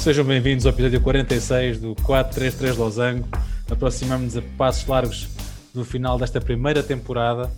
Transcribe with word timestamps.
Sejam 0.00 0.24
bem-vindos 0.24 0.64
ao 0.64 0.72
episódio 0.72 0.98
46 1.02 1.78
do 1.78 1.94
433 1.96 2.74
Losango. 2.78 3.28
Aproximamos-nos 3.70 4.34
a 4.34 4.56
passos 4.56 4.86
largos 4.86 5.28
do 5.74 5.84
final 5.84 6.18
desta 6.18 6.40
primeira 6.40 6.82
temporada. 6.82 7.52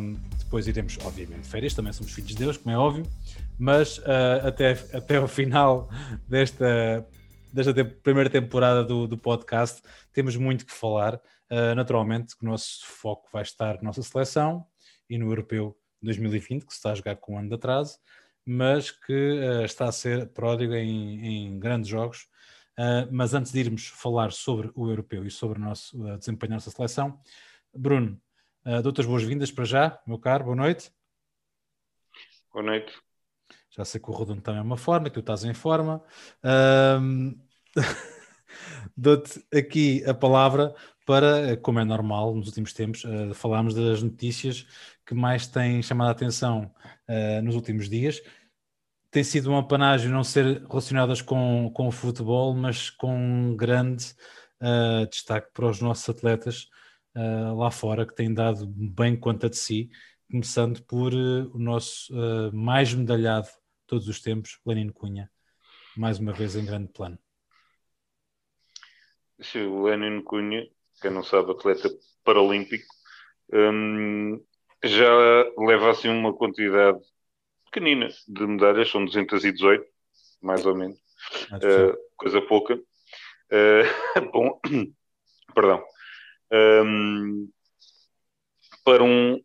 Um, 0.00 0.16
depois 0.38 0.66
iremos, 0.66 0.96
obviamente, 1.04 1.46
férias, 1.46 1.74
também 1.74 1.92
somos 1.92 2.10
filhos 2.10 2.30
de 2.30 2.36
Deus, 2.36 2.56
como 2.56 2.74
é 2.74 2.78
óbvio, 2.78 3.04
mas 3.58 3.98
uh, 3.98 4.46
até, 4.46 4.70
até 4.94 5.18
ao 5.18 5.28
final 5.28 5.90
desta, 6.26 7.06
desta 7.52 7.74
te 7.74 7.84
primeira 7.84 8.30
temporada 8.30 8.82
do, 8.82 9.06
do 9.06 9.18
podcast 9.18 9.82
temos 10.10 10.34
muito 10.36 10.64
que 10.64 10.72
falar. 10.72 11.16
Uh, 11.50 11.74
naturalmente, 11.76 12.34
que 12.34 12.46
o 12.46 12.48
nosso 12.48 12.80
foco 12.86 13.28
vai 13.30 13.42
estar 13.42 13.74
na 13.76 13.82
nossa 13.82 14.02
seleção 14.02 14.64
e 15.08 15.18
no 15.18 15.30
Europeu 15.30 15.76
2020, 16.00 16.64
que 16.64 16.72
se 16.72 16.78
está 16.78 16.92
a 16.92 16.94
jogar 16.94 17.16
com 17.16 17.34
um 17.34 17.38
ano 17.38 17.48
de 17.50 17.56
atraso 17.56 17.98
mas 18.44 18.90
que 18.90 19.12
uh, 19.12 19.64
está 19.64 19.86
a 19.86 19.92
ser 19.92 20.28
pródigo 20.28 20.74
em, 20.74 21.26
em 21.26 21.58
grandes 21.58 21.88
jogos. 21.88 22.28
Uh, 22.78 23.04
mas 23.10 23.34
antes 23.34 23.52
de 23.52 23.60
irmos 23.60 23.86
falar 23.86 24.32
sobre 24.32 24.70
o 24.74 24.88
europeu 24.88 25.26
e 25.26 25.30
sobre 25.30 25.58
o 25.58 25.62
nosso 25.62 26.02
uh, 26.02 26.16
desempenho 26.16 26.50
da 26.50 26.56
nossa 26.56 26.70
seleção, 26.70 27.20
Bruno, 27.72 28.20
uh, 28.64 28.82
dou-te 28.82 29.02
as 29.02 29.06
boas-vindas 29.06 29.50
para 29.50 29.64
já, 29.64 30.00
meu 30.06 30.18
caro, 30.18 30.44
boa 30.44 30.56
noite. 30.56 30.90
Boa 32.50 32.64
noite. 32.64 32.92
Já 33.70 33.84
sei 33.84 34.00
que 34.00 34.10
o 34.10 34.12
Rodono 34.12 34.40
também 34.40 34.60
é 34.60 34.64
uma 34.64 34.78
forma, 34.78 35.08
que 35.08 35.14
tu 35.14 35.20
estás 35.20 35.44
em 35.44 35.52
forma. 35.52 36.02
Uh, 36.42 37.38
dou-te 38.96 39.44
aqui 39.54 40.02
a 40.06 40.14
palavra 40.14 40.74
para, 41.06 41.56
como 41.58 41.78
é 41.78 41.84
normal 41.84 42.34
nos 42.34 42.46
últimos 42.46 42.72
tempos, 42.72 43.02
falarmos 43.34 43.74
das 43.74 44.02
notícias 44.02 44.66
que 45.06 45.14
mais 45.14 45.46
têm 45.46 45.82
chamado 45.82 46.08
a 46.08 46.12
atenção 46.12 46.72
uh, 47.08 47.42
nos 47.42 47.54
últimos 47.54 47.88
dias. 47.88 48.22
Tem 49.10 49.22
sido 49.22 49.50
um 49.50 49.58
apanágio 49.58 50.10
não 50.10 50.24
ser 50.24 50.62
relacionadas 50.66 51.20
com, 51.20 51.70
com 51.74 51.88
o 51.88 51.92
futebol, 51.92 52.54
mas 52.54 52.88
com 52.90 53.14
um 53.14 53.56
grande 53.56 54.14
uh, 54.60 55.06
destaque 55.08 55.50
para 55.52 55.66
os 55.68 55.80
nossos 55.80 56.08
atletas 56.08 56.68
uh, 57.16 57.54
lá 57.56 57.70
fora, 57.70 58.06
que 58.06 58.14
têm 58.14 58.32
dado 58.32 58.66
bem 58.66 59.16
conta 59.16 59.50
de 59.50 59.56
si, 59.56 59.90
começando 60.30 60.82
por 60.84 61.12
o 61.12 61.58
nosso 61.58 62.10
mais 62.54 62.94
medalhado 62.94 63.48
de 63.48 63.86
todos 63.86 64.08
os 64.08 64.18
tempos, 64.18 64.58
Lenino 64.64 64.90
Cunha, 64.90 65.30
mais 65.94 66.18
uma 66.18 66.32
vez 66.32 66.56
em 66.56 66.64
grande 66.64 66.88
plano. 66.90 67.18
Sim, 69.38 69.66
o 69.66 69.82
Lenino 69.82 70.22
Cunha, 70.22 70.66
quem 71.02 71.10
não 71.10 71.22
sabe, 71.22 71.50
atleta 71.50 71.90
paralímpico, 72.24 72.86
um, 73.52 74.42
já 74.84 75.10
leva 75.58 75.90
assim 75.90 76.08
uma 76.08 76.32
quantidade 76.34 76.98
pequenina 77.66 78.08
de 78.28 78.46
medalhas, 78.46 78.90
são 78.90 79.04
218, 79.04 79.84
mais 80.42 80.66
ou 80.66 80.74
menos, 80.74 80.98
uh, 81.52 81.96
coisa 82.16 82.40
pouca. 82.42 82.74
Uh, 82.74 84.30
bom, 84.32 84.60
perdão. 85.54 85.82
Um, 86.52 87.48
para 88.84 89.02
um, 89.02 89.42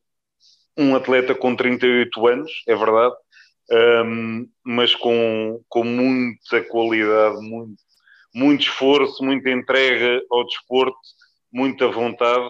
um 0.78 0.96
atleta 0.96 1.34
com 1.34 1.56
38 1.56 2.28
anos, 2.28 2.52
é 2.68 2.76
verdade, 2.76 3.16
um, 4.06 4.50
mas 4.64 4.96
com, 4.96 5.64
com 5.70 5.84
muita 5.84 6.64
qualidade, 6.64 7.38
muito, 7.42 7.82
muito 8.34 8.62
esforço, 8.62 9.24
muita 9.24 9.50
entrega 9.50 10.22
ao 10.30 10.46
desporto, 10.46 10.98
muita 11.52 11.88
vontade. 11.88 12.50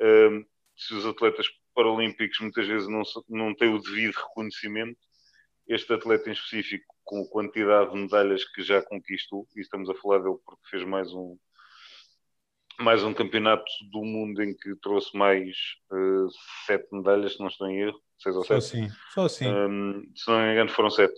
Um, 0.00 0.44
se 0.76 0.94
os 0.94 1.06
atletas 1.06 1.46
paralímpicos 1.76 2.40
muitas 2.40 2.66
vezes 2.66 2.88
não, 2.88 3.02
não 3.28 3.54
têm 3.54 3.72
o 3.72 3.78
devido 3.78 4.14
reconhecimento. 4.14 4.98
Este 5.68 5.92
atleta 5.92 6.30
em 6.30 6.32
específico, 6.32 6.86
com 7.04 7.20
a 7.22 7.28
quantidade 7.28 7.90
de 7.90 7.98
medalhas 7.98 8.44
que 8.44 8.62
já 8.62 8.80
conquistou, 8.82 9.46
e 9.54 9.60
estamos 9.60 9.90
a 9.90 9.94
falar 9.94 10.18
dele 10.18 10.36
porque 10.44 10.68
fez 10.70 10.84
mais 10.84 11.12
um, 11.12 11.36
mais 12.80 13.02
um 13.02 13.12
campeonato 13.12 13.64
do 13.90 14.02
mundo 14.04 14.42
em 14.42 14.54
que 14.54 14.74
trouxe 14.76 15.16
mais 15.16 15.56
uh, 15.92 16.28
sete 16.66 16.86
medalhas, 16.92 17.34
se 17.34 17.40
não 17.40 17.48
estou 17.48 17.68
em 17.68 17.80
erro, 17.80 18.00
seis 18.18 18.36
ou 18.36 18.44
sete. 18.44 18.48
Só 18.48 18.56
assim, 18.56 18.88
só 19.12 19.24
assim. 19.24 19.46
Um, 19.46 20.02
se 20.14 20.30
não 20.30 20.40
me 20.40 20.52
engano, 20.52 20.70
foram 20.70 20.90
sete. 20.90 21.14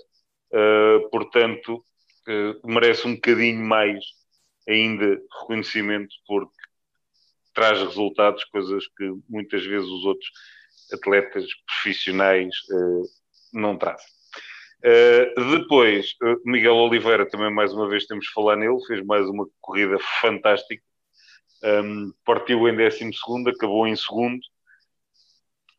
Uh, 0.53 1.09
portanto, 1.11 1.77
uh, 1.77 2.71
merece 2.71 3.07
um 3.07 3.15
bocadinho 3.15 3.65
mais 3.65 4.03
ainda 4.67 5.21
reconhecimento, 5.41 6.15
porque 6.27 6.68
traz 7.59 7.81
resultados, 7.81 8.45
coisas 8.45 8.87
que 8.97 9.13
muitas 9.29 9.67
vezes 9.67 9.89
os 9.89 10.05
outros 10.05 10.31
atletas 10.93 11.45
profissionais 11.67 12.55
uh, 12.71 13.03
não 13.53 13.77
trazem. 13.77 14.07
Uh, 14.79 15.59
depois, 15.59 16.15
uh, 16.23 16.41
Miguel 16.45 16.77
Oliveira, 16.77 17.29
também 17.29 17.53
mais 17.53 17.73
uma 17.73 17.89
vez 17.89 18.07
temos 18.07 18.27
de 18.27 18.33
falar 18.33 18.55
nele, 18.55 18.79
fez 18.87 19.05
mais 19.05 19.29
uma 19.29 19.45
corrida 19.61 19.99
fantástica. 20.21 20.81
Um, 21.65 22.13
partiu 22.25 22.69
em 22.69 22.77
12, 22.77 23.11
acabou 23.49 23.89
em 23.89 23.97
segundo, 23.97 24.39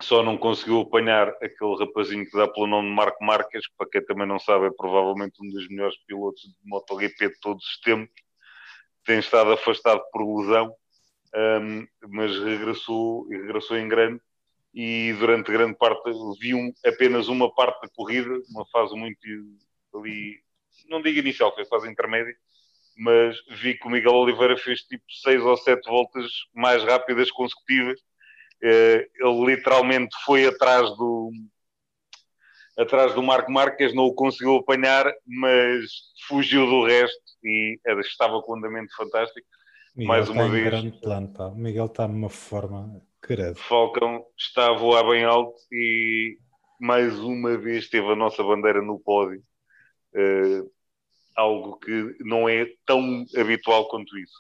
só 0.02 0.22
não 0.22 0.38
conseguiu 0.38 0.82
apanhar 0.82 1.30
aquele 1.42 1.78
rapazinho 1.80 2.26
que 2.30 2.38
dá 2.38 2.46
pelo 2.46 2.68
nome 2.68 2.90
de 2.90 2.96
Marco 2.96 3.24
Marques, 3.24 3.68
que 3.68 3.74
para 3.78 3.90
quem 3.90 4.04
também 4.04 4.28
não 4.28 4.38
sabe, 4.38 4.66
é 4.66 4.72
provavelmente 4.72 5.42
um 5.42 5.48
dos 5.48 5.66
melhores 5.70 5.96
pilotos 6.06 6.42
de 6.42 6.70
MotoGP 6.70 7.30
de 7.30 7.40
todos 7.40 7.66
os 7.66 7.80
tempos. 7.80 8.22
Tem 9.06 9.20
estado 9.20 9.54
afastado 9.54 10.02
por 10.12 10.42
lesão 10.42 10.76
um, 11.36 11.88
mas 12.10 12.38
regressou 12.40 13.28
regressou 13.30 13.78
em 13.78 13.88
grande 13.88 14.20
e 14.74 15.14
durante 15.20 15.52
grande 15.52 15.76
parte 15.76 16.12
vi 16.40 16.54
um, 16.54 16.72
apenas 16.86 17.28
uma 17.28 17.54
parte 17.54 17.82
da 17.82 17.90
corrida, 17.90 18.32
uma 18.50 18.66
fase 18.68 18.96
muito 18.96 19.20
ali, 19.96 20.40
não 20.88 21.02
digo 21.02 21.20
inicial, 21.20 21.54
foi 21.54 21.66
fase 21.66 21.90
intermédia, 21.90 22.36
mas 22.98 23.38
vi 23.50 23.76
que 23.76 23.88
o 23.88 23.90
Miguel 23.90 24.14
Oliveira 24.14 24.58
fez 24.58 24.82
tipo 24.82 25.04
seis 25.10 25.42
ou 25.42 25.58
sete 25.58 25.90
voltas 25.90 26.26
mais 26.54 26.84
rápidas 26.84 27.32
consecutivas. 27.32 28.00
Uh, 28.62 29.08
ele 29.16 29.56
literalmente 29.56 30.16
foi 30.26 30.46
atrás 30.46 30.90
do 30.98 31.32
atrás 32.78 33.14
do 33.14 33.22
Marco 33.22 33.52
Marques, 33.52 33.94
não 33.94 34.06
o 34.06 34.14
conseguiu 34.14 34.56
apanhar, 34.56 35.06
mas 35.26 35.92
fugiu 36.28 36.66
do 36.66 36.86
resto 36.86 37.22
e 37.44 37.78
estava 38.00 38.42
com 38.42 38.54
um 38.54 38.58
andamento 38.58 38.96
fantástico. 38.96 39.46
Miguel 40.00 40.08
mais 40.08 40.30
uma 40.30 40.48
vez. 40.48 40.66
grande 40.66 40.92
plano, 41.00 41.34
pá. 41.34 41.48
O 41.48 41.56
Miguel 41.56 41.86
está 41.86 42.08
numa 42.08 42.30
forma 42.30 43.02
credo. 43.22 43.58
Falcão 43.58 44.26
está 44.38 44.68
a 44.68 44.74
voar 44.74 45.04
bem 45.10 45.26
alto 45.26 45.60
e 45.72 46.38
mais 46.80 47.20
uma 47.20 47.58
vez 47.58 47.90
teve 47.90 48.08
a 48.08 48.16
nossa 48.16 48.42
bandeira 48.42 48.82
no 48.82 49.00
pódio. 49.00 49.44
Uh, 50.16 50.72
algo 51.36 51.78
que 51.80 52.16
não 52.22 52.48
é 52.48 52.66
tão 52.86 53.26
habitual 53.36 53.90
quanto 53.90 54.18
isso. 54.18 54.40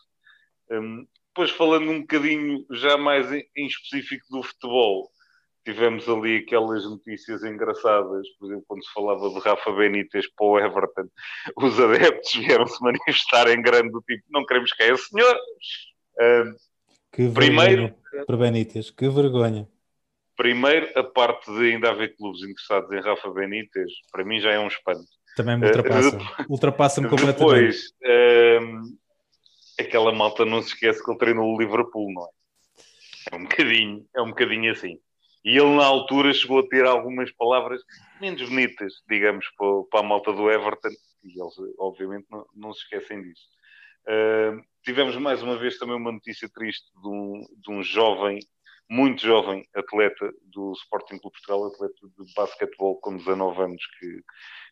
Um, 0.71 1.05
depois, 1.27 1.51
falando 1.51 1.91
um 1.91 2.01
bocadinho 2.01 2.65
já 2.71 2.97
mais 2.97 3.31
em, 3.31 3.45
em 3.55 3.67
específico 3.67 4.25
do 4.29 4.41
futebol, 4.41 5.09
tivemos 5.69 6.09
ali 6.09 6.37
aquelas 6.37 6.83
notícias 6.83 7.43
engraçadas, 7.43 8.27
por 8.39 8.47
exemplo, 8.47 8.65
quando 8.67 8.83
se 8.83 8.91
falava 8.91 9.29
de 9.29 9.39
Rafa 9.39 9.71
Benítez 9.71 10.25
para 10.33 10.45
o 10.47 10.59
Everton, 10.59 11.07
os 11.57 11.79
adeptos 11.79 12.33
vieram-se 12.33 12.81
manifestar 12.81 13.47
em 13.49 13.61
grande 13.61 13.91
do 13.91 14.01
tipo, 14.01 14.23
não 14.29 14.45
queremos 14.45 14.73
que 14.73 14.83
é 14.83 14.91
esse 14.91 15.05
senhor. 15.09 15.35
Uh, 16.15 16.55
que 17.11 17.29
primeiro, 17.29 17.93
para 18.25 18.37
Benítez, 18.37 18.89
que 18.89 19.07
vergonha. 19.09 19.67
Primeiro, 20.35 20.89
a 20.97 21.03
parte 21.03 21.51
de 21.51 21.73
ainda 21.73 21.91
haver 21.91 22.15
clubes 22.15 22.41
interessados 22.41 22.91
em 22.91 23.01
Rafa 23.01 23.29
Benítez, 23.29 23.91
para 24.11 24.23
mim 24.23 24.39
já 24.39 24.51
é 24.51 24.59
um 24.59 24.67
espanto. 24.67 25.05
Também 25.35 25.57
me 25.57 25.67
ultrapassa. 25.67 26.17
Uh, 26.17 26.45
Ultrapassa-me 26.49 27.09
completamente. 27.09 27.39
Depois, 27.39 27.93
uh, 28.03 28.97
aquela 29.79 30.11
malta 30.13 30.45
não 30.45 30.61
se 30.61 30.69
esquece 30.69 31.03
que 31.03 31.11
ele 31.11 31.19
treinou 31.19 31.53
o 31.53 31.59
Liverpool, 31.59 32.11
não 32.11 32.23
é? 32.23 32.29
É 33.31 33.35
um 33.35 33.43
bocadinho, 33.43 34.05
é 34.15 34.21
um 34.21 34.29
bocadinho 34.29 34.71
assim. 34.71 34.99
E 35.49 35.57
ele, 35.57 35.75
na 35.75 35.83
altura, 35.83 36.31
chegou 36.31 36.59
a 36.59 36.67
ter 36.67 36.85
algumas 36.85 37.31
palavras 37.31 37.81
menos 38.21 38.47
bonitas, 38.47 38.93
digamos, 39.09 39.47
para, 39.57 39.83
para 39.89 39.99
a 40.01 40.03
malta 40.03 40.31
do 40.31 40.47
Everton, 40.47 40.89
e 41.23 41.41
eles, 41.41 41.55
obviamente, 41.79 42.27
não, 42.29 42.45
não 42.53 42.71
se 42.71 42.83
esquecem 42.83 43.23
disso. 43.23 43.47
Uh, 44.07 44.61
tivemos 44.83 45.15
mais 45.17 45.41
uma 45.41 45.57
vez 45.57 45.79
também 45.79 45.95
uma 45.95 46.11
notícia 46.11 46.47
triste 46.53 46.85
de 47.01 47.07
um, 47.07 47.43
de 47.57 47.71
um 47.71 47.81
jovem, 47.81 48.37
muito 48.87 49.25
jovem 49.25 49.67
atleta 49.73 50.31
do 50.43 50.71
Sporting 50.73 51.17
Clube 51.17 51.35
Portugal, 51.35 51.65
atleta 51.65 51.95
de 51.95 52.33
basquetebol 52.35 52.99
com 53.01 53.17
19 53.17 53.59
anos, 53.59 53.83
que, 53.99 54.21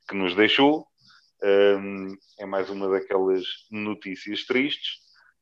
que 0.07 0.15
nos 0.15 0.35
deixou. 0.35 0.85
É 2.39 2.45
mais 2.45 2.69
uma 2.69 2.87
daquelas 2.87 3.43
notícias 3.71 4.45
tristes. 4.45 4.99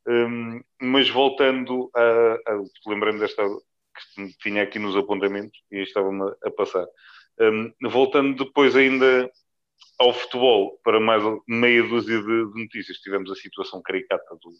Um, 0.08 0.62
mas 0.82 1.10
voltando 1.10 1.90
a, 1.94 2.02
a 2.48 2.64
lembrando 2.88 3.20
desta 3.20 3.44
que 3.96 4.38
tinha 4.40 4.64
aqui 4.64 4.80
nos 4.80 4.96
apontamentos 4.96 5.58
e 5.72 5.82
estava-me 5.82 6.24
a 6.44 6.52
passar. 6.52 6.86
Um, 7.40 7.74
voltando 7.90 8.46
depois 8.46 8.76
ainda 8.76 9.30
ao 10.00 10.14
futebol, 10.14 10.80
para 10.84 11.00
mais 11.00 11.24
meia 11.48 11.84
dúzia 11.84 12.20
de, 12.20 12.54
de 12.54 12.64
notícias, 12.64 12.98
tivemos 12.98 13.32
a 13.32 13.36
situação 13.36 13.82
caricata 13.82 14.36
do, 14.36 14.52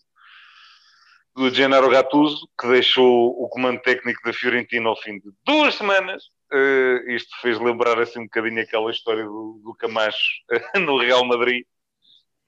do 1.36 1.54
Gennaro 1.54 1.90
Gattuso, 1.90 2.48
que 2.60 2.68
deixou 2.68 3.30
o 3.42 3.50
comando 3.50 3.82
técnico 3.82 4.22
da 4.24 4.34
Fiorentina 4.34 4.90
ao 4.90 4.96
fim 4.96 5.20
de 5.20 5.30
duas 5.46 5.76
semanas. 5.76 6.24
Uh, 6.52 7.10
isto 7.12 7.36
fez 7.42 7.60
lembrar 7.60 8.00
assim 8.00 8.20
um 8.20 8.26
bocadinho 8.26 8.62
aquela 8.62 8.92
história 8.92 9.24
do, 9.24 9.62
do 9.64 9.76
Camacho 9.76 10.18
no 10.80 10.98
Real 11.00 11.26
Madrid. 11.26 11.66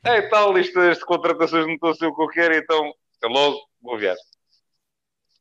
é 0.06 0.22
tal, 0.30 0.58
isto, 0.58 0.80
as 0.80 1.04
contratações 1.04 1.66
não 1.66 1.74
estão 1.74 1.90
a 1.90 1.96
ser 1.96 2.06
o 2.06 2.16
que 2.16 2.22
eu 2.22 2.28
quero, 2.28 2.54
então 2.56 2.94
é 3.24 3.28
logo, 3.28 3.60
vou 3.82 3.98
viajar. 3.98 4.22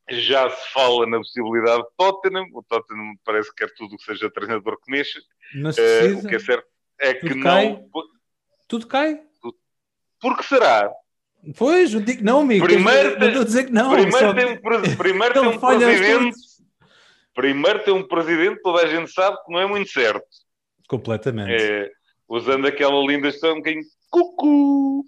Já 0.09 0.49
se 0.49 0.71
fala 0.71 1.05
na 1.05 1.17
possibilidade 1.17 1.83
de 1.83 1.89
Tottenham, 1.97 2.45
o 2.53 2.63
Tottenham 2.63 3.13
parece 3.25 3.49
que 3.53 3.65
quer 3.65 3.73
tudo 3.75 3.97
que 3.97 4.03
seja 4.03 4.29
treinador 4.31 4.77
que 4.81 4.89
mexa. 4.91 5.19
Eh, 5.53 5.61
precisa. 5.63 6.25
o 6.25 6.29
que 6.29 6.35
é 6.35 6.39
certo 6.39 6.67
é 6.99 7.13
que 7.13 7.27
Tudo 7.29 7.43
cai. 7.43 7.69
não. 7.69 7.89
Tudo 8.67 8.87
cai. 8.87 9.21
Porque 10.19 10.43
será? 10.43 10.91
Pois, 11.57 11.93
eu 11.93 12.01
digo 12.01 12.23
não, 12.23 12.41
amigo. 12.41 12.65
Primeiro 12.65 13.17
tem- 13.19 13.27
estou 13.27 13.41
a 13.41 13.45
dizer 13.45 13.65
que 13.65 13.71
não. 13.71 13.91
primeiro 13.91 14.17
só 14.17 14.33
tem 14.33 14.45
que 14.47 14.53
um, 14.53 14.61
primeiro 14.97 15.33
tem 15.33 15.43
ele 15.43 15.55
um 15.55 15.59
presidente. 15.59 16.37
Primeiro 17.33 17.83
tem 17.83 17.93
um 17.93 18.07
presidente, 18.07 18.61
toda 18.61 18.81
a 18.83 18.87
gente 18.87 19.11
sabe 19.11 19.37
que 19.45 19.51
não 19.51 19.59
é 19.59 19.67
muito 19.67 19.89
certo. 19.91 20.25
Completamente. 20.87 21.51
É, 21.53 21.91
usando 22.27 22.65
aquela 22.65 22.99
linda 23.01 23.27
expressão 23.27 23.53
um 23.53 23.57
bocadinho 23.57 23.83
cucu. 24.09 25.03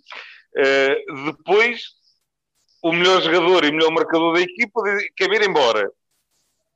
É, 0.55 0.95
depois, 1.25 1.81
o 2.81 2.91
melhor 2.91 3.21
jogador 3.21 3.65
e 3.65 3.71
melhor 3.71 3.91
marcador 3.91 4.33
da 4.33 4.41
equipa 4.41 4.81
quer 5.15 5.31
ir 5.31 5.47
embora. 5.47 5.91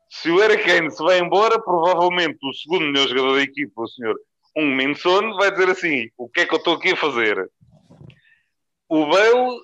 Se 0.09 0.29
o 0.29 0.43
Eric 0.43 0.63
Kane 0.63 0.91
se 0.91 1.01
vai 1.01 1.19
embora, 1.19 1.59
provavelmente 1.59 2.37
o 2.43 2.53
segundo 2.53 2.85
melhor 2.85 3.07
jogador 3.07 3.35
da 3.35 3.41
equipa, 3.41 3.81
o 3.81 3.87
senhor 3.87 4.15
Um 4.55 4.75
Minson, 4.75 5.33
vai 5.35 5.51
dizer 5.51 5.69
assim: 5.69 6.09
o 6.17 6.29
que 6.29 6.41
é 6.41 6.45
que 6.45 6.53
eu 6.53 6.59
estou 6.59 6.75
aqui 6.75 6.91
a 6.91 6.97
fazer? 6.97 7.49
O 8.87 9.07
Bale 9.07 9.59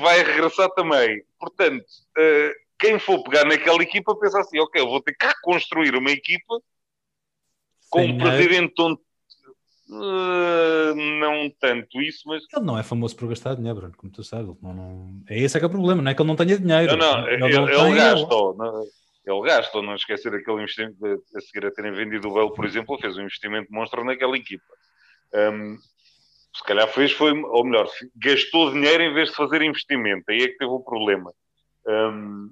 vai 0.00 0.22
regressar 0.22 0.68
também. 0.74 1.22
Portanto, 1.38 1.84
eh, 2.18 2.52
quem 2.78 2.98
for 2.98 3.22
pegar 3.22 3.44
naquela 3.44 3.82
equipa 3.82 4.14
pensa 4.18 4.40
assim: 4.40 4.58
ok, 4.60 4.80
eu 4.80 4.88
vou 4.88 5.00
ter 5.00 5.14
que 5.14 5.26
reconstruir 5.26 5.94
uma 5.94 6.10
equipa 6.10 6.60
com 7.88 8.00
Sem 8.00 8.12
um 8.12 8.18
presidente 8.18 8.74
onde 8.80 9.00
eh, 9.90 10.94
não 10.94 11.50
tanto 11.60 12.00
isso, 12.00 12.22
mas 12.26 12.42
Ele 12.54 12.64
não 12.64 12.78
é 12.78 12.82
famoso 12.82 13.16
por 13.16 13.28
gastar 13.28 13.54
dinheiro, 13.54 13.78
Bruno, 13.78 13.94
como 13.96 14.12
tu 14.12 14.22
sabes. 14.24 14.48
Ele 14.48 14.58
Não, 14.62 14.74
não... 14.74 15.22
É 15.28 15.38
esse 15.38 15.56
é 15.56 15.60
que 15.60 15.64
é 15.64 15.68
o 15.68 15.70
problema, 15.70 16.02
não 16.02 16.10
é 16.10 16.14
que 16.14 16.20
ele 16.22 16.28
não 16.28 16.36
tenha 16.36 16.58
dinheiro. 16.58 16.96
não, 16.96 17.20
não, 17.22 17.28
ele, 17.28 17.44
ele 17.44 17.66
tem, 17.66 17.94
gasta, 17.94 18.26
não- 18.28 18.86
ele 19.26 19.42
gasta, 19.42 19.82
não 19.82 19.94
esquecer 19.94 20.34
aquele 20.34 20.62
investimento 20.62 20.96
a 21.34 21.40
seguir 21.40 21.66
a 21.66 21.70
terem 21.70 21.92
vendido 21.92 22.28
o 22.28 22.32
Bale, 22.34 22.54
por 22.54 22.64
exemplo, 22.64 22.94
ele 22.94 23.02
fez 23.02 23.16
um 23.16 23.22
investimento 23.22 23.72
monstro 23.72 24.04
naquela 24.04 24.36
equipa. 24.36 24.64
Hum, 25.34 25.76
se 26.54 26.64
calhar 26.64 26.88
fez, 26.88 27.12
foi, 27.12 27.32
ou 27.32 27.64
melhor, 27.64 27.88
gastou 28.16 28.72
dinheiro 28.72 29.02
em 29.02 29.12
vez 29.12 29.30
de 29.30 29.36
fazer 29.36 29.62
investimento, 29.62 30.24
aí 30.30 30.42
é 30.42 30.48
que 30.48 30.56
teve 30.56 30.70
o 30.70 30.80
problema. 30.80 31.32
Hum, 31.86 32.50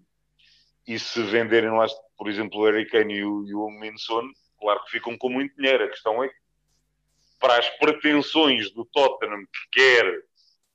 e 0.86 0.98
se 0.98 1.22
venderem 1.22 1.70
lá, 1.70 1.86
por 2.18 2.28
exemplo, 2.28 2.60
o 2.60 2.64
Harry 2.66 2.86
Kane 2.86 3.14
e 3.14 3.24
o, 3.24 3.46
e 3.46 3.54
o 3.54 3.70
Minson, 3.70 4.28
claro 4.60 4.82
que 4.84 4.90
ficam 4.90 5.16
com 5.16 5.30
muito 5.30 5.54
dinheiro. 5.56 5.84
A 5.84 5.88
questão 5.88 6.22
é 6.22 6.28
que, 6.28 6.34
para 7.44 7.58
as 7.58 7.68
pretensões 7.76 8.72
do 8.72 8.86
Tottenham 8.86 9.42
que 9.42 9.78
quer 9.78 10.22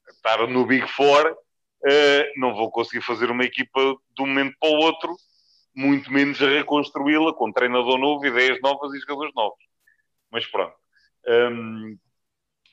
estar 0.08 0.46
no 0.48 0.68
Big 0.68 0.88
Four, 0.90 1.36
eh, 1.84 2.32
não 2.38 2.54
vou 2.54 2.70
conseguir 2.70 3.04
fazer 3.04 3.32
uma 3.32 3.44
equipa 3.44 3.82
de 4.16 4.22
um 4.22 4.28
momento 4.28 4.56
para 4.60 4.70
o 4.70 4.76
outro, 4.76 5.16
muito 5.76 6.14
menos 6.14 6.38
reconstruí-la 6.38 7.34
com 7.34 7.52
treinador 7.52 7.98
novo, 7.98 8.24
ideias 8.24 8.62
novas 8.62 8.94
e 8.94 9.00
jogadores 9.00 9.34
novos. 9.34 9.58
Mas 10.30 10.46
pronto. 10.46 10.76
Hum, 11.28 11.98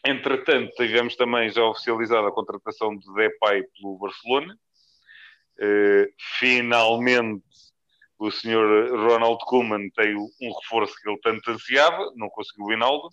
entretanto, 0.05 0.75
tivemos 0.77 1.17
também 1.17 1.49
já 1.49 1.65
oficializada 1.65 2.29
a 2.29 2.33
contratação 2.33 2.95
de 2.99 3.15
Depay 3.15 3.63
pelo 3.63 3.97
Barcelona. 3.97 4.59
Eh, 5.59 6.09
finalmente, 6.39 7.43
o 8.19 8.31
senhor 8.31 8.91
Ronald 8.95 9.39
Koeman 9.47 9.89
tem 9.97 10.15
um 10.15 10.53
reforço 10.61 10.95
que 11.03 11.09
ele 11.09 11.19
tanto 11.23 11.51
ansiava, 11.51 12.13
não 12.15 12.29
conseguiu 12.29 12.67
o 12.67 12.73
Hinaldo. 12.75 13.09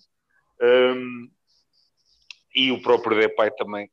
Hum, 0.60 1.30
e 2.54 2.70
o 2.70 2.80
próprio 2.80 3.18
Depay 3.18 3.50
também 3.56 3.90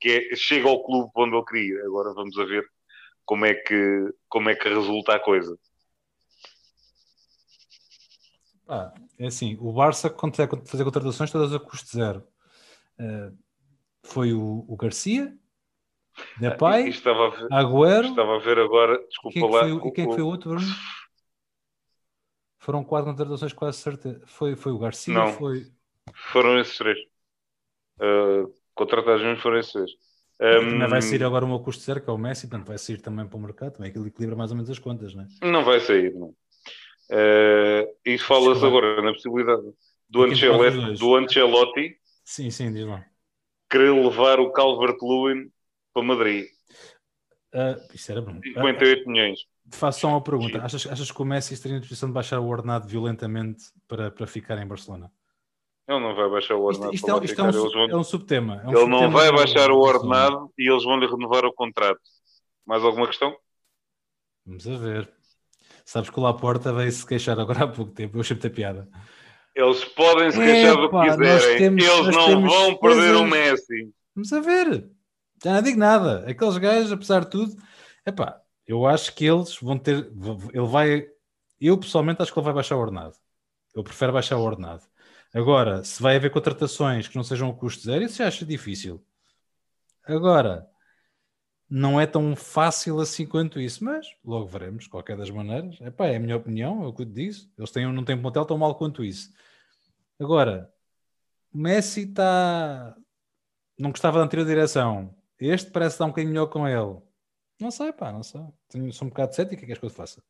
que 0.00 0.10
é- 0.32 0.36
chega 0.36 0.68
ao 0.68 0.82
clube 0.82 1.10
onde 1.14 1.36
ele 1.36 1.44
queria. 1.44 1.84
Agora 1.84 2.12
vamos 2.12 2.36
a 2.38 2.44
ver 2.44 2.64
como 3.24 3.44
é 3.46 3.54
que, 3.54 4.12
como 4.28 4.48
é 4.48 4.54
que 4.56 4.68
resulta 4.68 5.14
a 5.14 5.20
coisa. 5.20 5.56
Pá, 8.66 8.92
é 9.18 9.26
assim, 9.26 9.56
o 9.60 9.72
Barça 9.72 10.08
consegue 10.10 10.56
fazer 10.66 10.84
contratações 10.84 11.30
todas 11.30 11.52
a 11.54 11.58
custo 11.60 11.96
zero. 11.96 12.26
Eh, 12.98 13.30
foi 14.04 14.32
o, 14.32 14.64
o 14.68 14.76
Garcia, 14.76 15.36
E 16.36 16.40
Depay, 16.40 16.88
estava, 16.88 17.26
a 17.26 17.30
ver, 17.30 17.48
Agüero, 17.52 18.08
estava 18.08 18.36
a 18.36 18.38
ver 18.38 18.58
agora, 18.58 18.98
desculpa 19.06 19.32
quem 19.34 19.44
é 19.44 19.46
que 19.46 19.52
lá. 19.54 19.60
foi, 19.60 19.72
o- 19.72 19.86
e 19.86 19.92
quem 19.92 20.04
é 20.04 20.08
que 20.08 20.14
foi 20.14 20.22
o- 20.22 20.26
outro, 20.26 20.50
Bruno? 20.50 20.66
Foram 22.60 22.84
quatro 22.84 23.10
contratações 23.10 23.52
quase 23.52 23.78
certeza. 23.78 24.20
Foi, 24.26 24.54
foi 24.54 24.70
o 24.72 24.78
Garcia, 24.78 25.12
Não. 25.14 25.32
foi... 25.32 25.66
Foram 26.32 26.58
esses 26.60 26.76
três. 26.76 26.98
Uh, 27.98 28.52
contratagens 28.74 29.40
foram 29.40 29.58
esses 29.58 29.72
três. 29.72 29.90
Também 30.38 30.88
vai 30.88 30.98
Um, 30.98 31.02
sair 31.02 31.22
agora 31.24 31.44
um 31.44 31.54
a 31.54 31.62
custo 31.62 31.82
zero, 31.82 32.02
que 32.02 32.08
é 32.08 32.12
o 32.12 32.18
Messi, 32.18 32.48
portanto 32.48 32.68
vai 32.68 32.78
sair 32.78 33.00
também 33.00 33.26
para 33.26 33.36
o 33.36 33.40
mercado, 33.40 33.72
também 33.74 33.90
aquilo 33.90 34.06
equilibra 34.06 34.36
mais 34.36 34.50
ou 34.50 34.56
menos 34.56 34.70
as 34.70 34.78
contas, 34.78 35.14
né? 35.14 35.26
Não 35.42 35.62
vai 35.64 35.80
sair, 35.80 36.14
não. 36.14 36.28
Uh, 37.10 37.92
e 38.04 38.16
fala-se 38.18 38.64
agora 38.64 39.02
na 39.02 39.12
possibilidade 39.12 39.62
do 40.08 40.22
Ancelotti, 40.22 40.94
do 40.98 41.16
Ancelotti 41.16 41.98
Sim, 42.24 42.50
sim, 42.50 42.72
diz 42.72 42.86
lá. 42.86 43.04
querer 43.68 43.90
levar 43.92 44.38
o 44.40 44.50
Calvert-Lewin 44.52 45.50
para 45.92 46.02
Madrid. 46.02 46.46
Ah, 47.52 47.76
isso 47.92 48.12
era 48.12 48.22
Bruno. 48.22 48.40
58 48.42 49.10
milhões. 49.10 49.40
Faço 49.72 50.00
só 50.00 50.08
uma 50.08 50.20
pergunta. 50.22 50.62
Achas, 50.62 50.86
achas 50.86 51.10
que 51.10 51.22
o 51.22 51.24
Messi 51.24 51.54
estaria 51.54 51.78
em 51.78 51.80
posição 51.80 52.08
de 52.08 52.12
baixar 52.14 52.40
o 52.40 52.46
ordenado 52.48 52.88
violentamente 52.88 53.64
para, 53.86 54.10
para 54.10 54.26
ficar 54.26 54.58
em 54.58 54.66
Barcelona? 54.66 55.10
Ele 55.88 56.00
não 56.00 56.14
vai 56.14 56.28
baixar 56.28 56.54
o 56.56 56.70
Isto, 56.70 56.82
ordenado. 56.84 56.94
isto 56.94 57.06
para 57.06 57.14
é, 57.16 57.24
isto 57.24 57.40
é 57.40 57.44
um, 57.44 57.52
vão- 57.52 57.90
é 57.90 57.96
um 57.96 58.04
subtema. 58.04 58.54
é 58.64 58.68
um 58.68 58.70
Ele 58.72 58.86
não 58.86 58.98
subtema 58.98 59.10
vai 59.18 59.30
do- 59.30 59.36
baixar 59.36 59.70
o 59.70 59.74
do 59.74 59.80
ordenado 59.80 60.52
e 60.58 60.70
eles 60.70 60.84
vão-lhe 60.84 61.06
renovar 61.06 61.44
o 61.44 61.52
contrato. 61.52 62.00
Mais 62.66 62.82
alguma 62.84 63.06
questão? 63.06 63.36
Vamos 64.46 64.66
a 64.68 64.76
ver. 64.76 65.10
Sabes 65.84 66.10
que 66.10 66.18
o 66.20 66.22
Laporta 66.22 66.72
veio-se 66.72 67.04
queixar 67.06 67.38
agora 67.40 67.64
há 67.64 67.68
pouco 67.68 67.92
tempo. 67.92 68.16
Eu 68.16 68.20
achei 68.20 68.34
muita 68.34 68.50
piada. 68.50 68.88
Eles 69.54 69.84
podem 69.84 70.30
se 70.30 70.38
queixar 70.38 70.76
do 70.76 70.88
que 70.90 71.00
quiserem. 71.10 71.58
temos- 71.58 71.84
Eles 71.84 72.16
não 72.16 72.40
vão 72.48 72.76
perder 72.78 73.14
o 73.16 73.24
Messi. 73.26 73.92
Vamos 74.14 74.32
a 74.32 74.40
ver. 74.40 74.88
Já 75.42 75.54
não 75.54 75.62
digo 75.62 75.78
nada. 75.78 76.24
Aqueles 76.30 76.56
gajos, 76.58 76.92
apesar 76.92 77.24
de 77.24 77.30
tudo, 77.30 77.56
epá, 78.06 78.40
eu 78.70 78.86
acho 78.86 79.12
que 79.14 79.24
eles 79.24 79.56
vão 79.56 79.76
ter. 79.76 79.96
Ele 80.52 80.66
vai. 80.68 81.08
Eu 81.60 81.76
pessoalmente 81.76 82.22
acho 82.22 82.32
que 82.32 82.38
ele 82.38 82.44
vai 82.44 82.54
baixar 82.54 82.76
o 82.76 82.80
ordenado. 82.80 83.16
Eu 83.74 83.82
prefiro 83.82 84.12
baixar 84.12 84.36
o 84.36 84.42
ordenado. 84.42 84.84
Agora, 85.34 85.82
se 85.84 86.00
vai 86.00 86.16
haver 86.16 86.30
contratações 86.30 87.08
que 87.08 87.16
não 87.16 87.24
sejam 87.24 87.50
a 87.50 87.54
custo 87.54 87.82
zero, 87.82 88.04
isso 88.04 88.18
já 88.18 88.28
acho 88.28 88.46
difícil. 88.46 89.04
Agora, 90.04 90.68
não 91.68 92.00
é 92.00 92.06
tão 92.06 92.36
fácil 92.36 93.00
assim 93.00 93.26
quanto 93.26 93.60
isso, 93.60 93.84
mas 93.84 94.06
logo 94.24 94.46
veremos, 94.46 94.84
de 94.84 94.90
qualquer 94.90 95.16
das 95.16 95.30
maneiras. 95.30 95.80
Epá, 95.80 96.06
é 96.06 96.16
a 96.16 96.20
minha 96.20 96.36
opinião, 96.36 96.84
é 96.84 96.86
o 96.86 96.92
que 96.92 97.02
eu 97.02 97.06
te 97.06 97.12
disse. 97.12 97.50
Eles 97.58 97.72
têm, 97.72 97.92
não 97.92 98.04
têm 98.04 98.16
um 98.16 98.22
plantel 98.22 98.46
tão 98.46 98.58
mal 98.58 98.76
quanto 98.76 99.04
isso. 99.04 99.32
Agora, 100.18 100.72
Messi 101.52 102.02
está. 102.02 102.96
Não 103.78 103.90
gostava 103.90 104.18
da 104.18 104.24
anterior 104.24 104.46
direção. 104.46 105.14
Este 105.40 105.70
parece 105.72 105.94
estar 105.94 106.04
um 106.04 106.08
bocadinho 106.08 106.32
melhor 106.32 106.46
com 106.46 106.68
ele. 106.68 107.09
Não 107.60 107.70
sei, 107.70 107.92
pá, 107.92 108.10
não 108.12 108.22
sei. 108.22 108.40
Tenho, 108.68 108.92
sou 108.92 109.06
um 109.06 109.10
bocado 109.10 109.34
cético. 109.34 109.56
O 109.56 109.58
que 109.58 109.64
é 109.64 109.66
que 109.66 109.72
és 109.72 109.78
que 109.78 109.84
eu 109.86 109.90
faça? 109.90 110.22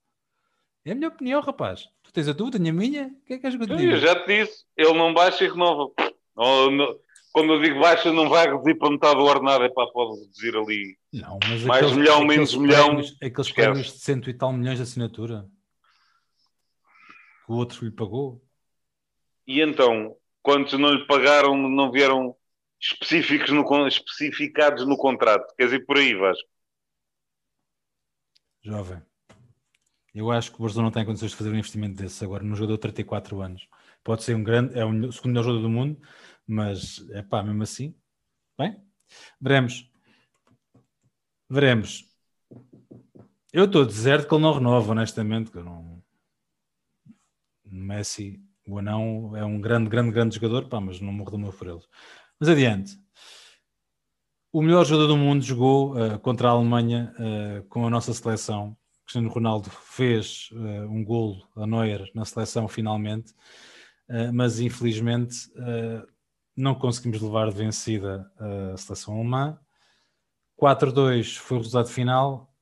É 0.85 0.93
a 0.93 0.95
minha 0.95 1.09
opinião, 1.09 1.41
rapaz. 1.41 1.89
Tu 2.03 2.13
tens 2.13 2.27
a 2.29 2.35
tua, 2.35 2.51
tenho 2.51 2.69
a 2.71 2.73
minha. 2.73 3.07
O 3.07 3.25
que 3.27 3.35
é 3.35 3.39
que 3.39 3.47
és 3.47 3.55
que 3.57 3.63
eu 3.63 3.67
te 3.67 3.77
diga? 3.77 3.93
Eu 3.93 4.01
já 4.01 4.15
te 4.25 4.27
disse, 4.27 4.65
ele 4.77 4.95
não 4.95 5.13
baixa 5.15 5.45
e 5.45 5.49
renova. 5.49 5.93
Ou, 6.35 6.71
não- 6.71 6.99
quando 7.33 7.53
eu 7.53 7.61
digo 7.63 7.79
baixa, 7.79 8.13
não 8.13 8.29
vai 8.29 8.47
reduzir 8.51 8.75
para 8.75 8.91
metade 8.91 9.15
do 9.17 9.23
ordenado, 9.25 9.63
é 9.63 9.69
para 9.69 9.87
pode 9.93 10.21
reduzir 10.21 10.57
ali. 10.57 10.99
Não, 11.13 11.39
mas 11.49 11.63
Mais 11.65 11.83
aqueles, 11.85 11.97
milhão, 11.97 12.25
menos 12.25 12.57
milhão, 12.57 12.87
prémios- 12.89 13.17
Aqueles 13.23 13.53
prémios 13.53 13.87
de 13.93 13.99
cento 14.01 14.29
e 14.31 14.35
tal 14.35 14.53
milhões 14.53 14.79
de 14.79 14.83
assinatura 14.83 15.47
que 17.47 17.53
o 17.53 17.55
outro 17.57 17.85
lhe 17.85 17.91
pagou. 17.93 18.43
E 19.47 19.61
então, 19.61 20.17
quantos 20.43 20.79
não 20.79 20.93
lhe 20.93 21.07
pagaram, 21.07 21.57
não 21.57 21.93
vieram 21.93 22.35
específicos 22.81 23.51
no, 23.51 23.87
especificados 23.87 24.87
no 24.87 24.97
contrato? 24.97 25.55
Quer 25.57 25.65
dizer, 25.67 25.85
por 25.87 25.99
aí, 25.99 26.15
Vasco. 26.15 26.49
Jovem. 28.63 29.03
Eu 30.15 30.31
acho 30.31 30.51
que 30.51 30.59
o 30.59 30.63
Barcelona 30.63 30.87
não 30.87 30.93
tem 30.93 31.05
condições 31.05 31.31
de 31.31 31.37
fazer 31.37 31.51
um 31.51 31.55
investimento 31.55 32.01
desse 32.03 32.25
agora 32.25 32.43
num 32.43 32.57
jogador 32.57 32.75
de 32.75 32.81
34 32.81 33.41
anos. 33.41 33.69
Pode 34.03 34.25
ser 34.25 34.35
um 34.35 34.43
grande, 34.43 34.79
é 34.79 34.85
o 34.85 35.13
segundo 35.13 35.33
melhor 35.33 35.45
jogador 35.45 35.63
do 35.63 35.71
mundo, 35.71 36.01
mas 36.47 37.09
é 37.11 37.23
pá, 37.23 37.43
mesmo 37.43 37.63
assim. 37.63 37.95
Bem, 38.59 38.77
veremos. 39.41 39.91
Veremos. 41.49 42.05
Eu 43.53 43.65
estou 43.65 43.85
deserto 43.85 44.29
que 44.29 44.35
ele 44.35 44.43
não 44.43 44.53
renova, 44.53 44.93
honestamente. 44.93 45.51
Que 45.51 45.59
eu 45.59 45.65
não... 45.65 46.03
Messi, 47.65 48.43
o 48.67 48.79
Anão, 48.79 49.37
é 49.37 49.45
um 49.45 49.61
grande, 49.61 49.89
grande, 49.89 50.11
grande 50.13 50.35
jogador, 50.35 50.69
pá, 50.69 50.81
mas 50.81 51.01
não 51.01 51.13
morro 51.13 51.31
do 51.33 51.39
meu 51.39 51.53
por. 51.53 51.89
Mas 52.39 52.49
adiante. 52.49 52.99
O 54.53 54.63
melhor 54.63 54.85
jogador 54.85 55.07
do 55.07 55.17
mundo 55.17 55.45
jogou 55.45 55.97
eh, 55.97 56.19
contra 56.19 56.49
a 56.49 56.51
Alemanha 56.51 57.15
eh, 57.21 57.63
com 57.69 57.87
a 57.87 57.91
nossa 57.91 58.13
seleção. 58.13 58.77
Cristiano 59.05 59.29
Ronaldo 59.29 59.71
fez 59.71 60.51
eh, 60.53 60.87
um 60.87 61.05
golo 61.05 61.49
a 61.55 61.65
Neuer 61.65 62.11
na 62.17 62.25
seleção 62.25 62.67
finalmente, 62.67 63.33
mas 64.35 64.59
infelizmente 64.59 65.37
não 66.57 66.75
conseguimos 66.75 67.23
levar 67.23 67.49
de 67.49 67.57
vencida 67.57 68.29
a 68.73 68.77
seleção 68.77 69.15
alemã. 69.15 69.57
4-2 70.61 71.37
foi 71.37 71.59
o 71.59 71.61
resultado 71.61 71.89
final. 71.89 72.53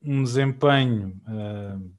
Um 0.00 0.22
desempenho 0.22 1.20
uh, 1.26 1.92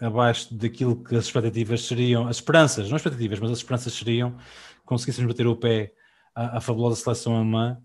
abaixo 0.00 0.54
daquilo 0.54 1.04
que 1.04 1.14
as 1.14 1.26
expectativas 1.26 1.82
seriam, 1.86 2.26
as 2.26 2.36
esperanças, 2.36 2.88
não 2.88 2.96
as 2.96 3.02
expectativas, 3.02 3.38
mas 3.38 3.50
as 3.50 3.58
esperanças 3.58 3.92
seriam, 3.92 4.34
conseguíssemos 4.86 5.30
bater 5.30 5.46
o 5.46 5.54
pé 5.54 5.92
à 6.34 6.60
fabulosa 6.60 6.96
seleção 6.96 7.36
alemã. 7.36 7.80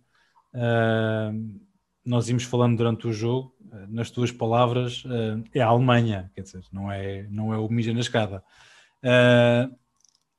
Uh, 0.54 1.60
nós 2.06 2.30
íamos 2.30 2.44
falando 2.44 2.78
durante 2.78 3.08
o 3.08 3.14
jogo, 3.14 3.56
nas 3.90 4.10
tuas 4.10 4.32
palavras, 4.32 5.04
uh, 5.06 5.44
é 5.54 5.62
a 5.62 5.68
Alemanha, 5.68 6.32
quer 6.34 6.42
dizer, 6.42 6.64
não 6.72 6.92
é, 6.92 7.24
não 7.30 7.54
é 7.54 7.58
o 7.58 7.70
Mija 7.70 7.94
na 7.94 8.00
escada. 8.00 8.44
Uh, 9.04 9.76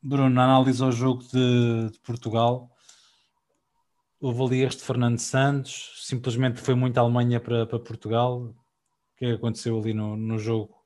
Bruno, 0.02 0.40
análise 0.40 0.82
ao 0.82 0.92
jogo 0.92 1.22
de, 1.24 1.90
de 1.90 1.98
Portugal, 2.00 2.70
houve 4.20 4.42
ali 4.42 4.62
este 4.62 4.82
Fernando 4.82 5.18
Santos, 5.18 6.04
simplesmente 6.04 6.60
foi 6.60 6.74
muito 6.74 6.98
a 6.98 7.00
Alemanha 7.00 7.40
para, 7.40 7.66
para 7.66 7.78
Portugal. 7.78 8.42
O 8.42 8.54
que 9.16 9.24
é 9.24 9.28
que 9.28 9.34
aconteceu 9.34 9.78
ali 9.78 9.92
no, 9.92 10.16
no 10.16 10.38
jogo 10.38 10.76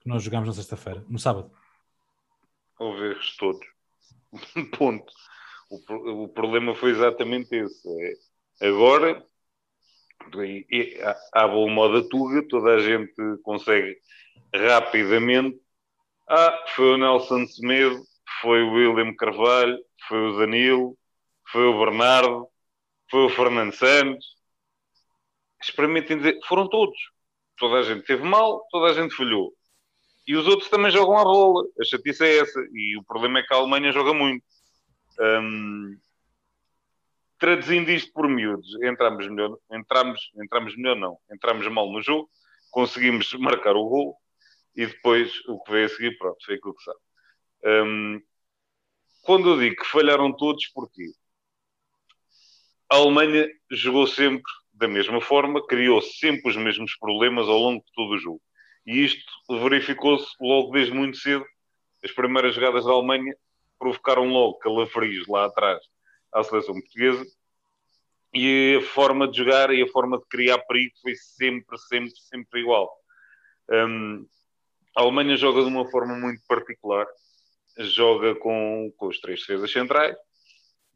que 0.00 0.08
nós 0.08 0.22
jogámos 0.22 0.48
na 0.48 0.54
sexta-feira, 0.54 1.04
no 1.08 1.18
sábado? 1.18 1.50
Houve 2.78 3.10
erros 3.10 3.36
todos. 3.36 3.66
Ponto. 4.76 5.12
O, 5.70 6.24
o, 6.24 6.28
problema 6.28 6.74
foi 6.74 6.90
exatamente 6.90 7.54
esse. 7.54 7.88
É, 8.60 8.68
agora, 8.68 9.24
há 11.32 11.48
bom 11.48 11.68
modo 11.68 12.08
tuga, 12.08 12.46
toda 12.48 12.74
a 12.74 12.80
gente 12.80 13.14
consegue 13.42 13.98
rapidamente. 14.54 15.58
Ah, 16.28 16.64
foi 16.74 16.94
o 16.94 16.96
Nelson 16.98 17.46
Semedo, 17.46 18.02
foi 18.40 18.62
o 18.62 18.72
William 18.72 19.14
Carvalho, 19.14 19.78
foi 20.08 20.18
o 20.18 20.38
Danilo, 20.38 20.98
foi 21.50 21.64
o 21.64 21.78
Bernardo, 21.78 22.48
foi 23.10 23.24
o 23.26 23.30
Fernando 23.30 23.72
Santos. 23.72 24.36
Experimentem 25.62 26.18
dizer, 26.18 26.38
foram 26.46 26.68
todos. 26.68 26.98
Toda 27.58 27.78
a 27.80 27.82
gente 27.82 28.06
teve 28.06 28.22
mal, 28.22 28.64
toda 28.70 28.90
a 28.90 28.94
gente 28.94 29.14
falhou. 29.14 29.52
E 30.26 30.36
os 30.36 30.46
outros 30.46 30.68
também 30.68 30.90
jogam 30.90 31.18
a 31.18 31.24
bola. 31.24 31.64
A 31.80 31.84
chatice 31.84 32.24
é 32.24 32.38
essa. 32.38 32.60
E 32.72 32.96
o 32.98 33.04
problema 33.04 33.38
é 33.40 33.42
que 33.42 33.52
a 33.52 33.56
Alemanha 33.56 33.90
joga 33.92 34.12
muito. 34.12 34.44
Um, 35.20 35.98
traduzindo 37.38 37.90
isto 37.90 38.12
por 38.12 38.28
miúdos, 38.28 38.68
entramos 38.82 39.26
melhor, 39.28 39.58
entramos, 39.70 40.30
entramos 40.36 40.76
melhor 40.76 40.96
não, 40.96 41.18
entramos 41.32 41.66
mal 41.68 41.90
no 41.90 42.02
jogo, 42.02 42.28
conseguimos 42.70 43.32
marcar 43.38 43.76
o 43.76 43.88
gol 43.88 44.16
e 44.74 44.86
depois 44.86 45.32
o 45.46 45.60
que 45.62 45.72
veio 45.72 45.86
a 45.86 45.88
seguir, 45.88 46.18
pronto, 46.18 46.44
foi 46.44 46.56
aquilo 46.56 46.74
que 46.74 46.82
sabe. 46.82 46.98
Um, 47.64 48.22
quando 49.22 49.50
eu 49.50 49.58
digo 49.58 49.76
que 49.76 49.86
falharam 49.86 50.32
todos, 50.32 50.66
porquê? 50.68 51.12
A 52.90 52.96
Alemanha 52.96 53.46
jogou 53.70 54.06
sempre 54.06 54.50
da 54.78 54.86
mesma 54.86 55.20
forma, 55.20 55.66
criou 55.66 56.00
sempre 56.00 56.48
os 56.48 56.56
mesmos 56.56 56.96
problemas 56.96 57.48
ao 57.48 57.58
longo 57.58 57.84
de 57.84 57.92
todo 57.92 58.12
o 58.12 58.18
jogo. 58.18 58.40
E 58.86 59.04
isto 59.04 59.24
verificou-se 59.60 60.28
logo 60.40 60.70
desde 60.70 60.94
muito 60.94 61.18
cedo. 61.18 61.44
As 62.02 62.12
primeiras 62.12 62.54
jogadas 62.54 62.84
da 62.84 62.92
Alemanha 62.92 63.34
provocaram 63.78 64.28
logo 64.28 64.58
calafrios 64.58 65.26
lá 65.26 65.46
atrás 65.46 65.80
à 66.32 66.42
seleção 66.42 66.74
portuguesa. 66.74 67.24
E 68.34 68.78
a 68.78 68.86
forma 68.86 69.26
de 69.26 69.38
jogar 69.38 69.72
e 69.72 69.82
a 69.82 69.88
forma 69.88 70.18
de 70.18 70.26
criar 70.26 70.58
perigo 70.58 70.94
foi 71.00 71.14
sempre, 71.14 71.78
sempre, 71.78 72.14
sempre 72.20 72.60
igual. 72.60 72.90
Um, 73.70 74.26
a 74.96 75.02
Alemanha 75.02 75.36
joga 75.36 75.62
de 75.62 75.68
uma 75.68 75.90
forma 75.90 76.14
muito 76.14 76.42
particular. 76.46 77.06
Joga 77.78 78.34
com, 78.34 78.92
com 78.96 79.06
os 79.06 79.20
três 79.20 79.40
defesas 79.40 79.70
centrais, 79.70 80.16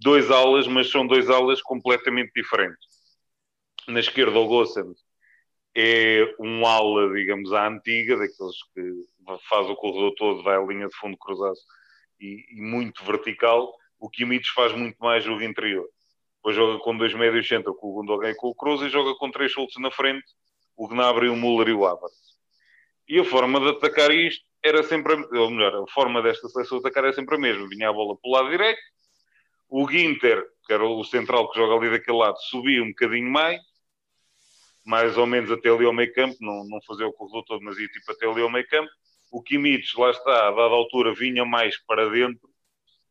dois 0.00 0.30
alas, 0.32 0.66
mas 0.66 0.90
são 0.90 1.06
dois 1.06 1.30
alas 1.30 1.62
completamente 1.62 2.32
diferentes. 2.34 2.88
Na 3.86 4.00
esquerda, 4.00 4.36
o 4.36 4.46
Gossens 4.46 4.98
é 5.76 6.34
um 6.40 6.66
ala, 6.66 7.12
digamos, 7.14 7.52
à 7.52 7.68
antiga, 7.68 8.16
daqueles 8.16 8.56
que 8.74 9.38
faz 9.48 9.70
o 9.70 9.76
corredor 9.76 10.12
todo, 10.16 10.42
vai 10.42 10.56
à 10.56 10.60
linha 10.60 10.88
de 10.88 10.96
fundo 10.96 11.16
cruzado 11.16 11.56
e, 12.22 12.46
e 12.50 12.60
muito 12.60 13.04
vertical. 13.04 13.74
O 13.98 14.08
Kimmich 14.08 14.50
faz 14.52 14.72
muito 14.72 14.96
mais 14.98 15.24
jogo 15.24 15.42
interior. 15.42 15.86
Depois 16.36 16.56
joga 16.56 16.78
com 16.78 16.96
dois 16.96 17.14
médios 17.14 17.46
centro, 17.46 17.74
com 17.74 17.88
o 17.88 17.94
Gundogan 17.94 18.30
e 18.30 18.34
com 18.34 18.48
o 18.48 18.54
Cruz, 18.54 18.80
e 18.82 18.88
joga 18.88 19.14
com 19.16 19.30
três 19.30 19.52
soltos 19.52 19.80
na 19.80 19.90
frente, 19.90 20.26
o 20.76 20.88
Gnabry, 20.88 21.28
o 21.28 21.36
Müller 21.36 21.68
e 21.68 21.72
o 21.72 21.86
Havertz. 21.86 22.32
E 23.08 23.18
a 23.18 23.24
forma 23.24 23.60
de 23.60 23.68
atacar 23.68 24.10
isto 24.10 24.44
era 24.62 24.82
sempre, 24.82 25.14
ou 25.14 25.50
melhor, 25.50 25.84
a 25.84 25.92
forma 25.92 26.22
desta 26.22 26.48
seleção 26.48 26.78
de 26.78 26.86
atacar 26.86 27.04
era 27.04 27.12
sempre 27.12 27.36
a 27.36 27.38
mesma. 27.38 27.68
Vinha 27.68 27.88
a 27.88 27.92
bola 27.92 28.16
para 28.16 28.28
o 28.28 28.32
lado 28.32 28.50
direito, 28.50 28.80
o 29.68 29.88
Ginter, 29.88 30.44
que 30.66 30.72
era 30.72 30.84
o 30.84 31.02
central 31.04 31.50
que 31.50 31.58
joga 31.58 31.74
ali 31.74 31.90
daquele 31.90 32.18
lado, 32.18 32.36
subia 32.42 32.82
um 32.82 32.88
bocadinho 32.88 33.30
mais, 33.30 33.60
mais 34.84 35.16
ou 35.16 35.26
menos 35.26 35.50
até 35.50 35.70
ali 35.70 35.84
ao 35.84 35.92
meio 35.92 36.12
campo, 36.12 36.36
não, 36.40 36.64
não 36.64 36.80
fazia 36.82 37.06
o 37.06 37.12
corredor 37.12 37.44
todo, 37.44 37.62
mas 37.62 37.78
ia 37.78 37.88
tipo 37.88 38.10
até 38.10 38.26
ali 38.26 38.42
ao 38.42 38.50
meio 38.50 38.66
campo. 38.68 38.90
O 39.32 39.42
Kimmich, 39.42 39.98
lá 39.98 40.10
está, 40.10 40.48
a 40.48 40.50
dada 40.50 40.74
altura, 40.74 41.14
vinha 41.14 41.42
mais 41.42 41.82
para 41.86 42.10
dentro, 42.10 42.50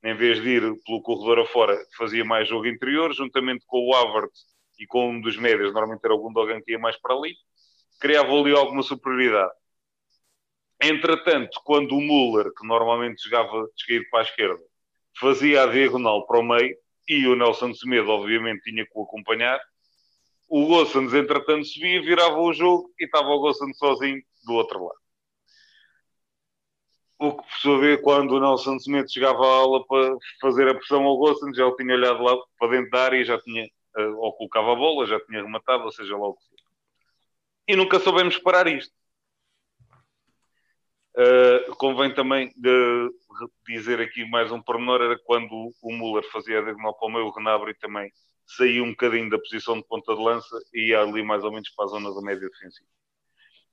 em 0.04 0.16
vez 0.16 0.40
de 0.40 0.50
ir 0.50 0.62
pelo 0.86 1.02
corredor 1.02 1.40
afora, 1.40 1.76
fazia 1.98 2.24
mais 2.24 2.48
jogo 2.48 2.68
interior, 2.68 3.12
juntamente 3.12 3.66
com 3.66 3.80
o 3.80 3.96
Havertz 3.96 4.46
e 4.80 4.86
com 4.86 5.10
um 5.10 5.20
dos 5.20 5.36
médios, 5.36 5.74
normalmente 5.74 6.06
era 6.06 6.14
o 6.14 6.20
Gundogan 6.20 6.62
que 6.62 6.74
ia 6.74 6.80
mais 6.80 6.96
para 7.02 7.16
ali, 7.16 7.34
criava 8.00 8.32
ali 8.34 8.56
alguma 8.56 8.84
superioridade. 8.84 9.52
Entretanto, 10.80 11.60
quando 11.64 11.96
o 11.96 12.02
Müller, 12.02 12.54
que 12.54 12.68
normalmente 12.68 13.24
jogava 13.24 13.68
descaído 13.76 14.06
para 14.12 14.20
a 14.20 14.24
esquerda, 14.24 14.64
fazia 15.20 15.64
a 15.64 15.68
diagonal 15.68 16.28
para 16.28 16.40
o 16.40 16.44
meio 16.44 16.76
e 17.08 17.28
o 17.28 17.36
Nelson 17.36 17.74
Semedo, 17.74 18.12
obviamente, 18.12 18.62
tinha 18.62 18.86
que 18.86 18.92
o 18.94 19.04
acompanhar. 19.04 19.60
O 20.48 20.68
Gossens, 20.68 21.16
entretanto, 21.16 21.66
subia, 21.66 22.00
virava 22.02 22.40
o 22.40 22.54
jogo 22.54 22.92
e 23.00 23.06
estava 23.06 23.28
o 23.28 23.40
Gossens 23.40 23.76
sozinho 23.78 24.22
do 24.46 24.54
outro 24.54 24.84
lado. 24.86 25.01
O 27.22 27.38
que, 27.38 27.44
por 27.62 27.80
vez, 27.80 28.02
quando 28.02 28.32
o 28.32 28.40
Nelson 28.40 28.80
Semedo 28.80 29.12
chegava 29.12 29.46
à 29.46 29.48
aula 29.48 29.86
para 29.86 30.18
fazer 30.42 30.68
a 30.68 30.74
pressão 30.74 31.04
ao 31.04 31.18
Gossens, 31.18 31.56
já 31.56 31.68
o 31.68 31.76
tinha 31.76 31.94
olhado 31.94 32.24
lá 32.24 32.36
para 32.58 32.72
dentro 32.72 32.90
da 32.90 33.04
área 33.04 33.18
e 33.18 33.24
já 33.24 33.40
tinha, 33.40 33.64
eh, 33.64 34.08
ou 34.08 34.34
colocava 34.34 34.74
a 34.74 34.76
bola, 34.76 35.06
já 35.06 35.20
tinha 35.20 35.44
rematado, 35.44 35.84
ou 35.84 35.92
seja 35.92 36.18
lá 36.18 36.30
o 36.30 36.34
que 36.34 36.44
fosse. 36.50 36.64
E 37.68 37.76
nunca 37.76 38.00
soubemos 38.00 38.40
parar 38.40 38.66
isto. 38.66 38.92
Uh, 41.16 41.76
convém 41.76 42.12
também 42.12 42.52
de 42.58 43.12
dizer 43.68 44.02
aqui 44.02 44.26
mais 44.28 44.52
um 44.52 44.60
pormenor, 44.60 45.02
era 45.02 45.20
quando 45.20 45.72
o 45.80 45.94
Müller 45.94 46.24
fazia 46.32 46.58
a 46.58 46.64
diagonal 46.64 46.98
para 46.98 47.08
o 47.08 47.12
meio, 47.12 47.28
o 47.28 47.34
Gnabry 47.34 47.76
também 47.76 48.12
saía 48.48 48.82
um 48.82 48.92
bocadinho 48.92 49.30
da 49.30 49.38
posição 49.38 49.76
de 49.78 49.86
ponta 49.86 50.16
de 50.16 50.24
lança 50.24 50.58
e 50.74 50.90
ia 50.90 51.02
ali 51.02 51.22
mais 51.22 51.44
ou 51.44 51.52
menos 51.52 51.70
para 51.70 51.86
a 51.86 51.90
zona 51.90 52.12
da 52.16 52.22
média 52.22 52.50
defensiva. 52.50 52.90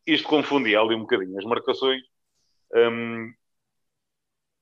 Isto 0.06 0.28
confundia 0.28 0.80
ali 0.80 0.94
um 0.94 1.00
bocadinho 1.00 1.38
as 1.38 1.44
marcações 1.46 2.02
um, 2.74 3.32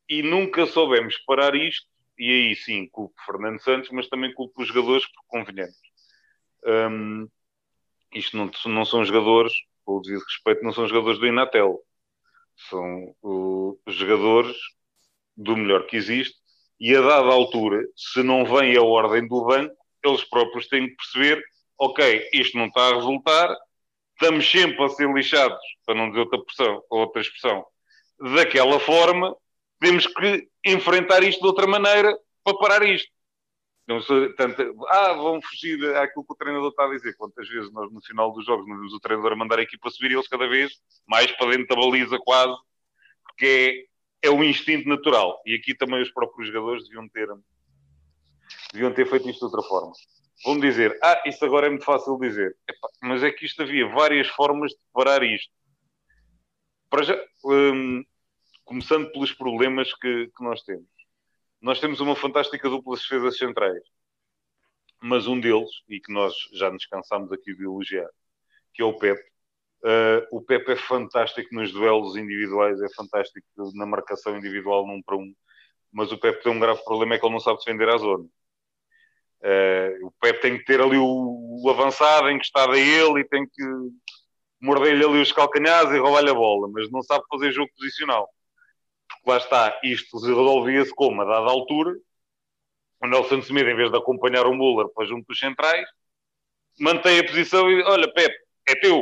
e 0.09 0.23
nunca 0.23 0.67
soubemos 0.67 1.17
parar 1.27 1.55
isto, 1.55 1.87
e 2.19 2.31
aí 2.31 2.57
sim 2.57 2.89
culpo 2.89 3.15
Fernando 3.25 3.61
Santos, 3.61 3.91
mas 3.91 4.09
também 4.09 4.33
culpo 4.33 4.63
os 4.63 4.69
jogadores, 4.69 5.05
porque 5.07 5.27
convenhamos. 5.29 5.77
Um, 6.65 7.29
isto 8.15 8.37
não, 8.37 8.51
não 8.67 8.85
são 8.85 9.05
jogadores, 9.05 9.53
com 9.85 9.97
o 9.97 10.01
devido 10.01 10.23
respeito, 10.23 10.63
não 10.63 10.73
são 10.73 10.89
jogadores 10.89 11.19
do 11.19 11.27
Inatel 11.27 11.83
são 12.69 13.15
uh, 13.23 13.79
jogadores 13.87 14.57
do 15.37 15.57
melhor 15.57 15.87
que 15.87 15.97
existe 15.97 16.37
e 16.81 16.95
a 16.95 17.01
dada 17.01 17.29
altura, 17.29 17.83
se 17.95 18.23
não 18.23 18.45
vem 18.45 18.77
a 18.77 18.83
ordem 18.83 19.27
do 19.27 19.45
banco, 19.45 19.75
eles 20.05 20.25
próprios 20.25 20.67
têm 20.69 20.89
que 20.89 20.97
perceber, 20.97 21.43
ok, 21.79 22.29
isto 22.33 22.57
não 22.57 22.67
está 22.67 22.89
a 22.89 22.95
resultar, 22.95 23.57
estamos 24.13 24.51
sempre 24.51 24.85
a 24.85 24.89
ser 24.89 25.09
lixados, 25.13 25.59
para 25.85 25.95
não 25.95 26.09
dizer 26.09 26.21
outra, 26.21 26.43
pressão, 26.43 26.83
outra 26.91 27.23
expressão, 27.23 27.65
daquela 28.35 28.79
forma, 28.79 29.35
temos 29.81 30.07
que 30.07 30.49
enfrentar 30.65 31.23
isto 31.23 31.41
de 31.41 31.47
outra 31.47 31.67
maneira 31.67 32.17
para 32.43 32.59
parar 32.59 32.83
isto. 32.83 33.11
Não 33.87 34.01
sei, 34.03 34.33
tanto, 34.35 34.63
ah, 34.89 35.13
vão 35.13 35.41
fugir 35.41 35.79
àquilo 35.97 36.25
que 36.25 36.33
o 36.33 36.37
treinador 36.37 36.71
está 36.71 36.85
a 36.85 36.91
dizer. 36.91 37.15
Quantas 37.17 37.49
vezes 37.49 37.73
nós, 37.73 37.93
no 37.93 38.03
final 38.03 38.33
dos 38.33 38.45
jogos, 38.45 38.67
não 38.67 38.77
vimos 38.77 38.93
o 38.93 38.99
treinador 39.01 39.33
a 39.33 39.37
mandar 39.37 39.61
a 39.61 39.63
equipa 39.63 39.89
subir 39.91 40.11
e 40.11 40.15
eles 40.15 40.27
cada 40.27 40.49
vez 40.49 40.73
mais 41.07 41.31
para 41.33 41.51
dentro 41.51 41.69
da 41.69 41.77
baliza, 41.77 42.19
quase, 42.19 42.57
porque 43.23 43.89
é, 44.23 44.29
é 44.29 44.31
um 44.31 44.43
instinto 44.43 44.89
natural. 44.89 45.41
E 45.47 45.55
aqui 45.55 45.73
também 45.73 46.03
os 46.03 46.11
próprios 46.11 46.49
jogadores 46.49 46.85
deviam 46.85 47.09
ter, 47.09 47.29
deviam 48.73 48.93
ter 48.93 49.07
feito 49.09 49.31
isto 49.31 49.39
de 49.39 49.55
outra 49.55 49.63
forma. 49.69 49.93
Vão 50.45 50.59
dizer, 50.59 50.99
ah, 51.03 51.23
isso 51.25 51.45
agora 51.45 51.67
é 51.67 51.71
muito 51.71 51.85
fácil 51.85 52.19
dizer. 52.19 52.57
Mas 53.01 53.23
é 53.23 53.31
que 53.31 53.47
isto 53.47 53.63
havia 53.63 53.89
várias 53.89 54.27
formas 54.29 54.73
de 54.73 54.79
parar 54.93 55.23
isto. 55.23 55.53
Para 56.91 57.05
já, 57.05 57.25
hum, 57.45 58.05
começando 58.67 59.11
pelos 59.11 59.33
problemas 59.33 59.95
que, 59.95 60.27
que 60.27 60.45
nós 60.45 60.63
temos 60.63 60.97
nós 61.61 61.81
temos 61.81 62.01
uma 62.01 62.15
fantástica 62.15 62.69
dupla 62.69 62.97
de 62.97 63.03
defesas 63.03 63.39
centrais, 63.39 63.83
mas 65.03 65.27
um 65.27 65.39
deles, 65.41 65.71
e 65.89 66.01
que 66.01 66.13
nós 66.13 66.35
já 66.53 66.71
nos 66.71 66.87
cansámos 66.87 67.33
aqui 67.33 67.55
de 67.55 67.65
elogiar, 67.65 68.09
que 68.75 68.83
é 68.83 68.85
o 68.85 68.97
Pepe. 68.97 69.23
Uh, 69.83 70.27
o 70.31 70.43
Pepe 70.43 70.73
é 70.73 70.77
fantástico 70.77 71.55
nos 71.55 71.73
duelos 71.73 72.17
individuais, 72.17 72.81
é 72.81 72.89
fantástico 72.95 73.47
na 73.75 73.87
marcação 73.87 74.37
individual 74.37 74.87
num 74.87 75.03
para 75.03 75.17
um, 75.17 75.35
mas 75.93 76.13
o 76.13 76.19
Pepe 76.19 76.43
tem 76.43 76.53
um 76.53 76.61
grave 76.61 76.83
problema 76.85 77.15
é 77.15 77.19
que 77.19 77.27
ele 77.27 77.33
não 77.33 77.41
sabe 77.41 77.59
defender 77.59 77.89
a 77.89 77.97
zona. 77.97 78.25
Uh, 79.43 80.07
o 80.07 80.13
Pepe 80.21 80.41
tem 80.41 80.59
que 80.59 80.65
ter 80.65 80.81
ali 80.81 80.99
o, 80.99 81.63
o 81.65 81.71
avançado 81.71 82.31
encostado 82.31 82.73
a 82.73 82.79
ele 82.79 83.21
e 83.21 83.29
tem 83.29 83.47
que 83.47 83.63
morder-lhe 84.61 85.05
ali 85.05 85.21
os 85.21 85.33
calcanhares 85.33 85.91
e 85.93 85.99
roubar-lhe 85.99 86.31
a 86.31 86.35
bola, 86.35 86.69
mas 86.69 86.91
não 86.91 87.03
sabe 87.03 87.25
fazer 87.29 87.53
jogo 87.53 87.71
posicional. 87.77 88.29
Lá 89.27 89.39
está, 89.39 89.81
isto 89.83 90.19
resolvia-se 90.19 90.95
como? 90.95 91.21
A 91.23 91.25
dada 91.25 91.51
altura, 91.51 91.93
o 93.03 93.07
Nelson 93.09 93.43
Semedo, 93.43 93.69
em 93.69 93.77
vez 93.77 93.91
de 93.91 93.97
acompanhar 93.97 94.47
o 94.47 94.55
Muller 94.55 94.89
para 94.95 95.07
junto 95.07 95.27
dos 95.27 95.39
centrais, 95.39 95.87
mantém 96.79 97.19
a 97.19 97.25
posição 97.25 97.69
e 97.69 97.83
olha, 97.83 98.13
Pepe, 98.13 98.37
é 98.69 98.75
teu. 98.77 98.99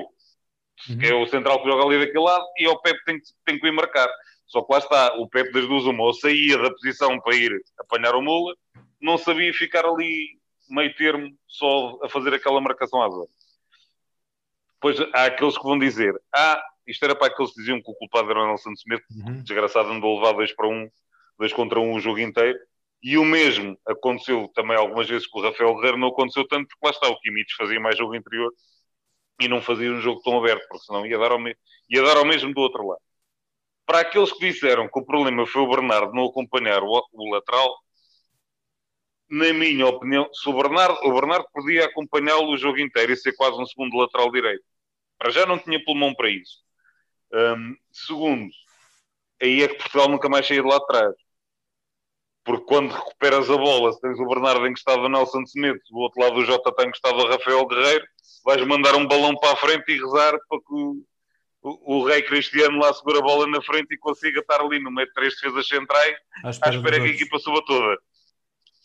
Uhum. 0.89 0.99
Que 0.99 1.07
é 1.07 1.15
o 1.15 1.27
central 1.27 1.63
que 1.63 1.69
joga 1.69 1.85
ali 1.85 1.99
daquele 1.99 2.25
lado 2.25 2.45
e 2.59 2.65
é 2.65 2.69
o 2.71 2.81
Pepe 2.81 3.05
tem, 3.05 3.21
tem 3.45 3.59
que 3.61 3.67
ir 3.67 3.73
marcar. 3.73 4.09
Só 4.47 4.63
que 4.63 4.73
lá 4.73 4.79
está, 4.79 5.15
o 5.17 5.29
Pepe 5.29 5.53
das 5.53 5.67
duas 5.67 5.85
uma, 5.85 6.03
ou 6.03 6.15
saía 6.15 6.57
da 6.59 6.71
posição 6.71 7.21
para 7.21 7.37
ir 7.37 7.53
apanhar 7.79 8.15
o 8.15 8.23
Muller, 8.23 8.57
não 9.01 9.19
sabia 9.19 9.53
ficar 9.53 9.85
ali 9.85 10.39
meio 10.69 10.95
termo 10.97 11.37
só 11.47 11.99
a 12.03 12.09
fazer 12.09 12.33
aquela 12.33 12.61
marcação 12.61 13.03
à 13.03 13.11
zona. 13.11 13.29
Depois 14.75 15.01
há 15.15 15.27
aqueles 15.27 15.57
que 15.57 15.65
vão 15.65 15.79
dizer, 15.79 16.15
ah, 16.35 16.63
isto 16.87 17.05
era 17.05 17.15
para 17.15 17.29
aqueles 17.29 17.53
que 17.53 17.61
diziam 17.61 17.83
que 17.83 17.91
o 17.91 17.95
culpado 17.95 18.31
era 18.31 18.43
o 18.43 18.47
Nelson 18.47 18.73
Smith, 18.73 19.03
uhum. 19.11 19.43
desgraçado 19.43 19.91
andou 19.91 20.17
levar 20.17 20.33
dois 20.33 20.55
para 20.55 20.69
um, 20.69 20.89
dois 21.39 21.53
contra 21.53 21.81
um 21.81 21.95
o 21.95 22.01
jogo 22.01 22.21
inteiro, 22.21 22.59
e 23.03 23.19
o 23.19 23.25
mesmo 23.25 23.79
aconteceu 23.87 24.51
também 24.55 24.77
algumas 24.77 25.09
vezes 25.09 25.27
com 25.27 25.39
o 25.39 25.43
Rafael 25.43 25.75
Guerreiro, 25.75 25.99
não 25.99 26.09
aconteceu 26.09 26.47
tanto 26.49 26.69
porque 26.69 26.87
lá 26.87 26.91
está, 26.91 27.09
o 27.09 27.21
Kimmich 27.21 27.55
fazia 27.55 27.79
mais 27.79 27.99
jogo 27.99 28.15
interior 28.15 28.51
e 29.41 29.49
não 29.49 29.61
fazia 29.61 29.91
um 29.91 30.01
jogo 30.01 30.23
tão 30.23 30.39
aberto, 30.39 30.67
porque 30.69 30.87
senão 30.87 31.05
ia 31.07 31.19
dar 31.19 31.33
ao, 31.33 31.39
me... 31.39 31.55
ia 31.91 32.03
dar 32.03 32.17
ao 32.17 32.25
mesmo 32.25 32.55
do 32.55 32.61
outro 32.61 32.87
lado. 32.87 33.03
Para 33.85 34.01
aqueles 34.01 34.33
que 34.33 34.51
disseram 34.51 34.89
que 34.89 34.99
o 34.99 35.05
problema 35.05 35.47
foi 35.47 35.61
o 35.61 35.69
Bernardo 35.69 36.15
não 36.15 36.25
acompanhar 36.25 36.83
o, 36.83 37.07
o 37.13 37.35
lateral, 37.35 37.77
na 39.29 39.53
minha 39.53 39.87
opinião, 39.87 40.27
se 40.33 40.49
o 40.49 40.53
Bernardo, 40.55 40.99
o 41.03 41.13
Bernardo 41.13 41.47
podia 41.53 41.85
acompanhá-lo 41.85 42.53
o 42.53 42.57
jogo 42.57 42.79
inteiro 42.79 43.13
e 43.13 43.17
ser 43.17 43.35
quase 43.35 43.61
um 43.61 43.67
segundo 43.67 43.97
lateral 43.97 44.31
direito. 44.31 44.65
Para 45.19 45.31
já 45.31 45.45
não 45.45 45.59
tinha 45.59 45.83
pulmão 45.85 46.15
para 46.15 46.31
isso. 46.31 46.64
Um, 47.35 47.77
segundo, 47.93 48.51
aí 49.43 49.63
é 49.63 49.69
que 49.69 49.75
Portugal 49.75 50.09
nunca 50.09 50.29
mais 50.29 50.47
saía 50.47 50.63
de 50.63 50.69
lá 50.69 50.77
atrás 50.77 51.15
porque 52.45 52.67
quando 52.67 52.93
recuperas 52.93 53.49
a 53.49 53.57
bola, 53.57 53.93
se 53.93 54.01
tens 54.01 54.21
o 54.21 54.29
Bernardo 54.29 54.67
encostado 54.67 55.01
ao 55.01 55.09
Nelson 55.09 55.47
Semedo, 55.47 55.81
do 55.91 55.99
outro 55.99 56.21
lado 56.21 56.37
o 56.37 56.45
Jota 56.45 56.69
está 56.69 56.85
encostado 56.85 57.19
ao 57.19 57.29
Rafael 57.29 57.67
Guerreiro, 57.67 58.07
vais 58.45 58.65
mandar 58.67 58.95
um 58.95 59.07
balão 59.07 59.35
para 59.37 59.53
a 59.53 59.57
frente 59.57 59.91
e 59.91 59.99
rezar 59.99 60.39
para 60.47 60.59
que 60.59 60.73
o, 60.75 61.03
o, 61.63 61.97
o 61.97 62.05
Rei 62.05 62.23
Cristiano 62.23 62.79
lá 62.79 62.93
segura 62.93 63.21
a 63.21 63.23
bola 63.23 63.47
na 63.47 63.63
frente 63.63 63.95
e 63.95 63.99
consiga 63.99 64.41
estar 64.41 64.61
ali 64.61 64.79
no 64.79 64.91
meio 64.91 65.09
de 65.09 65.15
três 65.15 65.35
defesas 65.35 65.67
centrais 65.67 66.17
à 66.45 66.51
espera, 66.51 66.73
à 66.73 66.77
espera 66.77 67.01
que 67.01 67.07
a 67.07 67.15
equipa 67.15 67.39
suba 67.39 67.65
toda. 67.65 67.97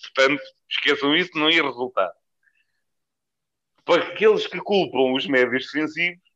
Portanto, 0.01 0.41
esqueçam 0.69 1.13
isso, 1.13 1.31
não 1.35 1.49
ia 1.49 1.61
resultar. 1.61 2.09
Para 3.83 4.03
aqueles 4.03 4.47
que 4.47 4.59
culpam 4.59 5.13
os 5.13 5.27
médios 5.27 5.65
defensivos, 5.65 6.28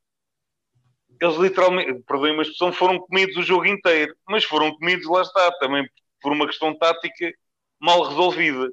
eles 1.23 1.37
literalmente, 1.37 2.03
perdoem 2.03 2.37
a 2.37 2.41
expressão, 2.41 2.73
foram 2.73 2.99
comidos 2.99 3.37
o 3.37 3.43
jogo 3.43 3.65
inteiro. 3.65 4.15
Mas 4.27 4.43
foram 4.43 4.75
comidos, 4.75 5.07
lá 5.07 5.21
está, 5.21 5.51
também 5.59 5.87
por 6.21 6.31
uma 6.31 6.45
questão 6.47 6.77
tática 6.77 7.33
mal 7.79 8.03
resolvida. 8.03 8.69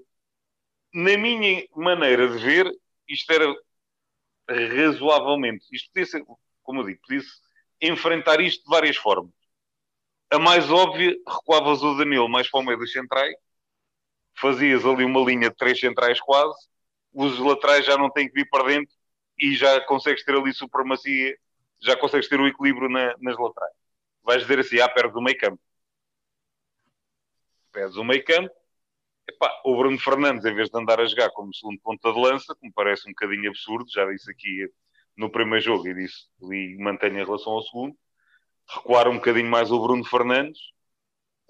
Na 0.93 1.17
minha 1.17 1.65
maneira 1.77 2.29
de 2.29 2.39
ver, 2.39 2.71
isto 3.09 3.33
era 3.33 3.55
razoavelmente, 4.49 5.65
isto 5.73 5.91
podia 5.93 6.07
ser, 6.07 6.25
como 6.63 6.81
eu 6.81 6.87
digo, 6.87 7.01
podia-se 7.07 7.31
enfrentar 7.81 8.41
isto 8.41 8.65
de 8.65 8.71
várias 8.71 8.97
formas. 8.97 9.33
A 10.31 10.39
mais 10.39 10.71
óbvia, 10.71 11.15
recuavas 11.27 11.83
o 11.83 11.97
Danilo 11.97 12.29
mais 12.29 12.51
para 12.51 12.61
o 12.61 12.63
meio 12.65 12.79
dos 12.79 12.93
centrais, 12.93 13.35
fazias 14.35 14.85
ali 14.85 15.05
uma 15.05 15.21
linha 15.21 15.51
de 15.51 15.57
três 15.57 15.79
centrais 15.79 16.21
quase, 16.21 16.57
os 17.13 17.39
laterais 17.39 17.87
já 17.87 17.97
não 17.97 18.11
têm 18.11 18.29
que 18.29 18.35
vir 18.35 18.49
para 18.49 18.65
dentro 18.65 18.95
e 19.39 19.55
já 19.55 19.81
consegues 19.83 20.25
ter 20.25 20.35
ali 20.35 20.53
supremacia, 20.53 21.37
já 21.83 21.97
consegues 21.97 22.29
ter 22.29 22.41
o 22.41 22.47
equilíbrio 22.47 22.89
na, 22.89 23.15
nas 23.21 23.39
laterais. 23.39 23.75
Vais 24.23 24.43
dizer 24.43 24.59
assim, 24.59 24.81
ah, 24.81 24.89
perto 24.89 25.15
do 25.15 25.23
meio 25.23 25.39
campo 25.39 25.61
pedes 27.73 27.97
o 27.97 28.05
meio 28.05 28.25
campo, 28.25 28.51
epá, 29.29 29.51
o 29.65 29.77
Bruno 29.77 29.99
Fernandes, 29.99 30.45
em 30.45 30.55
vez 30.55 30.69
de 30.69 30.79
andar 30.79 31.01
a 31.01 31.07
jogar 31.07 31.31
como 31.31 31.55
segundo 31.55 31.81
ponta 31.81 32.13
de 32.13 32.19
lança, 32.19 32.55
que 32.55 32.67
me 32.67 32.73
parece 32.73 33.09
um 33.09 33.13
bocadinho 33.13 33.49
absurdo, 33.49 33.91
já 33.91 34.05
disse 34.07 34.31
aqui 34.31 34.69
no 35.17 35.31
primeiro 35.31 35.65
jogo 35.65 35.89
e 35.89 35.95
disse 35.95 36.27
e 36.43 36.77
mantenho 36.79 37.19
em 37.19 37.25
relação 37.25 37.53
ao 37.53 37.63
segundo, 37.63 37.97
recuar 38.69 39.09
um 39.09 39.17
bocadinho 39.17 39.51
mais 39.51 39.71
o 39.71 39.81
Bruno 39.81 40.05
Fernandes 40.05 40.61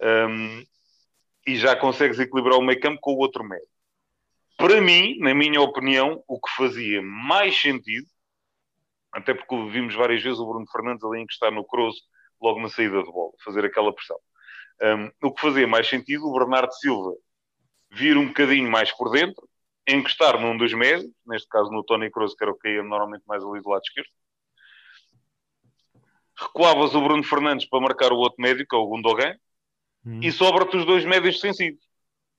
um, 0.00 0.64
e 1.46 1.56
já 1.56 1.76
consegues 1.76 2.18
equilibrar 2.18 2.58
o 2.58 2.62
meio 2.62 2.80
campo 2.80 3.00
com 3.00 3.12
o 3.12 3.18
outro 3.18 3.44
médio. 3.44 3.68
Para 4.56 4.80
mim, 4.80 5.18
na 5.18 5.34
minha 5.34 5.60
opinião, 5.60 6.22
o 6.28 6.38
que 6.38 6.50
fazia 6.54 7.00
mais 7.02 7.58
sentido, 7.58 8.06
até 9.12 9.34
porque 9.34 9.70
vimos 9.70 9.94
várias 9.94 10.22
vezes 10.22 10.38
o 10.38 10.46
Bruno 10.46 10.66
Fernandes 10.70 11.04
ali 11.04 11.20
encostar 11.20 11.52
no 11.52 11.64
Kroos 11.64 11.96
logo 12.40 12.60
na 12.60 12.68
saída 12.68 13.02
de 13.02 13.10
bola, 13.10 13.32
fazer 13.44 13.64
aquela 13.64 13.92
pressão. 13.92 14.18
Um, 14.82 15.28
o 15.28 15.32
que 15.32 15.40
fazia 15.40 15.66
mais 15.66 15.88
sentido, 15.88 16.26
o 16.26 16.38
Bernardo 16.38 16.72
Silva 16.72 17.14
vir 17.90 18.16
um 18.16 18.28
bocadinho 18.28 18.70
mais 18.70 18.92
por 18.92 19.10
dentro, 19.10 19.48
encostar 19.86 20.40
num 20.40 20.56
dos 20.56 20.72
médios, 20.72 21.10
neste 21.26 21.48
caso 21.48 21.70
no 21.70 21.82
Tony 21.82 22.10
Kroos, 22.10 22.34
que 22.34 22.44
era 22.44 22.52
o 22.52 22.56
que 22.56 22.68
ia 22.68 22.82
normalmente 22.82 23.24
mais 23.26 23.42
ali 23.42 23.60
do 23.60 23.68
lado 23.68 23.82
esquerdo. 23.82 24.08
Recuavas 26.36 26.94
o 26.94 27.00
Bruno 27.00 27.24
Fernandes 27.24 27.68
para 27.68 27.80
marcar 27.80 28.12
o 28.12 28.16
outro 28.16 28.40
médio, 28.40 28.66
que 28.66 28.74
é 28.74 28.78
o 28.78 28.86
Gundogan, 28.86 29.36
hum. 30.06 30.20
e 30.22 30.30
sobra-te 30.30 30.76
os 30.76 30.86
dois 30.86 31.04
médios 31.04 31.36
defensivos. 31.36 31.84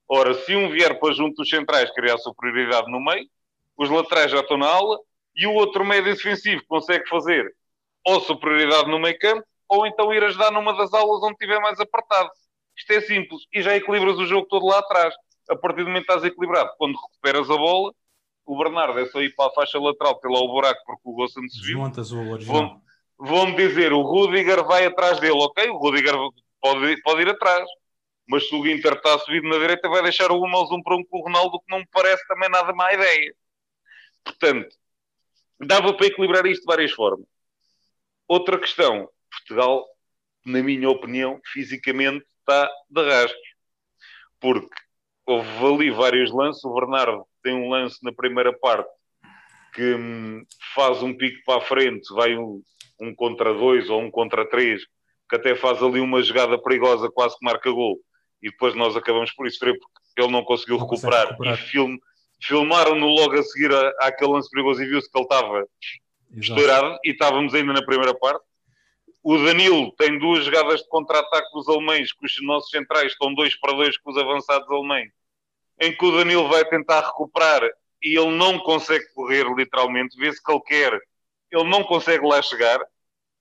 Ora, 0.08 0.34
se 0.34 0.56
um 0.56 0.70
vier 0.70 0.98
para 0.98 1.14
junto 1.14 1.36
dos 1.36 1.48
centrais 1.48 1.90
criar 1.92 2.18
superioridade 2.18 2.90
no 2.90 3.00
meio, 3.00 3.28
os 3.76 3.88
laterais 3.88 4.30
já 4.30 4.40
estão 4.40 4.56
na 4.56 4.66
aula, 4.66 4.98
e 5.34 5.46
o 5.46 5.54
outro 5.54 5.84
médio 5.84 6.14
defensivo 6.14 6.62
consegue 6.68 7.08
fazer 7.08 7.52
ou 8.04 8.20
superioridade 8.20 8.90
no 8.90 8.98
meio 8.98 9.18
campo, 9.18 9.46
ou 9.68 9.86
então 9.86 10.12
ir 10.12 10.22
ajudar 10.24 10.50
numa 10.50 10.76
das 10.76 10.92
aulas 10.92 11.22
onde 11.22 11.32
estiver 11.34 11.60
mais 11.60 11.78
apertado. 11.80 12.28
Isto 12.76 12.92
é 12.92 13.00
simples. 13.00 13.42
E 13.52 13.62
já 13.62 13.76
equilibras 13.76 14.18
o 14.18 14.26
jogo 14.26 14.46
todo 14.48 14.66
lá 14.66 14.78
atrás. 14.78 15.14
A 15.48 15.56
partir 15.56 15.82
do 15.82 15.88
momento 15.88 16.06
que 16.06 16.12
estás 16.12 16.24
equilibrado, 16.24 16.70
quando 16.76 16.96
recuperas 16.96 17.50
a 17.50 17.56
bola, 17.56 17.92
o 18.44 18.58
Bernardo 18.58 18.98
é 18.98 19.06
só 19.06 19.20
ir 19.20 19.34
para 19.34 19.46
a 19.46 19.54
faixa 19.54 19.78
lateral, 19.78 20.18
pelo 20.20 20.36
o 20.36 20.48
buraco, 20.48 20.80
porque 20.84 21.02
o 21.04 21.12
Gossam 21.12 21.48
se 21.48 21.60
viu. 21.64 21.78
Vão-me 23.18 23.54
dizer, 23.54 23.92
o 23.92 24.02
Rudiger 24.02 24.64
vai 24.64 24.86
atrás 24.86 25.20
dele. 25.20 25.38
Ok, 25.38 25.68
o 25.68 25.76
Rudiger 25.76 26.14
pode, 26.60 27.00
pode 27.02 27.22
ir 27.22 27.28
atrás. 27.28 27.68
Mas 28.28 28.48
se 28.48 28.54
o 28.54 28.66
Inter 28.66 28.94
está 28.94 29.18
subido 29.18 29.48
na 29.48 29.58
direita, 29.58 29.88
vai 29.88 30.02
deixar 30.02 30.30
o 30.30 30.42
Hummels 30.42 30.70
um 30.70 30.82
para 30.82 30.96
um 30.96 31.04
com 31.04 31.18
o 31.18 31.22
Ronaldo, 31.22 31.58
que 31.60 31.70
não 31.70 31.78
me 31.78 31.88
parece 31.92 32.26
também 32.26 32.48
nada 32.48 32.72
má 32.72 32.92
ideia. 32.92 33.34
Portanto, 34.24 34.74
dava 35.60 35.94
para 35.94 36.06
equilibrar 36.06 36.46
isto 36.46 36.62
de 36.62 36.66
várias 36.66 36.92
formas. 36.92 37.26
Outra 38.28 38.58
questão, 38.58 39.08
Portugal, 39.30 39.86
na 40.44 40.62
minha 40.62 40.88
opinião, 40.88 41.40
fisicamente 41.52 42.24
está 42.40 42.70
de 42.90 43.02
rastros. 43.02 43.52
Porque 44.40 44.74
houve 45.26 45.66
ali 45.66 45.90
vários 45.90 46.32
lances. 46.32 46.64
O 46.64 46.74
Bernardo 46.74 47.24
tem 47.42 47.54
um 47.54 47.68
lance 47.68 47.98
na 48.02 48.12
primeira 48.12 48.52
parte 48.58 48.90
que 49.74 49.94
hum, 49.94 50.44
faz 50.74 51.02
um 51.02 51.16
pico 51.16 51.42
para 51.46 51.58
a 51.58 51.64
frente, 51.64 52.12
vai 52.14 52.36
um, 52.36 52.62
um, 53.00 53.14
contra 53.14 53.54
dois 53.54 53.88
ou 53.88 54.02
um 54.02 54.10
contra 54.10 54.48
três, 54.48 54.82
que 55.28 55.36
até 55.36 55.54
faz 55.54 55.82
ali 55.82 55.98
uma 55.98 56.22
jogada 56.22 56.60
perigosa, 56.60 57.10
quase 57.10 57.38
que 57.38 57.44
marca 57.44 57.70
gol. 57.70 57.98
E 58.42 58.50
depois 58.50 58.74
nós 58.74 58.96
acabamos 58.96 59.32
por 59.32 59.46
isso 59.46 59.58
porque 59.58 59.78
ele 60.16 60.30
não 60.30 60.44
conseguiu 60.44 60.76
não 60.76 60.86
recuperar. 60.86 61.28
recuperar. 61.28 61.54
E 61.54 61.56
film, 61.56 61.96
filmaram-no 62.42 63.06
logo 63.06 63.38
a 63.38 63.42
seguir 63.42 63.70
àquele 64.00 64.32
lance 64.32 64.50
perigoso 64.50 64.82
e 64.82 64.86
viu-se 64.86 65.10
que 65.10 65.16
ele 65.16 65.24
estava 65.24 65.66
estourado 66.36 66.98
e 67.04 67.10
estávamos 67.10 67.54
ainda 67.54 67.72
na 67.72 67.84
primeira 67.84 68.14
parte. 68.14 68.44
O 69.22 69.38
Danilo 69.38 69.92
tem 69.92 70.18
duas 70.18 70.44
jogadas 70.44 70.80
de 70.80 70.88
contra-ataque 70.88 71.52
dos 71.52 71.68
alemães, 71.68 72.12
que 72.12 72.26
os 72.26 72.34
nossos 72.42 72.70
centrais 72.70 73.12
estão 73.12 73.32
dois 73.32 73.54
para 73.54 73.72
dois 73.72 73.96
com 73.98 74.10
os 74.10 74.18
avançados 74.18 74.68
alemães, 74.68 75.10
em 75.80 75.96
que 75.96 76.04
o 76.04 76.10
Danilo 76.10 76.48
vai 76.48 76.64
tentar 76.64 77.00
recuperar 77.00 77.62
e 78.02 78.18
ele 78.18 78.36
não 78.36 78.58
consegue 78.58 79.06
correr, 79.14 79.46
literalmente, 79.54 80.18
vê-se 80.18 80.42
que 80.42 80.50
ele 80.50 80.60
quer, 80.62 81.00
ele 81.52 81.70
não 81.70 81.84
consegue 81.84 82.26
lá 82.26 82.42
chegar. 82.42 82.80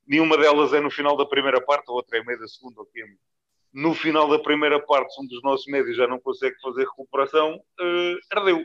Nenhuma 0.05 0.37
delas 0.37 0.71
é 0.73 0.79
no 0.79 0.91
final 0.91 1.17
da 1.17 1.25
primeira 1.25 1.59
parte, 1.59 1.89
a 1.89 1.93
outra 1.93 2.19
é 2.19 2.23
meio 2.23 2.39
da 2.39 2.47
segunda, 2.47 2.81
ok? 2.81 3.03
No 3.73 3.95
final 3.95 4.29
da 4.29 4.37
primeira 4.37 4.79
parte, 4.79 5.19
um 5.19 5.25
dos 5.25 5.41
nossos 5.41 5.65
médios 5.65 5.97
já 5.97 6.05
não 6.05 6.19
consegue 6.19 6.59
fazer 6.61 6.83
recuperação, 6.83 7.55
uh, 7.55 8.37
ardeu. 8.37 8.63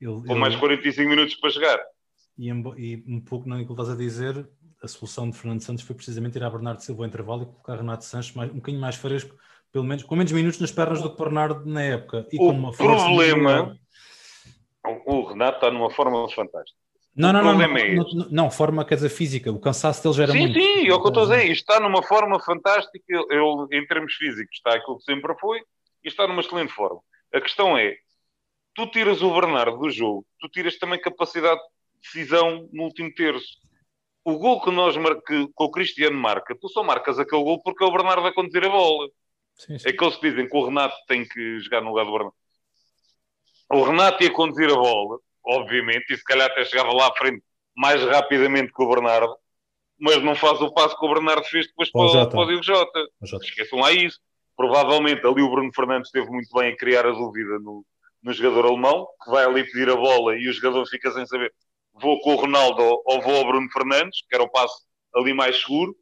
Ele, 0.00 0.14
com 0.14 0.32
ele... 0.32 0.40
mais 0.40 0.56
45 0.56 1.08
minutos 1.08 1.34
para 1.36 1.50
chegar. 1.50 1.80
E, 2.38 2.48
e 2.48 3.04
um 3.06 3.20
pouco 3.20 3.48
não 3.48 3.58
é 3.58 3.64
que 3.64 3.70
estás 3.70 3.90
a 3.90 3.96
dizer, 3.96 4.48
a 4.82 4.88
solução 4.88 5.28
de 5.28 5.36
Fernando 5.36 5.60
Santos 5.60 5.84
foi 5.84 5.94
precisamente 5.94 6.32
tirar 6.32 6.50
Bernardo 6.50 6.80
Silva 6.80 7.02
ao 7.02 7.08
intervalo 7.08 7.42
e 7.42 7.46
colocar 7.46 7.76
Renato 7.76 8.04
Sanches 8.04 8.34
mais, 8.34 8.50
um 8.50 8.56
bocadinho 8.56 8.80
mais 8.80 8.96
fresco, 8.96 9.36
pelo 9.70 9.84
menos 9.84 10.02
com 10.04 10.16
menos 10.16 10.32
minutos 10.32 10.58
nas 10.58 10.72
pernas 10.72 11.02
do 11.02 11.10
que 11.10 11.22
Bernardo 11.22 11.66
na 11.66 11.82
época. 11.82 12.26
E 12.32 12.36
o 12.36 12.38
com 12.38 12.50
uma 12.50 12.72
problema, 12.72 13.78
o 15.06 15.22
Renato 15.24 15.56
está 15.56 15.70
numa 15.70 15.90
forma 15.90 16.28
fantástica. 16.30 16.80
Não, 17.14 17.32
não, 17.32 17.42
não, 17.42 17.58
não, 17.58 17.76
é 17.76 17.94
não, 17.94 18.06
não, 18.30 18.50
forma 18.50 18.84
quer 18.84 18.94
dizer 18.94 19.08
física, 19.08 19.50
o 19.50 19.58
cansaço 19.58 20.02
dele 20.02 20.14
já 20.14 20.22
era 20.22 20.32
sim, 20.32 20.38
muito. 20.38 20.54
Sim, 20.54 20.60
sim, 20.60 20.88
é 20.88 20.94
o 20.94 21.00
que 21.00 21.06
eu 21.06 21.08
estou 21.08 21.24
a 21.24 21.36
dizer, 21.36 21.50
está 21.50 21.80
numa 21.80 22.02
forma 22.02 22.40
fantástica, 22.40 23.04
ele, 23.08 23.78
em 23.78 23.86
termos 23.86 24.14
físicos 24.14 24.56
está 24.56 24.76
aquilo 24.76 24.96
que 24.96 25.04
sempre 25.04 25.34
foi, 25.38 25.58
e 26.04 26.08
está 26.08 26.26
numa 26.26 26.40
excelente 26.40 26.72
forma. 26.72 27.00
A 27.34 27.40
questão 27.40 27.76
é, 27.76 27.96
tu 28.74 28.86
tiras 28.86 29.22
o 29.22 29.32
Bernardo 29.32 29.78
do 29.78 29.90
jogo, 29.90 30.26
tu 30.38 30.48
tiras 30.48 30.78
também 30.78 31.00
capacidade 31.00 31.60
de 31.60 32.00
decisão 32.02 32.68
no 32.72 32.84
último 32.84 33.12
terço. 33.14 33.58
O 34.24 34.38
gol 34.38 34.60
que 34.60 34.70
nós 34.70 34.96
que, 35.26 35.46
que 35.46 35.52
o 35.56 35.70
Cristiano 35.70 36.16
marca, 36.16 36.56
tu 36.60 36.68
só 36.68 36.82
marcas 36.82 37.18
aquele 37.18 37.42
gol 37.42 37.62
porque 37.62 37.82
é 37.82 37.86
o 37.86 37.92
Bernardo 37.92 38.26
a 38.26 38.34
conduzir 38.34 38.64
a 38.64 38.68
bola. 38.68 39.08
Sim, 39.56 39.78
sim. 39.78 39.88
É 39.88 39.90
aqueles 39.90 40.16
que 40.16 40.30
dizem 40.30 40.48
que 40.48 40.56
o 40.56 40.64
Renato 40.64 40.96
tem 41.06 41.26
que 41.26 41.60
jogar 41.60 41.80
no 41.80 41.88
lugar 41.88 42.04
do 42.04 42.12
Bernardo. 42.12 42.36
O 43.72 43.82
Renato 43.84 44.22
ia 44.22 44.32
conduzir 44.32 44.70
a 44.70 44.74
bola, 44.74 45.18
obviamente, 45.44 46.12
e 46.12 46.16
se 46.16 46.24
calhar 46.24 46.50
até 46.50 46.64
chegava 46.64 46.92
lá 46.92 47.08
à 47.08 47.14
frente 47.14 47.42
mais 47.76 48.02
rapidamente 48.02 48.72
que 48.72 48.82
o 48.82 48.88
Bernardo, 48.88 49.34
mas 49.98 50.22
não 50.22 50.34
faz 50.34 50.60
o 50.60 50.72
passo 50.72 50.98
que 50.98 51.06
o 51.06 51.14
Bernardo 51.14 51.44
fez 51.44 51.66
depois 51.66 51.90
para, 51.90 52.02
o, 52.02 52.28
para 52.28 52.40
o 52.40 52.46
Diogo 52.46 52.62
Jota. 52.62 53.06
Esqueçam 53.22 53.78
lá 53.78 53.92
isso. 53.92 54.18
Provavelmente 54.56 55.26
ali 55.26 55.40
o 55.40 55.50
Bruno 55.50 55.72
Fernandes 55.74 56.08
esteve 56.08 56.30
muito 56.30 56.52
bem 56.54 56.72
a 56.72 56.76
criar 56.76 57.06
a 57.06 57.12
dúvida 57.12 57.58
no, 57.58 57.84
no 58.22 58.32
jogador 58.32 58.66
alemão, 58.66 59.06
que 59.24 59.30
vai 59.30 59.44
ali 59.44 59.64
pedir 59.64 59.88
a 59.90 59.96
bola 59.96 60.36
e 60.36 60.48
o 60.48 60.52
jogador 60.52 60.86
fica 60.86 61.10
sem 61.10 61.26
saber 61.26 61.52
vou 62.00 62.20
com 62.20 62.34
o 62.34 62.36
Ronaldo 62.36 62.82
ou 63.04 63.20
vou 63.20 63.36
ao 63.36 63.46
Bruno 63.46 63.68
Fernandes, 63.70 64.20
que 64.28 64.34
era 64.34 64.44
o 64.44 64.50
passo 64.50 64.74
ali 65.14 65.32
mais 65.32 65.60
seguro. 65.60 65.94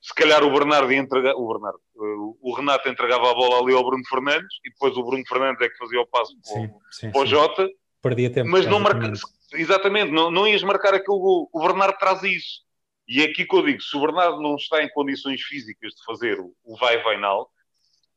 Se 0.00 0.14
calhar 0.14 0.44
o 0.44 0.50
Bernardo 0.50 0.92
ia 0.92 0.98
entregar, 0.98 1.34
o 1.34 1.48
Bernardo, 1.48 1.80
o 2.40 2.54
Renato 2.54 2.88
entregava 2.88 3.30
a 3.30 3.34
bola 3.34 3.60
ali 3.60 3.74
ao 3.74 3.84
Bruno 3.84 4.04
Fernandes 4.08 4.58
e 4.64 4.70
depois 4.70 4.96
o 4.96 5.02
Bruno 5.02 5.24
Fernandes 5.26 5.60
é 5.60 5.68
que 5.68 5.76
fazia 5.76 6.00
o 6.00 6.06
passo 6.06 6.32
sim, 6.42 6.68
para, 6.68 6.78
sim, 6.90 7.10
para 7.10 7.20
o 7.20 7.26
Jota. 7.26 7.68
Perdia 8.00 8.32
tempo. 8.32 8.48
Mas 8.48 8.64
não 8.64 8.78
marca, 8.78 9.12
exatamente, 9.54 10.12
não, 10.12 10.30
não 10.30 10.46
ias 10.46 10.62
marcar 10.62 10.94
aquele 10.94 11.18
gol. 11.18 11.50
O 11.52 11.60
Bernardo 11.60 11.98
traz 11.98 12.22
isso. 12.22 12.62
E 13.08 13.20
é 13.22 13.24
aqui 13.24 13.44
que 13.44 13.56
eu 13.56 13.64
digo: 13.64 13.80
se 13.80 13.96
o 13.96 14.00
Bernardo 14.00 14.40
não 14.40 14.54
está 14.54 14.84
em 14.84 14.88
condições 14.90 15.42
físicas 15.42 15.94
de 15.94 16.04
fazer 16.04 16.38
o 16.38 16.76
vai-vai-nal, 16.76 17.50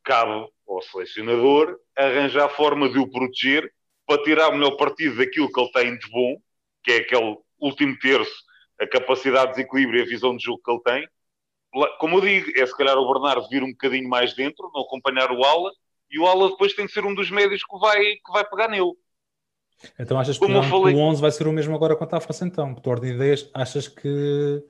cabe 0.04 0.46
ao 0.66 0.82
selecionador 0.82 1.78
arranjar 1.96 2.48
forma 2.48 2.88
de 2.88 2.98
o 2.98 3.10
proteger 3.10 3.70
para 4.06 4.22
tirar 4.22 4.48
o 4.48 4.52
melhor 4.52 4.76
partido 4.76 5.16
daquilo 5.16 5.50
que 5.50 5.60
ele 5.60 5.72
tem 5.72 5.98
de 5.98 6.10
bom, 6.10 6.36
que 6.82 6.92
é 6.92 6.96
aquele 6.98 7.36
último 7.60 7.96
terço, 7.98 8.34
a 8.80 8.86
capacidade 8.86 9.52
de 9.52 9.56
desequilíbrio 9.58 10.00
e 10.00 10.02
a 10.02 10.06
visão 10.06 10.36
de 10.36 10.44
jogo 10.44 10.60
que 10.64 10.70
ele 10.70 10.82
tem. 10.82 11.08
Como 11.98 12.16
eu 12.16 12.20
digo, 12.20 12.60
é 12.60 12.66
se 12.66 12.76
calhar 12.76 12.98
o 12.98 13.12
Bernardo 13.12 13.48
vir 13.48 13.62
um 13.62 13.70
bocadinho 13.70 14.08
mais 14.08 14.34
dentro, 14.34 14.70
não 14.74 14.82
acompanhar 14.82 15.30
o 15.30 15.44
Ala, 15.44 15.70
e 16.10 16.18
o 16.18 16.26
Ala 16.26 16.50
depois 16.50 16.74
tem 16.74 16.84
de 16.84 16.92
ser 16.92 17.04
um 17.04 17.14
dos 17.14 17.30
médios 17.30 17.62
que 17.64 17.78
vai, 17.78 17.98
que 17.98 18.32
vai 18.32 18.44
pegar 18.44 18.68
nele. 18.68 18.92
Então 19.98 20.18
achas 20.18 20.38
que, 20.38 20.46
não, 20.46 20.62
falei... 20.62 20.94
que 20.94 21.00
o 21.00 21.02
11 21.02 21.20
vai 21.20 21.30
ser 21.30 21.46
o 21.46 21.52
mesmo 21.52 21.74
agora 21.74 21.96
quanto 21.96 22.14
à 22.14 22.20
França 22.20 22.44
então? 22.44 22.74
Que 22.74 22.82
tu 22.82 22.90
ordem 22.90 23.10
de 23.10 23.16
ideias, 23.16 23.50
achas 23.54 23.88
que 23.88 24.62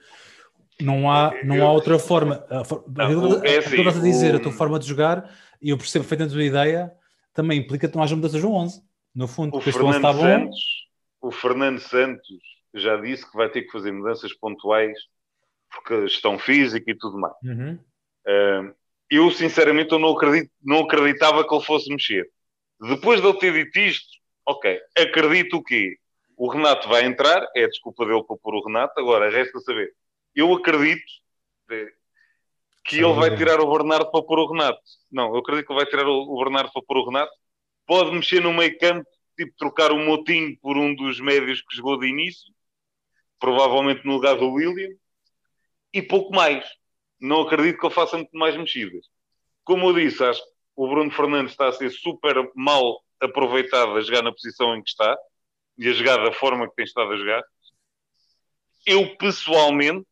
não 0.80 1.10
há, 1.10 1.32
não 1.44 1.66
há 1.66 1.72
outra 1.72 1.98
forma. 1.98 2.44
A, 2.48 2.58
a, 2.58 3.46
é 3.46 3.58
assim, 3.58 3.86
a, 3.86 3.90
dizer, 3.92 4.34
o... 4.34 4.36
a 4.36 4.40
tua 4.40 4.52
forma 4.52 4.78
de 4.78 4.86
jogar, 4.86 5.30
e 5.60 5.70
eu 5.70 5.78
percebo 5.78 6.04
perfeitamente 6.04 6.38
a 6.38 6.44
ideia, 6.44 6.92
também 7.32 7.58
implica 7.58 7.88
que 7.88 7.96
não 7.96 8.02
haja 8.02 8.16
mudanças 8.16 8.42
no 8.42 8.52
11. 8.52 8.82
No 9.14 9.28
fundo, 9.28 9.56
o 9.56 9.60
Fernando 9.60 9.94
este 9.94 9.96
11 9.96 9.96
está 9.96 10.12
bom. 10.12 10.22
Santos, 10.22 10.60
o 11.20 11.30
Fernando 11.30 11.78
Santos 11.78 12.38
já 12.74 12.96
disse 12.96 13.30
que 13.30 13.36
vai 13.36 13.48
ter 13.50 13.62
que 13.62 13.70
fazer 13.70 13.92
mudanças 13.92 14.32
pontuais 14.32 14.96
porque 15.72 16.06
gestão 16.06 16.38
física 16.38 16.90
e 16.90 16.94
tudo 16.94 17.18
mais. 17.18 17.34
Uhum. 17.42 17.78
Uh, 18.26 18.74
eu, 19.10 19.30
sinceramente, 19.30 19.92
eu 19.92 19.98
não, 19.98 20.10
acredito, 20.10 20.50
não 20.62 20.80
acreditava 20.80 21.46
que 21.46 21.54
ele 21.54 21.64
fosse 21.64 21.90
mexer. 21.90 22.28
Depois 22.80 23.20
de 23.20 23.26
ele 23.26 23.38
ter 23.38 23.52
dito 23.52 23.78
isto, 23.78 24.08
ok, 24.46 24.80
acredito 24.96 25.56
o 25.56 25.62
quê? 25.62 25.96
O 26.36 26.48
Renato 26.48 26.88
vai 26.88 27.04
entrar, 27.04 27.46
é 27.54 27.64
a 27.64 27.68
desculpa 27.68 28.04
dele 28.04 28.24
para 28.24 28.36
pôr 28.36 28.54
o 28.54 28.64
Renato, 28.64 28.98
agora 28.98 29.30
resta 29.30 29.60
saber. 29.60 29.92
Eu 30.34 30.52
acredito 30.52 31.04
que 32.84 32.96
ele 32.96 33.12
vai 33.14 33.36
tirar 33.36 33.60
o 33.60 33.70
Bernardo 33.70 34.10
para 34.10 34.22
pôr 34.22 34.38
o 34.38 34.52
Renato. 34.52 34.80
Não, 35.10 35.34
eu 35.34 35.38
acredito 35.38 35.66
que 35.66 35.72
ele 35.72 35.80
vai 35.80 35.88
tirar 35.88 36.08
o 36.08 36.36
Bernardo 36.38 36.72
para 36.72 36.82
pôr 36.82 36.96
o 36.98 37.06
Renato. 37.06 37.32
Pode 37.86 38.12
mexer 38.12 38.40
no 38.40 38.52
meio 38.52 38.76
campo 38.78 39.08
tipo 39.36 39.54
trocar 39.56 39.92
o 39.92 39.98
Motinho 39.98 40.56
por 40.60 40.76
um 40.76 40.94
dos 40.94 41.20
médios 41.20 41.62
que 41.62 41.76
jogou 41.76 41.98
de 41.98 42.06
início, 42.06 42.52
provavelmente 43.38 44.04
no 44.04 44.14
lugar 44.14 44.36
do 44.36 44.50
William, 44.50 44.90
e 45.92 46.02
pouco 46.02 46.34
mais. 46.34 46.64
Não 47.20 47.42
acredito 47.42 47.78
que 47.78 47.86
ele 47.86 47.94
faça 47.94 48.16
muito 48.16 48.36
mais 48.36 48.56
mexidas. 48.56 49.06
Como 49.64 49.88
eu 49.88 49.94
disse, 49.94 50.22
acho 50.24 50.40
que 50.40 50.50
o 50.76 50.88
Bruno 50.88 51.10
Fernandes 51.10 51.52
está 51.52 51.68
a 51.68 51.72
ser 51.72 51.90
super 51.90 52.50
mal 52.54 53.02
aproveitado 53.20 53.96
a 53.96 54.00
jogar 54.00 54.22
na 54.22 54.32
posição 54.32 54.74
em 54.74 54.82
que 54.82 54.90
está 54.90 55.16
e 55.78 55.88
a 55.88 55.92
jogar 55.92 56.16
da 56.18 56.32
forma 56.32 56.68
que 56.68 56.74
tem 56.74 56.84
estado 56.84 57.12
a 57.12 57.16
jogar. 57.16 57.42
Eu 58.84 59.16
pessoalmente, 59.16 60.06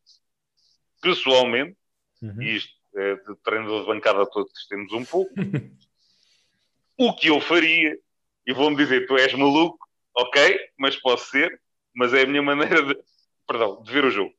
pessoalmente, 1.01 1.75
uhum. 2.21 2.41
e 2.41 2.55
isto 2.55 2.73
é 2.95 3.15
de 3.15 3.35
treinador 3.43 3.81
de 3.81 3.87
bancada 3.87 4.25
todos 4.25 4.67
temos 4.67 4.91
um 4.93 5.03
pouco, 5.03 5.33
o 6.97 7.15
que 7.15 7.27
eu 7.27 7.41
faria 7.41 7.97
e 8.45 8.53
vão-me 8.53 8.75
dizer: 8.75 9.07
tu 9.07 9.17
és 9.17 9.33
maluco, 9.33 9.79
ok, 10.15 10.59
mas 10.77 10.95
posso 10.97 11.29
ser, 11.29 11.59
mas 11.93 12.13
é 12.13 12.21
a 12.21 12.27
minha 12.27 12.41
maneira 12.41 12.83
de, 12.83 12.97
perdão, 13.47 13.81
de 13.81 13.91
ver 13.91 14.05
o 14.05 14.11
jogo. 14.11 14.33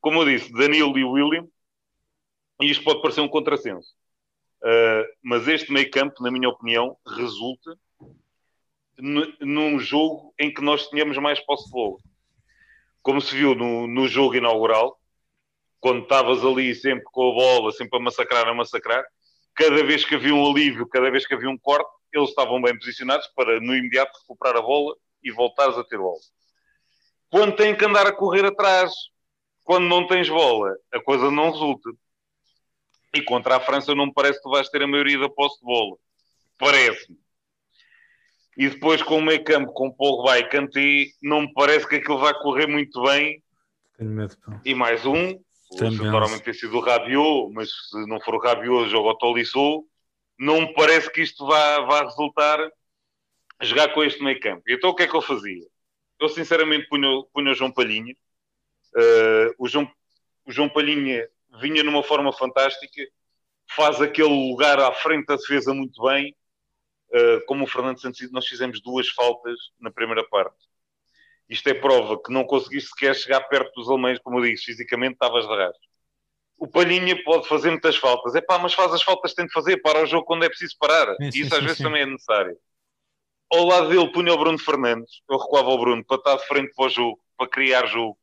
Como 0.00 0.20
eu 0.20 0.24
disse, 0.24 0.52
Danilo 0.52 0.96
e 0.98 1.04
William, 1.04 1.46
e 2.60 2.70
isto 2.70 2.84
pode 2.84 3.02
parecer 3.02 3.20
um 3.20 3.28
contrassenso, 3.28 3.94
uh, 4.62 5.04
mas 5.22 5.46
este 5.48 5.72
meio 5.72 5.90
campo, 5.90 6.22
na 6.22 6.30
minha 6.30 6.48
opinião, 6.48 6.96
resulta 7.06 7.76
num 8.98 9.78
jogo 9.78 10.32
em 10.38 10.52
que 10.52 10.62
nós 10.62 10.88
tínhamos 10.88 11.18
mais 11.18 11.38
posse 11.40 11.66
de 11.66 11.70
bola. 11.70 11.98
Como 13.02 13.20
se 13.20 13.36
viu 13.36 13.54
no, 13.54 13.86
no 13.86 14.08
jogo 14.08 14.36
inaugural, 14.36 14.98
quando 15.86 16.02
estavas 16.02 16.44
ali 16.44 16.74
sempre 16.74 17.04
com 17.12 17.30
a 17.30 17.32
bola, 17.32 17.70
sempre 17.70 17.96
a 17.96 18.02
massacrar, 18.02 18.48
a 18.48 18.52
massacrar, 18.52 19.04
cada 19.54 19.84
vez 19.84 20.04
que 20.04 20.16
havia 20.16 20.34
um 20.34 20.50
alívio, 20.50 20.84
cada 20.88 21.08
vez 21.12 21.24
que 21.24 21.32
havia 21.32 21.48
um 21.48 21.56
corte, 21.56 21.88
eles 22.12 22.28
estavam 22.28 22.60
bem 22.60 22.76
posicionados 22.76 23.28
para 23.36 23.60
no 23.60 23.72
imediato 23.72 24.18
recuperar 24.18 24.56
a 24.56 24.62
bola 24.62 24.96
e 25.22 25.30
voltares 25.30 25.78
a 25.78 25.84
ter 25.84 25.96
bola. 25.96 26.18
Quando 27.30 27.54
têm 27.54 27.72
que 27.72 27.84
andar 27.84 28.04
a 28.04 28.10
correr 28.10 28.44
atrás, 28.44 28.90
quando 29.62 29.86
não 29.86 30.08
tens 30.08 30.28
bola, 30.28 30.74
a 30.92 30.98
coisa 30.98 31.30
não 31.30 31.52
resulta. 31.52 31.88
E 33.14 33.22
contra 33.22 33.54
a 33.54 33.60
França 33.60 33.94
não 33.94 34.06
me 34.06 34.12
parece 34.12 34.38
que 34.38 34.42
tu 34.42 34.50
vais 34.50 34.68
ter 34.68 34.82
a 34.82 34.88
maioria 34.88 35.20
da 35.20 35.28
posse 35.28 35.60
de 35.60 35.66
bola. 35.66 35.96
Parece-me. 36.58 37.16
E 38.56 38.68
depois 38.68 39.04
com 39.04 39.18
o 39.18 39.22
meio 39.22 39.44
campo, 39.44 39.72
com 39.72 39.92
Pogba 39.92 40.36
e 40.36 40.48
Kanté, 40.48 41.12
não 41.22 41.42
me 41.42 41.52
parece 41.52 41.86
que 41.86 41.94
aquilo 41.94 42.18
vai 42.18 42.34
correr 42.34 42.66
muito 42.66 43.00
bem. 43.04 43.40
Tenho 43.96 44.10
medo. 44.10 44.36
Pô. 44.44 44.50
E 44.64 44.74
mais 44.74 45.06
um, 45.06 45.38
normalmente 45.72 46.44
tem 46.44 46.54
sido 46.54 46.76
o 46.76 46.80
Rabiot, 46.80 47.52
mas 47.52 47.70
se 47.90 48.06
não 48.06 48.20
for 48.20 48.34
o 48.34 48.40
Rabiot, 48.40 48.88
joga 48.88 49.10
o 49.10 49.14
Tolisso 49.14 49.84
não 50.38 50.62
me 50.62 50.74
parece 50.74 51.10
que 51.10 51.22
isto 51.22 51.46
vá, 51.46 51.80
vá 51.80 52.02
resultar 52.04 52.70
jogar 53.62 53.92
com 53.92 54.04
este 54.04 54.22
meio 54.22 54.38
campo. 54.40 54.62
Então 54.68 54.90
o 54.90 54.94
que 54.94 55.04
é 55.04 55.08
que 55.08 55.16
eu 55.16 55.22
fazia? 55.22 55.66
Eu 56.20 56.28
sinceramente 56.28 56.88
punha, 56.88 57.08
punha 57.32 57.52
o 57.52 57.54
João 57.54 57.72
Palhinha. 57.72 58.14
Uh, 58.94 59.54
o, 59.58 59.68
João, 59.68 59.90
o 60.44 60.52
João 60.52 60.68
Palhinha 60.68 61.28
vinha 61.60 61.82
numa 61.82 62.02
forma 62.02 62.32
fantástica, 62.32 63.02
faz 63.70 64.00
aquele 64.00 64.28
lugar 64.28 64.78
à 64.80 64.92
frente 64.92 65.26
da 65.26 65.36
defesa 65.36 65.74
muito 65.74 66.02
bem. 66.02 66.34
Uh, 67.08 67.44
como 67.46 67.64
o 67.64 67.68
Fernando 67.68 68.00
Santos 68.00 68.30
nós 68.32 68.46
fizemos 68.46 68.80
duas 68.82 69.08
faltas 69.08 69.56
na 69.80 69.90
primeira 69.90 70.26
parte. 70.28 70.56
Isto 71.48 71.68
é 71.68 71.74
prova 71.74 72.20
que 72.20 72.32
não 72.32 72.44
conseguiste 72.44 72.90
sequer 72.90 73.14
chegar 73.14 73.40
perto 73.42 73.72
dos 73.74 73.88
alemães, 73.88 74.18
como 74.18 74.38
eu 74.38 74.44
disse, 74.44 74.64
fisicamente 74.64 75.14
estavas 75.14 75.46
de 75.46 75.54
rastro 75.54 75.86
o 76.58 76.66
Palhinha 76.66 77.22
pode 77.22 77.46
fazer 77.46 77.70
muitas 77.70 77.96
faltas. 77.96 78.34
É 78.34 78.40
pá, 78.40 78.58
mas 78.58 78.74
faz 78.74 78.92
as 78.92 79.02
faltas 79.02 79.32
que 79.32 79.36
tem 79.36 79.46
de 79.46 79.52
fazer, 79.52 79.76
para 79.78 80.02
o 80.02 80.06
jogo 80.06 80.24
quando 80.24 80.44
é 80.44 80.48
preciso 80.48 80.74
parar. 80.78 81.14
Sim, 81.16 81.24
e 81.24 81.28
isso 81.28 81.50
sim, 81.50 81.54
às 81.54 81.58
sim, 81.58 81.66
vezes 81.66 81.78
também 81.78 82.02
é 82.02 82.06
necessário. 82.06 82.56
Ao 83.52 83.64
lado 83.64 83.88
dele 83.88 84.10
punha 84.10 84.32
o 84.32 84.38
Bruno 84.38 84.58
Fernandes, 84.58 85.22
eu 85.30 85.38
recuava 85.38 85.68
o 85.68 85.78
Bruno 85.78 86.04
para 86.04 86.16
estar 86.16 86.36
de 86.36 86.46
frente 86.46 86.74
para 86.74 86.86
o 86.86 86.88
jogo, 86.88 87.20
para 87.36 87.48
criar 87.48 87.86
jogo. 87.86 88.18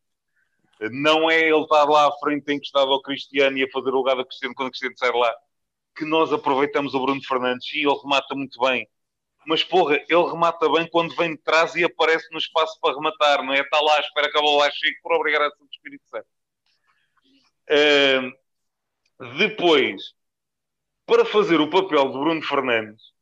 Não 0.92 1.30
é 1.30 1.40
ele 1.40 1.62
estar 1.62 1.86
lá 1.86 2.08
à 2.08 2.12
frente 2.14 2.52
encostado 2.52 2.92
ao 2.92 3.02
Cristiano 3.02 3.58
e 3.58 3.64
a 3.64 3.72
fazer 3.72 3.90
o 3.90 3.96
lugar 3.96 4.16
do 4.18 4.26
Cristiano 4.26 4.54
quando 4.54 4.68
o 4.68 4.72
Cristiano 4.72 4.98
sai 4.98 5.12
lá, 5.12 5.34
que 5.96 6.04
nós 6.04 6.34
aproveitamos 6.34 6.94
o 6.94 7.00
Bruno 7.00 7.22
Fernandes 7.24 7.72
e 7.74 7.86
ele 7.88 7.98
remata 8.02 8.36
muito 8.36 8.60
bem. 8.60 8.88
Mas 9.46 9.64
porra, 9.64 9.96
ele 9.96 10.30
remata 10.30 10.70
bem 10.70 10.88
quando 10.90 11.16
vem 11.16 11.32
de 11.32 11.42
trás 11.42 11.76
e 11.76 11.84
aparece 11.84 12.32
no 12.32 12.38
espaço 12.38 12.80
para 12.82 12.96
rematar, 12.96 13.44
não 13.44 13.54
é? 13.54 13.60
Está 13.60 13.80
lá, 13.80 14.00
espera 14.00 14.32
que 14.32 14.38
a 14.38 14.42
bola 14.42 14.72
chegue 14.72 15.00
por 15.02 15.14
ser 15.14 15.58
do 15.60 15.66
Espírito 15.72 16.04
Santo. 16.10 16.28
Uh, 17.70 19.38
depois, 19.38 20.14
para 21.06 21.26
fazer 21.26 21.60
o 21.60 21.70
papel 21.70 22.12
de 22.12 22.18
Bruno 22.18 22.42
Fernandes, 22.42 23.14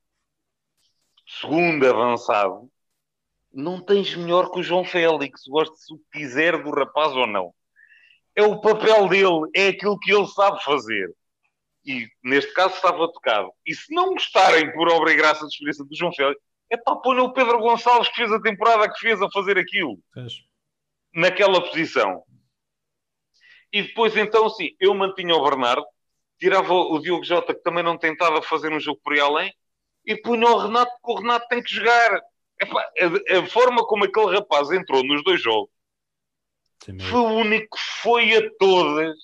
segundo 1.26 1.88
avançado, 1.88 2.70
não 3.54 3.82
tens 3.82 4.16
melhor 4.16 4.50
que 4.52 4.60
o 4.60 4.64
João 4.64 4.84
Félix, 4.84 5.44
goste 5.48 5.78
se 5.78 5.94
quiser 6.12 6.64
do 6.64 6.72
rapaz 6.72 7.14
ou 7.16 7.28
não. 7.28 7.54
É 8.36 8.44
o 8.44 8.62
papel 8.62 9.10
dele, 9.10 9.50
é 9.54 9.68
aquilo 9.68 10.00
que 10.00 10.14
ele 10.14 10.28
sabe 10.28 10.64
fazer. 10.64 11.14
E 11.86 12.08
neste 12.24 12.54
caso 12.54 12.76
estava 12.76 13.12
tocado. 13.12 13.52
E 13.66 13.74
se 13.74 13.94
não 13.94 14.14
gostarem 14.14 14.72
por 14.74 14.88
obra 14.92 15.12
e 15.12 15.16
graça 15.16 15.42
de 15.42 15.54
experiência 15.54 15.84
do 15.84 15.96
João 15.96 16.14
Félix, 16.14 16.40
é 16.70 16.78
para 16.78 16.96
pôr 16.98 17.20
o 17.20 17.34
Pedro 17.34 17.60
Gonçalves 17.60 18.08
que 18.10 18.16
fez 18.16 18.32
a 18.32 18.42
temporada 18.42 18.92
que 18.92 19.00
fez 19.00 19.22
a 19.22 19.30
fazer 19.32 19.58
aquilo. 19.58 20.00
Naquela 21.14 21.62
posição. 21.62 22.24
E 23.74 23.84
depois, 23.84 24.16
então, 24.16 24.50
sim, 24.50 24.70
eu 24.80 24.94
mantinha 24.94 25.36
o 25.36 25.44
Bernardo, 25.44 25.86
tirava 26.40 26.74
o 26.74 27.00
Diogo 27.00 27.24
Jota, 27.24 27.54
que 27.54 27.64
também 27.64 27.84
não 27.84 27.98
tentava 27.98 28.42
fazer 28.42 28.72
um 28.72 28.80
jogo 28.80 29.00
por 29.04 29.14
aí 29.14 29.20
além, 29.20 29.54
e 30.06 30.16
punha 30.16 30.48
o 30.48 30.58
Renato, 30.58 30.92
porque 31.02 31.12
o 31.12 31.22
Renato 31.22 31.48
tem 31.48 31.62
que 31.62 31.74
jogar. 31.74 32.22
Epá, 32.60 32.82
a, 32.82 33.40
a, 33.40 33.46
forma 33.48 33.86
como 33.86 34.06
aquele 34.06 34.36
rapaz 34.36 34.72
entrou 34.72 35.04
nos 35.04 35.24
dois 35.24 35.42
jogos 35.42 35.72
foi 37.10 37.20
o 37.20 37.28
único 37.28 37.78
foi 38.02 38.36
a 38.36 38.50
todas, 38.58 39.16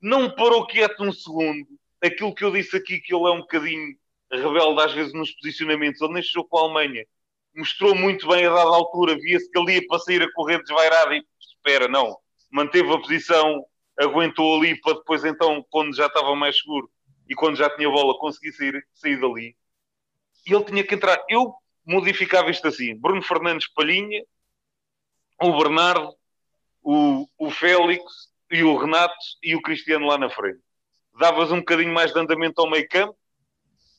não 0.00 0.34
parou 0.34 0.66
quieto 0.66 1.04
um 1.04 1.12
segundo. 1.12 1.66
Aquilo 2.06 2.34
que 2.34 2.44
eu 2.44 2.50
disse 2.50 2.76
aqui, 2.76 3.00
que 3.00 3.14
ele 3.14 3.26
é 3.26 3.30
um 3.30 3.40
bocadinho 3.40 3.96
rebelde 4.30 4.82
às 4.82 4.92
vezes 4.92 5.12
nos 5.12 5.30
posicionamentos, 5.32 6.00
ele 6.00 6.14
neste 6.14 6.32
jogo 6.32 6.48
com 6.48 6.58
a 6.58 6.62
Alemanha 6.62 7.04
mostrou 7.56 7.94
muito 7.94 8.28
bem 8.28 8.44
a 8.44 8.50
dada 8.50 8.68
altura, 8.68 9.16
via-se 9.16 9.50
que 9.50 9.58
ali 9.58 9.74
ia 9.76 9.86
para 9.86 9.98
sair 9.98 10.22
a 10.22 10.32
correr 10.32 10.62
desvairada 10.62 11.16
e 11.16 11.24
espera, 11.40 11.88
não, 11.88 12.16
manteve 12.50 12.92
a 12.92 12.98
posição, 12.98 13.64
aguentou 13.98 14.58
ali 14.58 14.78
para 14.80 14.94
depois 14.94 15.24
então, 15.24 15.64
quando 15.70 15.96
já 15.96 16.06
estava 16.06 16.34
mais 16.36 16.58
seguro 16.58 16.90
e 17.28 17.34
quando 17.34 17.56
já 17.56 17.74
tinha 17.74 17.88
bola, 17.88 18.18
conseguir 18.18 18.52
sair, 18.52 18.86
sair 18.92 19.18
dali. 19.18 19.56
E 20.46 20.54
ele 20.54 20.64
tinha 20.64 20.84
que 20.84 20.94
entrar. 20.94 21.18
Eu 21.28 21.54
modificava 21.84 22.50
isto 22.50 22.68
assim: 22.68 22.94
Bruno 22.94 23.22
Fernandes 23.22 23.66
Palhinha, 23.72 24.22
o 25.42 25.56
Bernardo, 25.56 26.14
o, 26.82 27.26
o 27.38 27.50
Félix 27.50 28.04
e 28.50 28.62
o 28.62 28.76
Renato 28.76 29.16
e 29.42 29.56
o 29.56 29.62
Cristiano 29.62 30.06
lá 30.06 30.18
na 30.18 30.30
frente. 30.30 30.60
Davas 31.18 31.50
um 31.50 31.58
bocadinho 31.58 31.92
mais 31.92 32.12
de 32.12 32.18
andamento 32.18 32.60
ao 32.60 32.70
meio 32.70 32.86
campo. 32.88 33.16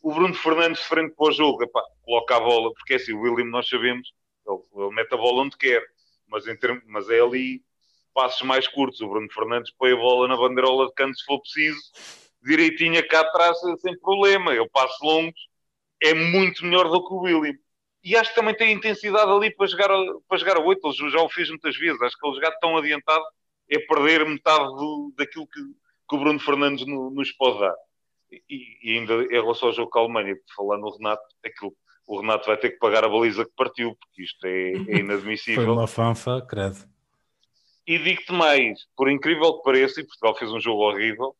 O 0.03 0.13
Bruno 0.13 0.33
Fernandes 0.35 0.81
frente 0.83 1.15
para 1.15 1.29
o 1.29 1.31
jogo, 1.31 1.63
epá, 1.63 1.83
coloca 2.03 2.35
a 2.35 2.39
bola, 2.39 2.71
porque 2.73 2.93
é 2.93 2.95
assim, 2.97 3.13
o 3.13 3.21
William 3.21 3.49
nós 3.49 3.67
sabemos, 3.67 4.13
ele, 4.47 4.59
ele 4.83 4.95
mete 4.95 5.13
a 5.13 5.17
bola 5.17 5.43
onde 5.43 5.57
quer, 5.57 5.83
mas, 6.27 6.45
termos, 6.59 6.83
mas 6.85 7.09
é 7.09 7.19
ali 7.19 7.61
passos 8.13 8.41
mais 8.43 8.67
curtos. 8.67 9.01
O 9.01 9.09
Bruno 9.09 9.27
Fernandes 9.31 9.71
põe 9.71 9.91
a 9.91 9.95
bola 9.95 10.27
na 10.27 10.37
bandeirola 10.37 10.87
de 10.87 10.93
canto 10.93 11.17
se 11.17 11.25
for 11.25 11.39
preciso, 11.41 11.79
direitinho 12.43 13.05
cá 13.07 13.21
atrás 13.21 13.57
sem 13.79 13.97
problema. 13.99 14.53
Eu 14.53 14.69
passo 14.69 15.03
longos, 15.03 15.39
é 16.01 16.13
muito 16.13 16.63
melhor 16.63 16.87
do 16.87 17.05
que 17.05 17.13
o 17.13 17.21
William. 17.21 17.57
E 18.03 18.15
acho 18.15 18.29
que 18.29 18.35
também 18.35 18.55
tem 18.55 18.71
intensidade 18.71 19.29
ali 19.29 19.53
para 19.53 19.67
jogar, 19.67 19.89
para 20.27 20.37
jogar 20.37 20.57
a 20.57 20.61
8. 20.61 20.87
Ele 20.87 21.11
já 21.11 21.19
o 21.19 21.29
fez 21.29 21.49
muitas 21.49 21.75
vezes. 21.75 22.01
Acho 22.01 22.17
que 22.17 22.25
ele 22.25 22.35
jogar 22.35 22.51
tão 22.59 22.77
adiantado 22.77 23.25
é 23.69 23.79
perder 23.79 24.25
metade 24.25 24.63
do, 24.63 25.13
daquilo 25.17 25.45
que, 25.47 25.59
que 26.07 26.15
o 26.15 26.19
Bruno 26.19 26.39
Fernandes 26.39 26.85
no, 26.85 27.09
nos 27.11 27.31
pode 27.33 27.59
dar. 27.59 27.75
E, 28.31 28.77
e, 28.83 28.97
ainda 28.97 29.13
em 29.23 29.41
relação 29.41 29.69
ao 29.69 29.73
jogo 29.73 29.89
com 29.89 29.99
a 29.99 30.01
Alemanha, 30.03 30.35
falar 30.55 30.77
no 30.77 30.89
Renato, 30.95 31.23
aquilo, 31.45 31.73
o 32.05 32.19
Renato 32.19 32.47
vai 32.47 32.57
ter 32.57 32.71
que 32.71 32.79
pagar 32.79 33.03
a 33.03 33.09
baliza 33.09 33.45
que 33.45 33.51
partiu, 33.55 33.95
porque 33.95 34.23
isto 34.23 34.45
é, 34.45 34.71
é 34.71 34.99
inadmissível. 34.99 35.63
Foi 35.63 35.73
uma 35.73 35.87
fanfa, 35.87 36.41
credo. 36.41 36.77
E 37.85 37.97
digo-te 37.97 38.33
mais, 38.33 38.85
por 38.97 39.09
incrível 39.09 39.57
que 39.57 39.63
pareça, 39.63 40.01
e 40.01 40.05
Portugal 40.05 40.35
fez 40.35 40.51
um 40.51 40.59
jogo 40.59 40.81
horrível, 40.81 41.35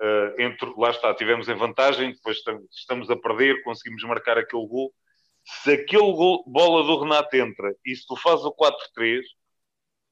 uh, 0.00 0.40
entre, 0.40 0.72
lá 0.76 0.90
está, 0.90 1.12
tivemos 1.14 1.48
em 1.48 1.56
vantagem, 1.56 2.12
depois 2.12 2.38
estamos 2.70 3.10
a 3.10 3.16
perder, 3.16 3.62
conseguimos 3.64 4.02
marcar 4.04 4.38
aquele 4.38 4.66
gol. 4.66 4.92
Se 5.44 5.72
aquele 5.72 6.12
gol, 6.12 6.44
bola 6.46 6.84
do 6.84 7.00
Renato 7.00 7.34
entra 7.36 7.74
e 7.84 7.96
se 7.96 8.06
tu 8.06 8.14
fazes 8.14 8.44
o 8.44 8.52
4-3, 8.52 9.20
uh, 9.20 9.22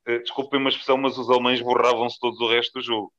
eh, 0.07 0.19
desculpem 0.19 0.59
uma 0.59 0.71
expressão, 0.71 0.97
mas 0.97 1.16
os 1.19 1.31
alemães 1.31 1.61
borravam-se 1.61 2.19
todos 2.19 2.40
o 2.40 2.49
resto 2.49 2.81
do 2.81 2.85
jogo. 2.85 3.12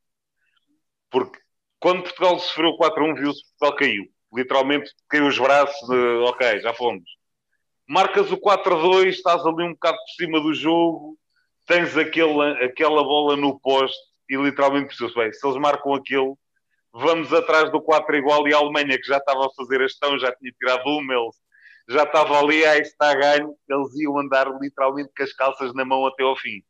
Porque 1.10 1.40
quando 1.80 2.04
Portugal 2.04 2.40
sofreu 2.40 2.78
4-1, 2.78 3.16
viu-se 3.16 3.42
que 3.42 3.50
Portugal 3.58 3.78
caiu. 3.78 4.06
Literalmente 4.34 4.92
caiu 5.10 5.28
os 5.28 5.38
braços, 5.38 5.88
de, 5.88 5.96
ok, 6.26 6.60
já 6.60 6.74
fomos. 6.74 7.04
Marcas 7.88 8.32
o 8.32 8.38
4-2, 8.38 9.08
estás 9.10 9.46
ali 9.46 9.64
um 9.64 9.72
bocado 9.72 9.98
por 9.98 10.10
cima 10.18 10.42
do 10.42 10.54
jogo, 10.54 11.18
tens 11.66 11.96
aquele, 11.96 12.64
aquela 12.64 13.04
bola 13.04 13.38
no 13.38 13.60
poste 13.60 13.98
e 14.30 14.36
literalmente 14.36 14.88
percebes 14.88 15.14
bem, 15.14 15.32
se 15.32 15.46
eles 15.48 15.58
marcam 15.58 15.94
aquele, 15.94 16.34
vamos 16.92 17.32
atrás 17.32 17.72
do 17.72 17.82
4 17.82 18.18
igual 18.18 18.46
e 18.48 18.54
a 18.54 18.58
Alemanha 18.58 18.98
que 18.98 19.08
já 19.08 19.18
estava 19.18 19.46
a 19.46 19.50
fazer 19.56 19.80
a 19.80 19.88
gestão, 19.88 20.20
já 20.20 20.34
tinha 20.36 20.52
tirado 20.52 20.86
uma, 20.86 21.14
eles 21.14 21.36
já 21.90 22.04
estava 22.04 22.38
ali, 22.38 22.66
aí 22.66 22.82
está 22.82 23.12
a 23.12 23.16
ganho, 23.16 23.56
eles 23.70 23.96
iam 23.96 24.20
andar 24.20 24.48
literalmente 24.60 25.10
com 25.16 25.24
as 25.24 25.32
calças 25.34 25.74
na 25.74 25.86
mão 25.86 26.06
até 26.06 26.24
ao 26.24 26.36
fim. 26.36 26.62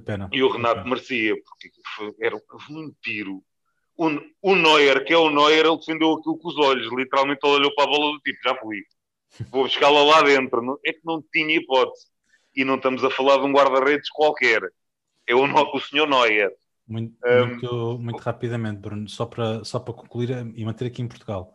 Pena. 0.00 0.28
E 0.32 0.42
o 0.42 0.50
Renato 0.50 0.86
merecia, 0.88 1.34
porque 1.36 1.70
era 2.20 2.36
um 2.36 2.92
tiro. 3.02 3.42
O, 3.96 4.08
o 4.42 4.56
Neuer, 4.56 5.04
que 5.04 5.12
é 5.12 5.18
o 5.18 5.30
Neuer, 5.30 5.64
ele 5.66 5.76
defendeu 5.76 6.12
aquilo 6.12 6.38
com 6.38 6.48
os 6.48 6.58
olhos, 6.58 6.92
literalmente 6.92 7.40
ele 7.44 7.54
olhou 7.54 7.74
para 7.74 7.84
a 7.84 7.86
bola 7.86 8.12
do 8.12 8.18
tipo, 8.20 8.38
já 8.42 8.56
fui, 8.56 8.82
vou 9.50 9.64
buscá-la 9.64 10.02
lá 10.02 10.22
dentro. 10.22 10.80
É 10.84 10.92
que 10.92 11.00
não 11.04 11.22
tinha 11.32 11.56
hipótese 11.56 12.06
e 12.56 12.64
não 12.64 12.76
estamos 12.76 13.04
a 13.04 13.10
falar 13.10 13.38
de 13.38 13.44
um 13.44 13.52
guarda-redes 13.52 14.08
qualquer. 14.10 14.62
É 15.26 15.34
o, 15.34 15.44
o 15.44 15.80
senhor 15.80 16.08
Neuer. 16.08 16.52
Muito, 16.86 17.16
um, 17.24 17.46
muito, 17.46 17.98
muito, 17.98 18.20
rapidamente, 18.20 18.78
Bruno, 18.80 19.08
só 19.08 19.24
para, 19.24 19.64
só 19.64 19.80
para 19.80 19.94
concluir 19.94 20.30
e 20.54 20.64
manter 20.64 20.86
aqui 20.86 21.00
em 21.00 21.08
Portugal. 21.08 21.54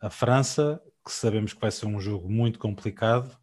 A 0.00 0.08
França, 0.08 0.82
que 1.04 1.12
sabemos 1.12 1.52
que 1.52 1.60
vai 1.60 1.70
ser 1.70 1.86
um 1.86 2.00
jogo 2.00 2.30
muito 2.30 2.58
complicado, 2.58 3.36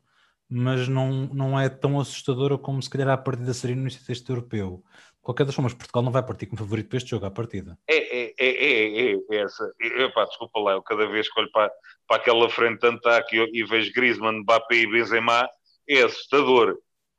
mas 0.50 0.88
não, 0.88 1.28
não 1.34 1.60
é 1.60 1.70
tão 1.70 2.00
assustadora 2.00 2.58
como 2.58 2.82
se 2.82 2.90
calhar 2.90 3.10
a 3.10 3.18
partida 3.18 3.54
seria 3.54 3.76
no 3.76 3.84
início 3.84 4.06
deste 4.06 4.30
europeu. 4.30 4.84
De 5.16 5.22
qualquer 5.22 5.46
das 5.46 5.54
formas, 5.54 5.74
Portugal 5.74 6.02
não 6.02 6.12
vai 6.12 6.24
partir 6.24 6.48
como 6.48 6.58
favorito 6.58 6.90
para 6.90 6.98
este 6.98 7.10
jogo 7.12 7.26
à 7.26 7.32
partida. 7.32 7.78
É, 7.88 7.98
é, 7.98 8.34
é, 8.40 8.48
é, 8.48 9.12
é, 9.12 9.18
é 9.30 9.36
essa. 9.36 9.72
Epá, 9.80 10.26
desculpa 10.26 10.60
lá, 10.60 10.72
eu 10.72 10.82
cada 10.82 11.08
vez 11.08 11.32
que 11.32 11.40
olho 11.40 11.52
para, 11.52 11.72
para 12.08 12.18
aquela 12.18 12.50
frente 12.50 12.80
tanto 12.80 13.08
aqui 13.10 13.38
e 13.54 13.64
vejo 13.64 13.94
Griezmann, 13.94 14.40
Mbappé 14.40 14.76
e 14.76 14.88
Benzema, 14.88 15.48
é 15.88 16.02
assustador, 16.02 16.78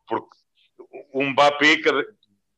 porque 0.09 0.29
o 1.13 1.23
Mbappé 1.23 1.77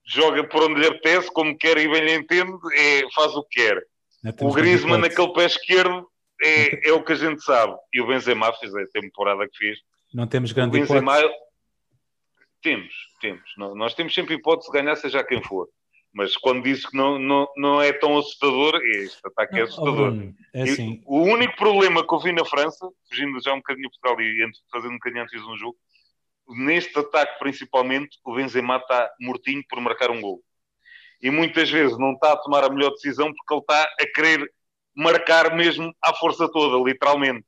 joga 0.07 0.45
por 0.45 0.63
onde 0.63 0.81
lhe 0.81 0.87
apetece, 0.87 1.31
como 1.33 1.57
quer 1.57 1.77
e 1.79 1.89
bem 1.89 2.05
lhe 2.05 2.15
entende, 2.15 2.53
é, 2.75 3.03
faz 3.15 3.35
o 3.35 3.43
que 3.45 3.63
quer. 3.63 3.83
O 4.41 4.53
Griezmann 4.53 5.01
naquele 5.01 5.33
pé 5.33 5.47
esquerdo 5.47 6.09
é, 6.43 6.89
é, 6.89 6.93
o 6.93 7.03
que 7.03 7.13
a 7.13 7.17
gente 7.17 7.43
sabe. 7.43 7.77
E 7.93 8.01
o 8.01 8.07
Benzema 8.07 8.53
fez 8.55 8.75
a 8.75 8.87
temporada 8.93 9.49
que 9.49 9.57
fez. 9.57 9.79
Não 10.15 10.27
temos 10.27 10.53
grande 10.53 10.79
Benzema, 10.79 11.19
hipótese. 11.19 11.43
Temos, 12.63 12.95
temos. 13.21 13.55
Nós 13.57 13.95
temos 13.95 14.15
sempre 14.15 14.35
hipótese 14.35 14.71
de 14.71 14.79
ganhar, 14.79 14.97
seja 14.97 15.25
quem 15.25 15.43
for. 15.43 15.69
Mas 16.13 16.37
quando 16.37 16.63
disse 16.63 16.87
que 16.89 16.97
não, 16.97 17.19
não, 17.19 17.49
não 17.57 17.81
é 17.81 17.93
tão 17.93 18.19
assustador, 18.19 18.77
este 18.85 19.19
ataque 19.25 19.59
é 19.59 19.63
assustador. 19.63 20.15
é 20.55 20.63
assim. 20.63 21.03
o 21.07 21.23
único 21.23 21.57
problema 21.57 22.07
que 22.07 22.15
eu 22.15 22.21
vi 22.21 22.33
na 22.33 22.45
França, 22.45 22.87
fugindo 23.09 23.43
já 23.43 23.55
um 23.55 23.57
bocadinho 23.57 23.89
de 23.89 23.99
Portugal 23.99 24.21
e 24.21 24.51
fazendo 24.71 24.91
um 24.91 24.97
bocadinho 24.97 25.23
antes 25.23 25.41
de 25.41 25.51
um 25.51 25.57
jogo, 25.57 25.77
neste 26.49 26.99
ataque 26.99 27.39
principalmente, 27.39 28.19
o 28.25 28.35
Benzema 28.35 28.77
está 28.77 29.11
mortinho 29.21 29.65
por 29.69 29.81
marcar 29.81 30.11
um 30.11 30.21
gol. 30.21 30.43
E 31.23 31.31
muitas 31.31 31.71
vezes 31.71 31.97
não 31.99 32.13
está 32.13 32.33
a 32.33 32.37
tomar 32.37 32.65
a 32.65 32.69
melhor 32.69 32.91
decisão 32.91 33.33
porque 33.33 33.55
ele 33.55 33.61
está 33.61 33.83
a 33.83 34.07
querer 34.15 34.53
marcar 34.95 35.57
mesmo 35.57 35.95
à 36.03 36.13
força 36.13 36.51
toda, 36.51 36.77
literalmente. 36.85 37.47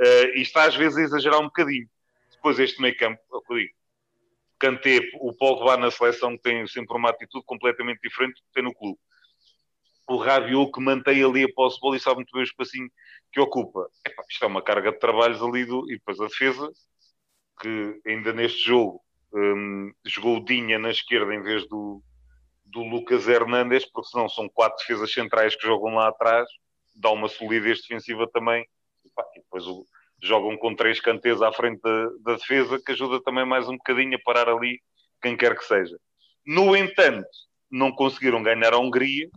Uh, 0.00 0.36
e 0.36 0.42
está 0.42 0.64
às 0.64 0.74
vezes 0.74 0.98
a 0.98 1.02
exagerar 1.02 1.40
um 1.40 1.46
bocadinho. 1.46 1.86
Depois 2.36 2.58
este 2.58 2.80
meio 2.80 2.96
campo, 2.96 3.20
o 3.30 3.40
que 3.42 3.52
eu 3.52 3.58
digo. 3.58 3.74
Kanté, 4.58 5.00
o 5.20 5.34
Pogba 5.34 5.76
na 5.76 5.90
seleção 5.90 6.36
tem 6.38 6.66
sempre 6.66 6.96
uma 6.96 7.10
atitude 7.10 7.44
completamente 7.44 8.00
diferente 8.00 8.36
do 8.36 8.46
que 8.46 8.52
tem 8.54 8.62
no 8.62 8.74
clube. 8.74 8.98
O 10.08 10.16
Rabiot 10.16 10.70
que 10.72 10.80
mantém 10.80 11.22
ali 11.22 11.44
a 11.44 11.52
posse 11.54 11.76
de 11.76 11.80
bola 11.80 11.96
e 11.96 12.00
sabe 12.00 12.16
muito 12.16 12.32
bem 12.32 12.42
o 12.42 12.44
espacinho 12.44 12.88
que 13.32 13.40
ocupa. 13.40 13.86
Epá, 14.06 14.22
isto 14.30 14.44
é 14.44 14.48
uma 14.48 14.62
carga 14.62 14.92
de 14.92 14.98
trabalhos 14.98 15.42
ali 15.42 15.64
do, 15.64 15.84
e 15.90 15.96
depois 15.96 16.20
a 16.20 16.26
defesa 16.26 16.72
que 17.60 18.00
ainda 18.06 18.32
neste 18.32 18.64
jogo 18.64 19.02
um, 19.32 19.92
jogou 20.04 20.36
o 20.36 20.44
Dinha 20.44 20.78
na 20.78 20.90
esquerda 20.90 21.34
em 21.34 21.42
vez 21.42 21.66
do, 21.68 22.02
do 22.64 22.82
Lucas 22.82 23.28
Hernandes, 23.28 23.84
porque 23.90 24.08
senão 24.08 24.28
são 24.28 24.48
quatro 24.48 24.78
defesas 24.78 25.12
centrais 25.12 25.56
que 25.56 25.66
jogam 25.66 25.94
lá 25.94 26.08
atrás, 26.08 26.48
dá 26.94 27.10
uma 27.10 27.28
solidez 27.28 27.80
defensiva 27.82 28.28
também, 28.32 28.66
e, 29.04 29.08
e 29.08 29.40
depois 29.40 29.66
o, 29.66 29.84
jogam 30.22 30.56
com 30.56 30.74
três 30.74 31.00
canteiros 31.00 31.42
à 31.42 31.52
frente 31.52 31.80
da, 31.82 32.08
da, 32.20 32.32
defesa, 32.36 32.80
que 32.84 32.92
ajuda 32.92 33.22
também 33.22 33.44
mais 33.44 33.68
um 33.68 33.76
bocadinho 33.76 34.16
a 34.16 34.20
parar 34.24 34.48
ali 34.48 34.80
quem 35.20 35.36
quer 35.36 35.56
que 35.56 35.64
seja. 35.64 35.96
No 36.46 36.76
entanto, 36.76 37.28
não 37.70 37.92
conseguiram 37.92 38.42
ganhar 38.42 38.72
a 38.72 38.78
Hungria, 38.78 39.28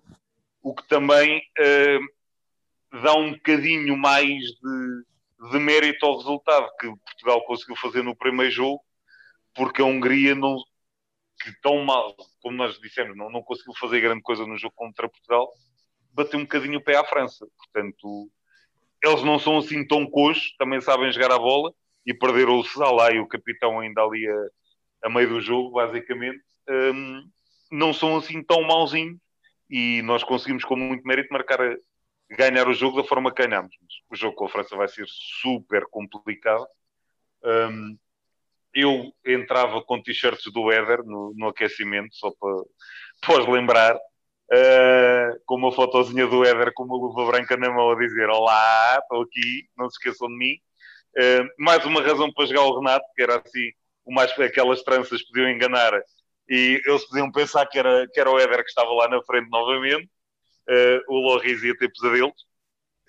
o 0.61 0.73
que 0.73 0.87
também 0.87 1.37
uh, 1.37 2.99
dá 3.01 3.13
um 3.15 3.33
bocadinho 3.33 3.97
mais 3.97 4.39
de, 4.39 5.51
de 5.51 5.59
mérito 5.59 6.05
ao 6.05 6.17
resultado 6.17 6.69
que 6.79 6.87
Portugal 6.87 7.43
conseguiu 7.45 7.75
fazer 7.75 8.03
no 8.03 8.15
primeiro 8.15 8.51
jogo, 8.51 8.81
porque 9.53 9.81
a 9.81 9.85
Hungria 9.85 10.35
não 10.35 10.57
que 11.41 11.53
tão 11.61 11.83
mal, 11.85 12.15
como 12.41 12.57
nós 12.57 12.77
dissemos, 12.79 13.15
não, 13.15 13.29
não 13.29 13.41
conseguiu 13.41 13.73
fazer 13.79 14.01
grande 14.01 14.21
coisa 14.21 14.45
no 14.45 14.57
jogo 14.57 14.73
contra 14.75 15.07
Portugal, 15.07 15.49
bateu 16.11 16.37
um 16.37 16.43
bocadinho 16.43 16.79
o 16.79 16.83
pé 16.83 16.97
à 16.97 17.05
França. 17.05 17.47
Portanto, 17.57 18.29
eles 19.03 19.23
não 19.23 19.39
são 19.39 19.57
assim 19.57 19.85
tão 19.85 20.05
coxos, 20.05 20.55
também 20.57 20.81
sabem 20.81 21.12
jogar 21.12 21.31
a 21.31 21.39
bola 21.39 21.73
e 22.05 22.13
perderam 22.13 22.59
o 22.59 22.65
Salah 22.65 23.12
e 23.12 23.19
o 23.19 23.27
capitão 23.27 23.79
ainda 23.79 24.01
ali 24.01 24.27
a, 24.27 25.07
a 25.07 25.09
meio 25.09 25.29
do 25.29 25.41
jogo, 25.41 25.71
basicamente. 25.71 26.41
Um, 26.69 27.29
não 27.71 27.93
são 27.93 28.17
assim 28.17 28.43
tão 28.43 28.62
mauzinhos 28.63 29.17
e 29.69 30.01
nós 30.01 30.23
conseguimos 30.23 30.63
com 30.63 30.75
muito 30.75 31.05
mérito 31.05 31.31
marcar 31.31 31.59
ganhar 32.29 32.67
o 32.67 32.73
jogo 32.73 33.01
da 33.01 33.07
forma 33.07 33.33
que 33.33 33.45
ganhamos. 33.45 33.75
O 34.09 34.15
jogo 34.15 34.35
com 34.35 34.45
a 34.45 34.49
França 34.49 34.75
vai 34.75 34.88
ser 34.88 35.05
super 35.07 35.85
complicado. 35.89 36.67
Um, 37.43 37.97
eu 38.73 39.12
entrava 39.25 39.81
com 39.81 40.01
t-shirts 40.01 40.51
do 40.51 40.71
Éder 40.71 41.03
no, 41.03 41.33
no, 41.35 41.47
aquecimento, 41.47 42.15
só 42.15 42.31
para, 42.39 42.63
para 43.21 43.41
os 43.41 43.47
lembrar. 43.47 43.99
Uh, 44.51 45.39
com 45.45 45.55
uma 45.55 45.71
fotozinha 45.71 46.25
do 46.25 46.43
Éder 46.43 46.73
com 46.73 46.83
uma 46.83 46.95
luva 46.95 47.31
branca 47.31 47.55
na 47.55 47.69
mão 47.69 47.91
a 47.91 47.95
dizer 47.95 48.27
Olá, 48.29 48.97
estou 48.99 49.21
aqui, 49.21 49.69
não 49.77 49.88
se 49.89 49.97
esqueçam 49.97 50.27
de 50.27 50.35
mim. 50.35 50.55
Uh, 51.15 51.47
mais 51.59 51.85
uma 51.85 52.01
razão 52.01 52.33
para 52.33 52.47
jogar 52.47 52.63
o 52.63 52.79
Renato, 52.79 53.05
que 53.15 53.21
era 53.21 53.38
assim, 53.38 53.71
o 54.05 54.12
mais, 54.12 54.31
aquelas 54.39 54.81
tranças 54.81 55.21
podiam 55.23 55.49
enganar 55.49 55.93
e 56.49 56.81
eles 56.83 57.05
podiam 57.05 57.31
pensar 57.31 57.67
que 57.67 57.77
era, 57.77 58.07
que 58.12 58.19
era 58.19 58.31
o 58.31 58.39
Éder 58.39 58.63
que 58.63 58.69
estava 58.69 58.91
lá 58.91 59.07
na 59.07 59.21
frente 59.21 59.49
novamente. 59.49 60.09
Uh, 60.67 61.01
o 61.07 61.19
Loris 61.19 61.63
ia 61.63 61.77
ter 61.77 61.91
pesadelos. 61.91 62.33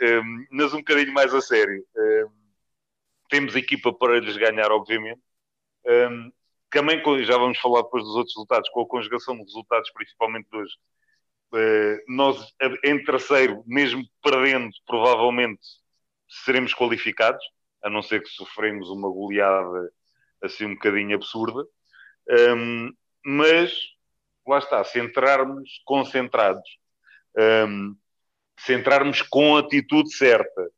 Um, 0.02 0.46
mas 0.50 0.72
um 0.74 0.78
bocadinho 0.78 1.12
mais 1.12 1.34
a 1.34 1.40
sério. 1.40 1.84
Um, 1.96 2.30
temos 3.30 3.56
equipa 3.56 3.92
para 3.92 4.18
lhes 4.20 4.36
ganhar, 4.36 4.70
obviamente. 4.70 5.20
Um, 5.86 6.32
também 6.70 7.02
já 7.24 7.36
vamos 7.36 7.58
falar 7.58 7.82
depois 7.82 8.04
dos 8.04 8.14
outros 8.14 8.34
resultados, 8.34 8.68
com 8.70 8.82
a 8.82 8.86
conjugação 8.88 9.36
de 9.36 9.42
resultados, 9.42 9.90
principalmente 9.92 10.48
de 10.50 10.56
hoje. 10.56 10.74
Uh, 11.52 11.98
nós, 12.08 12.54
em 12.84 13.02
terceiro, 13.04 13.64
mesmo 13.66 14.04
perdendo, 14.22 14.70
provavelmente 14.86 15.60
seremos 16.44 16.72
qualificados, 16.72 17.44
a 17.82 17.90
não 17.90 18.02
ser 18.02 18.22
que 18.22 18.28
sofremos 18.28 18.88
uma 18.88 19.08
goleada 19.08 19.90
assim 20.42 20.66
um 20.66 20.74
bocadinho 20.74 21.16
absurda. 21.16 21.66
Um, 22.28 22.92
mas, 23.24 23.74
lá 24.46 24.58
está, 24.58 24.82
centrarmos 24.84 25.82
concentrados, 25.84 26.68
um, 27.68 27.96
centrarmos 28.58 29.22
com 29.22 29.56
a 29.56 29.60
atitude 29.60 30.14
certa, 30.14 30.70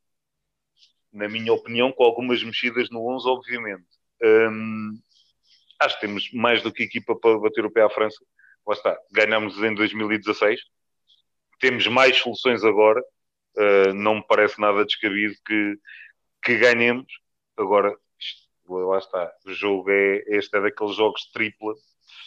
na 1.13 1.29
minha 1.29 1.53
opinião, 1.53 1.93
com 1.93 2.05
algumas 2.05 2.43
mexidas 2.43 2.89
no 2.91 3.07
11, 3.15 3.29
obviamente. 3.29 3.87
Um, 4.23 4.99
acho 5.81 5.97
que 5.97 6.07
temos 6.07 6.33
mais 6.33 6.63
do 6.63 6.73
que 6.73 6.85
equipa 6.85 7.15
para 7.15 7.39
bater 7.39 7.65
o 7.65 7.71
pé 7.71 7.83
à 7.83 7.91
França. 7.91 8.25
Lá 8.67 8.75
está, 8.75 8.99
ganhamos 9.11 9.57
em 9.59 9.75
2016. 9.75 10.61
Temos 11.61 11.87
mais 11.87 12.19
soluções 12.19 12.65
agora. 12.65 13.03
Uh, 13.57 13.93
não 13.95 14.17
me 14.17 14.27
parece 14.27 14.61
nada 14.61 14.85
descabido 14.85 15.35
que, 15.45 15.79
que 16.43 16.59
ganhemos. 16.59 17.07
Agora, 17.57 17.95
isto, 18.19 18.49
lá 18.69 18.99
está, 18.99 19.33
o 19.47 19.53
jogo 19.53 19.91
é 19.91 20.23
este 20.29 20.57
é 20.57 20.61
daqueles 20.61 20.97
jogos 20.97 21.31
tripla, 21.33 21.75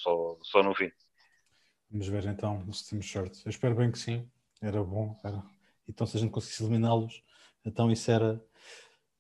só, 0.04 0.38
só 0.44 0.64
no 0.64 0.76
fim. 0.76 0.92
Vamos 1.90 2.08
ver 2.08 2.26
então 2.26 2.72
se 2.72 2.90
temos 2.90 3.10
sorte. 3.10 3.42
Eu 3.46 3.50
espero 3.50 3.76
bem 3.76 3.92
que 3.92 3.98
sim. 3.98 4.30
Era 4.62 4.84
bom. 4.84 5.20
Era. 5.24 5.44
Então, 5.88 6.06
se 6.06 6.18
a 6.18 6.20
gente 6.20 6.32
conseguisse 6.32 6.64
eliminá-los, 6.64 7.24
então 7.64 7.92
isso 7.92 8.10
era 8.10 8.42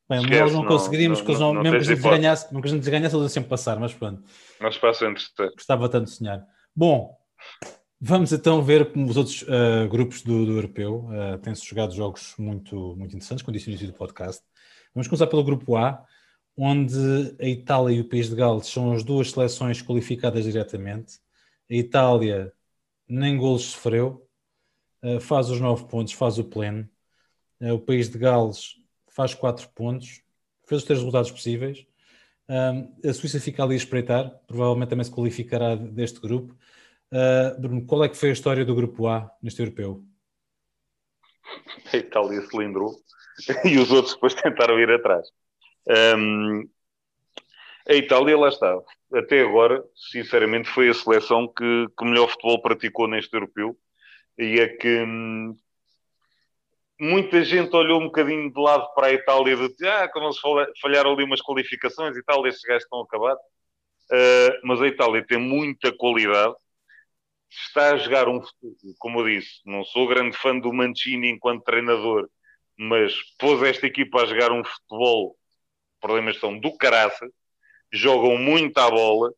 Bem, 0.08 0.19
Esquece, 0.19 0.39
nós 0.39 0.54
não, 0.54 0.62
não 0.62 0.69
conseguiríamos, 0.69 1.23
não, 1.23 1.34
não, 1.34 1.54
não, 1.56 1.63
mesmo, 1.63 1.80
que 1.80 1.91
a 1.91 1.95
gente 1.95 2.04
ganhasse, 2.04 2.45
mesmo 2.45 2.62
que 2.62 2.67
a 2.67 2.71
gente 2.71 2.89
ganhasse, 2.91 3.15
eles 3.15 3.32
sempre 3.32 3.49
passar, 3.49 3.80
mas 3.80 3.91
pronto. 3.91 4.23
Nós 4.62 4.78
passamos. 4.78 5.34
Gostava 5.56 5.89
tanto 5.89 6.06
de 6.06 6.12
sonhar. 6.12 6.45
Bom, 6.77 7.17
vamos 8.01 8.33
então 8.33 8.61
ver 8.61 8.91
como 8.91 9.09
os 9.09 9.15
outros 9.15 9.43
uh, 9.43 9.88
grupos 9.89 10.21
do, 10.21 10.45
do 10.45 10.51
Europeu 10.57 11.05
uh, 11.05 11.38
têm-se 11.38 11.65
jogado 11.65 11.95
jogos 11.95 12.35
muito, 12.38 12.97
muito 12.97 13.15
interessantes, 13.15 13.45
no 13.45 13.53
início 13.53 13.88
do 13.88 13.93
podcast. 13.93 14.43
Vamos 14.93 15.07
começar 15.07 15.27
pelo 15.27 15.41
grupo 15.41 15.77
A, 15.77 16.05
onde 16.57 17.33
a 17.39 17.47
Itália 17.47 17.95
e 17.95 18.01
o 18.01 18.09
País 18.09 18.29
de 18.29 18.35
Gales 18.35 18.67
são 18.67 18.91
as 18.91 19.05
duas 19.05 19.31
seleções 19.31 19.81
qualificadas 19.81 20.43
diretamente. 20.43 21.17
A 21.71 21.75
Itália 21.75 22.51
nem 23.07 23.38
golos 23.38 23.67
sofreu, 23.67 24.27
uh, 25.01 25.21
faz 25.21 25.49
os 25.49 25.61
nove 25.61 25.85
pontos, 25.85 26.11
faz 26.11 26.38
o 26.38 26.43
pleno. 26.43 26.89
o 27.61 27.79
País 27.79 28.09
de 28.09 28.17
Gales 28.17 28.75
faz 29.07 29.33
4 29.33 29.69
pontos, 29.69 30.21
fez 30.67 30.81
os 30.81 30.85
três 30.85 30.99
resultados 30.99 31.31
possíveis. 31.31 31.88
A 32.47 33.13
Suíça 33.13 33.39
fica 33.39 33.63
ali 33.63 33.73
a 33.73 33.77
espreitar, 33.77 34.29
provavelmente 34.47 34.89
também 34.89 35.03
se 35.03 35.12
qualificará 35.12 35.75
deste 35.75 36.19
grupo. 36.19 36.55
Uh, 37.12 37.60
Bruno, 37.60 37.86
qual 37.86 38.03
é 38.03 38.10
que 38.10 38.17
foi 38.17 38.29
a 38.29 38.34
história 38.34 38.65
do 38.65 38.75
grupo 38.75 39.08
A 39.08 39.31
neste 39.41 39.62
europeu? 39.62 40.03
A 41.91 41.97
Itália 41.97 42.41
cilindrou 42.41 42.95
e 43.63 43.77
os 43.77 43.91
outros 43.91 44.13
depois 44.15 44.34
tentaram 44.34 44.79
ir 44.79 44.91
atrás. 44.91 45.27
Um, 46.17 46.67
a 47.88 47.93
Itália, 47.93 48.38
lá 48.38 48.49
está. 48.49 48.79
Até 49.13 49.41
agora, 49.41 49.84
sinceramente, 50.12 50.67
foi 50.69 50.89
a 50.89 50.93
seleção 50.93 51.47
que, 51.47 51.88
que 51.97 52.05
melhor 52.05 52.29
futebol 52.29 52.62
praticou 52.62 53.08
neste 53.08 53.34
europeu 53.34 53.77
e 54.38 54.60
é 54.60 54.67
que, 54.67 55.03
hum, 55.03 55.55
muita 56.99 57.43
gente 57.43 57.75
olhou 57.75 57.99
um 57.99 58.05
bocadinho 58.05 58.51
de 58.51 58.60
lado 58.60 58.93
para 58.93 59.08
a 59.08 59.13
Itália 59.13 59.55
de 59.55 59.88
ah, 59.88 60.08
como 60.10 60.27
eles 60.27 60.39
falharam 60.81 61.13
ali 61.13 61.23
umas 61.23 61.41
qualificações 61.41 62.15
e 62.15 62.23
tal, 62.23 62.45
estes 62.47 62.63
gajos 62.63 62.84
estão 62.84 63.01
acabados. 63.01 63.41
Uh, 64.12 64.53
mas 64.63 64.81
a 64.81 64.88
Itália 64.88 65.25
tem 65.25 65.39
muita 65.39 65.91
qualidade, 65.91 66.53
está 67.49 67.93
a 67.93 67.97
jogar 67.97 68.27
um 68.27 68.39
como 68.99 69.21
eu 69.21 69.39
disse, 69.39 69.62
não 69.65 69.84
sou 69.84 70.08
grande 70.08 70.38
fã 70.38 70.58
do 70.58 70.71
Mancini 70.71 71.29
enquanto 71.29 71.63
treinador, 71.63 72.29
mas 72.77 73.13
pôs 73.39 73.63
esta 73.63 73.88
equipa 73.88 74.21
a 74.21 74.25
jogar 74.25 74.51
um 74.51 74.63
futebol, 74.63 75.36
problemas 75.99 76.39
são 76.39 76.60
do 76.60 76.77
caraça, 76.77 77.27
jogam 77.91 78.38
muito 78.38 78.77
à 78.77 78.89
bola. 78.89 79.31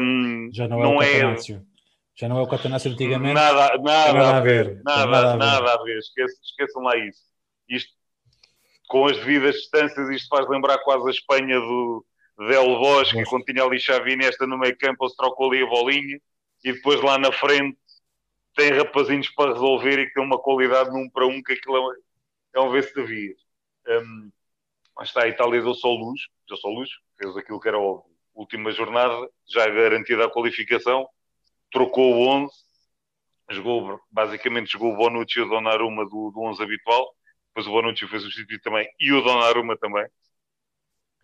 Um, 0.00 0.48
Já 0.52 0.66
não 0.68 0.80
é 0.80 0.82
não 0.82 1.02
é, 1.02 1.36
já 2.16 2.28
não 2.28 2.38
é 2.38 2.42
o 2.42 2.48
Catanaccio 2.48 2.90
antigamente? 2.90 3.34
Nada, 3.34 3.76
nada, 3.78 4.12
nada 4.12 4.36
a 4.38 4.40
ver. 4.40 4.80
Nada, 4.82 5.06
nada, 5.06 5.36
nada 5.36 5.74
a 5.74 5.82
ver. 5.82 5.98
Esqueçam, 5.98 6.40
esqueçam 6.42 6.82
lá 6.82 6.96
isso. 6.96 7.20
Isto, 7.68 7.92
com 8.88 9.06
as 9.06 9.16
devidas 9.18 9.54
distâncias, 9.56 10.08
isto 10.08 10.28
faz 10.28 10.48
lembrar 10.48 10.78
quase 10.78 11.06
a 11.06 11.10
Espanha 11.10 11.60
do 11.60 12.04
Del 12.38 12.78
Bosque, 12.78 13.24
quando 13.24 13.44
tinha 13.44 13.62
ali 13.62 13.78
Xavi 13.78 14.16
nesta 14.16 14.46
no 14.46 14.58
meio 14.58 14.76
campo, 14.78 15.08
se 15.08 15.16
trocou 15.16 15.50
ali 15.50 15.62
a 15.62 15.66
bolinha, 15.66 16.18
e 16.64 16.72
depois 16.72 17.02
lá 17.02 17.18
na 17.18 17.30
frente 17.32 17.78
tem 18.54 18.72
rapazinhos 18.72 19.28
para 19.30 19.52
resolver 19.52 19.98
e 19.98 20.06
que 20.06 20.14
tem 20.14 20.24
uma 20.24 20.38
qualidade 20.38 20.90
num 20.90 21.10
para 21.10 21.26
um 21.26 21.42
que 21.42 21.52
aquilo 21.52 21.92
é, 21.92 21.96
é 22.54 22.60
um 22.60 22.70
ver-se 22.70 22.94
de 22.94 23.04
vias. 23.04 23.38
Um, 23.86 24.30
mas 24.96 25.08
está, 25.08 25.24
a 25.24 25.28
Itália 25.28 25.60
deu 25.60 25.74
só 25.74 25.88
luz, 25.88 26.20
deu 26.48 26.56
só 26.56 26.68
luz, 26.68 26.88
fez 27.18 27.36
aquilo 27.36 27.60
que 27.60 27.68
era 27.68 27.76
a 27.76 28.00
última 28.34 28.70
jornada, 28.72 29.28
já 29.46 29.68
garantida 29.68 30.24
a 30.24 30.30
qualificação, 30.30 31.06
trocou 31.76 32.14
o 32.14 32.26
11, 32.26 32.50
jogou, 33.50 34.00
basicamente 34.10 34.72
jogou 34.72 34.94
o 34.94 34.96
Bonucci 34.96 35.38
e 35.38 35.42
o 35.42 35.48
Donnarumma 35.48 36.06
do, 36.06 36.30
do 36.30 36.40
11 36.40 36.62
habitual, 36.62 37.14
depois 37.48 37.66
o 37.66 37.70
Bonucci 37.70 38.06
foi 38.06 38.18
substituído 38.18 38.62
também 38.62 38.88
e 38.98 39.12
o 39.12 39.20
Donnarumma 39.20 39.76
também. 39.76 40.06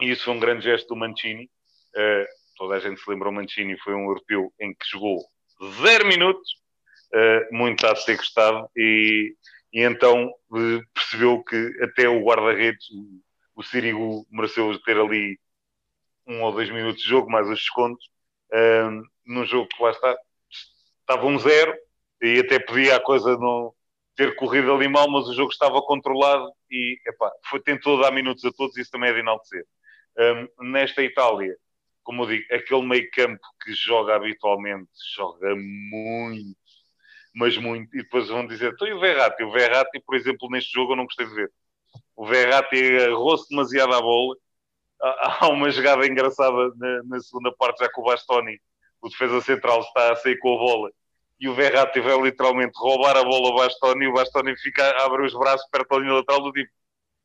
E 0.03 0.11
isso 0.11 0.25
foi 0.25 0.35
um 0.35 0.39
grande 0.39 0.65
gesto 0.65 0.89
do 0.89 0.97
Mancini. 0.97 1.51
Uh, 1.97 2.27
toda 2.59 2.75
a 2.75 2.81
gente 2.81 3.01
se 3.01 3.09
lembra, 3.09 3.31
o 3.31 3.33
Mancini 3.33 3.79
foi 3.79 3.95
um 3.95 4.05
europeu 4.05 4.53
em 4.61 4.75
que 4.75 4.91
jogou 4.91 5.25
zero 5.81 6.07
minutos, 6.07 6.53
uh, 7.15 7.57
muito 7.57 7.87
a 7.87 7.97
ser 7.97 8.19
gostado, 8.19 8.69
e, 8.77 9.35
e 9.73 9.81
então 9.81 10.29
uh, 10.51 10.81
percebeu 10.93 11.43
que 11.43 11.57
até 11.83 12.11
o 12.11 12.23
guarda-redes, 12.23 12.91
o, 12.91 13.23
o 13.57 13.63
Sirigu, 13.63 14.27
mereceu 14.31 14.79
ter 14.83 14.99
ali 14.99 15.41
um 16.27 16.43
ou 16.43 16.53
dois 16.53 16.69
minutos 16.69 17.03
de 17.03 17.09
jogo, 17.09 17.31
mais 17.31 17.49
os 17.49 17.59
descontos, 17.59 18.11
num 19.25 19.47
jogo 19.47 19.67
que 19.69 19.83
lá 19.83 19.91
está, 19.93 20.15
estava 21.03 21.27
um 21.27 21.39
zero 21.39 21.77
e 22.21 22.41
até 22.41 22.59
podia 22.59 22.97
a 22.97 23.01
coisa 23.01 23.37
não 23.37 23.75
ter 24.17 24.35
corrido 24.37 24.73
ali 24.73 24.89
mal, 24.89 25.09
mas 25.11 25.29
o 25.29 25.35
jogo 25.35 25.51
estava 25.51 25.81
controlado 25.83 26.51
e 26.71 26.99
epá, 27.07 27.31
foi, 27.49 27.61
tentou 27.61 28.01
dar 28.01 28.13
minutos 28.13 28.45
a 28.45 28.53
todos, 28.53 28.77
isso 28.77 28.91
também 28.91 29.11
é 29.11 29.13
de 29.13 29.21
enaltecer. 29.21 29.65
Um, 30.61 30.71
nesta 30.71 31.03
Itália, 31.03 31.57
como 32.03 32.23
eu 32.25 32.27
digo, 32.29 32.55
aquele 32.55 32.83
meio 32.87 33.11
campo 33.11 33.41
que 33.63 33.73
joga 33.73 34.15
habitualmente, 34.15 34.91
joga 35.17 35.55
muito, 35.57 36.59
mas 37.35 37.57
muito, 37.57 37.97
e 37.97 38.03
depois 38.03 38.29
vão 38.29 38.47
dizer, 38.47 38.73
então 38.73 38.87
e 38.87 38.93
o 38.93 39.01
Verratti? 39.01 39.43
O 39.43 39.51
Verratti, 39.51 40.01
por 40.01 40.15
exemplo, 40.15 40.51
neste 40.51 40.73
jogo 40.73 40.93
eu 40.93 40.97
não 40.97 41.05
gostei 41.05 41.27
de 41.27 41.35
ver. 41.35 41.51
O 42.15 42.27
Verratti 42.27 42.77
agarrou-se 42.77 43.49
demasiado 43.49 43.95
à 43.95 44.01
bola, 44.01 44.37
há 45.01 45.49
uma 45.49 45.71
jogada 45.71 46.07
engraçada 46.07 46.73
na, 46.77 47.03
na 47.05 47.21
segunda 47.21 47.53
parte, 47.53 47.83
já 47.83 47.91
com 47.91 48.03
o 48.03 48.05
Bastoni, 48.05 48.61
o 49.03 49.09
defesa 49.09 49.41
central 49.43 49.81
está 49.81 50.13
a 50.13 50.17
sair 50.17 50.39
com 50.39 50.55
a 50.55 50.59
bola 50.59 50.91
e 51.39 51.49
o 51.49 51.55
Verratti 51.55 52.01
vai 52.01 52.19
literalmente 52.21 52.73
roubar 52.77 53.17
a 53.17 53.25
bola 53.25 53.49
ao 53.49 53.57
Bastoni 53.57 54.05
e 54.05 54.09
o 54.09 54.13
Bastoni 54.13 54.57
fica, 54.57 55.05
abre 55.05 55.27
os 55.27 55.35
braços 55.35 55.69
perto 55.71 55.89
da 55.89 55.99
linha 55.99 56.15
lateral 56.15 56.41
do 56.41 56.53
tipo 56.53 56.71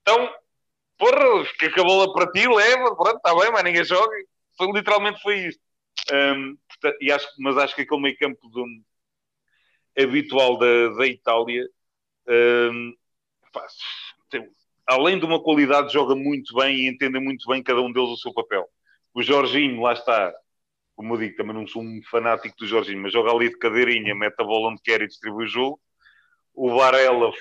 então, 0.08 0.34
porra, 0.98 1.44
fica 1.46 1.70
com 1.74 1.82
a 1.82 1.84
bola 1.84 2.14
para 2.14 2.32
ti, 2.32 2.48
leva, 2.48 2.96
pronto, 2.96 3.18
está 3.18 3.36
bem, 3.36 3.52
mas 3.52 3.64
ninguém 3.66 3.84
joga. 3.84 4.16
Foi, 4.58 4.72
literalmente 4.72 5.22
foi 5.22 5.48
isto. 5.48 5.62
Um, 6.14 6.58
portanto, 6.70 6.98
e 7.02 7.12
acho, 7.12 7.28
mas 7.40 7.58
acho 7.58 7.76
que 7.76 7.82
aquele 7.82 8.02
meio 8.02 8.18
campo 8.18 8.40
habitual 10.00 10.58
da, 10.58 10.90
da 10.96 11.06
Itália 11.06 11.68
um, 12.72 12.96
pá, 13.52 13.68
tem, 14.30 14.50
além 14.86 15.20
de 15.20 15.26
uma 15.26 15.44
qualidade, 15.44 15.92
joga 15.92 16.16
muito 16.16 16.56
bem 16.56 16.74
e 16.78 16.88
entende 16.88 17.20
muito 17.20 17.46
bem 17.50 17.62
cada 17.62 17.82
um 17.82 17.92
deles 17.92 18.10
o 18.10 18.18
seu 18.18 18.34
papel. 18.34 18.66
O 19.14 19.22
Jorginho, 19.22 19.82
lá 19.82 19.92
está, 19.92 20.34
como 20.98 21.14
eu 21.14 21.20
digo, 21.20 21.38
também 21.38 21.54
não 21.54 21.68
sou 21.68 21.84
um 21.84 22.02
fanático 22.10 22.58
do 22.58 22.66
Jorginho, 22.66 23.04
mas 23.04 23.14
joga 23.14 23.32
ali 23.32 23.50
de 23.50 23.58
cadeirinha, 23.60 24.16
mete 24.16 24.34
a 24.40 24.44
bola 24.44 24.70
onde 24.72 24.82
quer 24.82 25.00
e 25.00 25.08
distribui 25.08 25.46
o 25.46 25.48
jogo. 25.48 25.80
O 26.56 26.76
Varela 26.76 27.32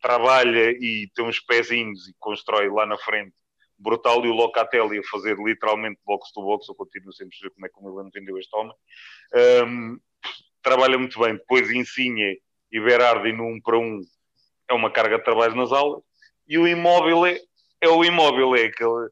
trabalha 0.00 0.70
e 0.70 1.10
tem 1.12 1.24
uns 1.24 1.40
pezinhos 1.40 2.06
e 2.06 2.14
constrói 2.20 2.70
lá 2.70 2.86
na 2.86 2.96
frente 2.96 3.34
brutal 3.76 4.24
e 4.24 4.28
o 4.28 4.34
Locatelli 4.34 5.00
a 5.00 5.02
fazer 5.02 5.36
literalmente 5.36 5.98
box 6.06 6.32
to 6.32 6.40
box, 6.40 6.68
eu 6.68 6.76
continuo 6.76 7.12
sempre 7.12 7.36
a 7.40 7.42
ver 7.42 7.54
como 7.54 7.66
é 7.66 7.68
que 7.68 7.78
o 7.78 7.82
Milan 7.82 8.08
vendeu 8.14 8.38
este 8.38 8.56
homem. 8.56 8.74
Um, 9.66 9.98
trabalha 10.62 10.96
muito 10.96 11.18
bem, 11.18 11.34
depois 11.34 11.68
Insigne 11.68 12.40
e 12.70 12.80
Berardi 12.80 13.32
no 13.32 13.46
1 13.48 13.60
para 13.62 13.78
1 13.78 14.00
é 14.68 14.74
uma 14.74 14.92
carga 14.92 15.18
de 15.18 15.24
trabalho 15.24 15.56
nas 15.56 15.72
aulas, 15.72 16.02
e 16.46 16.56
o 16.56 16.68
imóvel 16.68 17.26
é, 17.26 17.40
é 17.80 17.88
o 17.88 18.04
imóvel, 18.04 18.54
é 18.54 18.66
aquele 18.66 19.08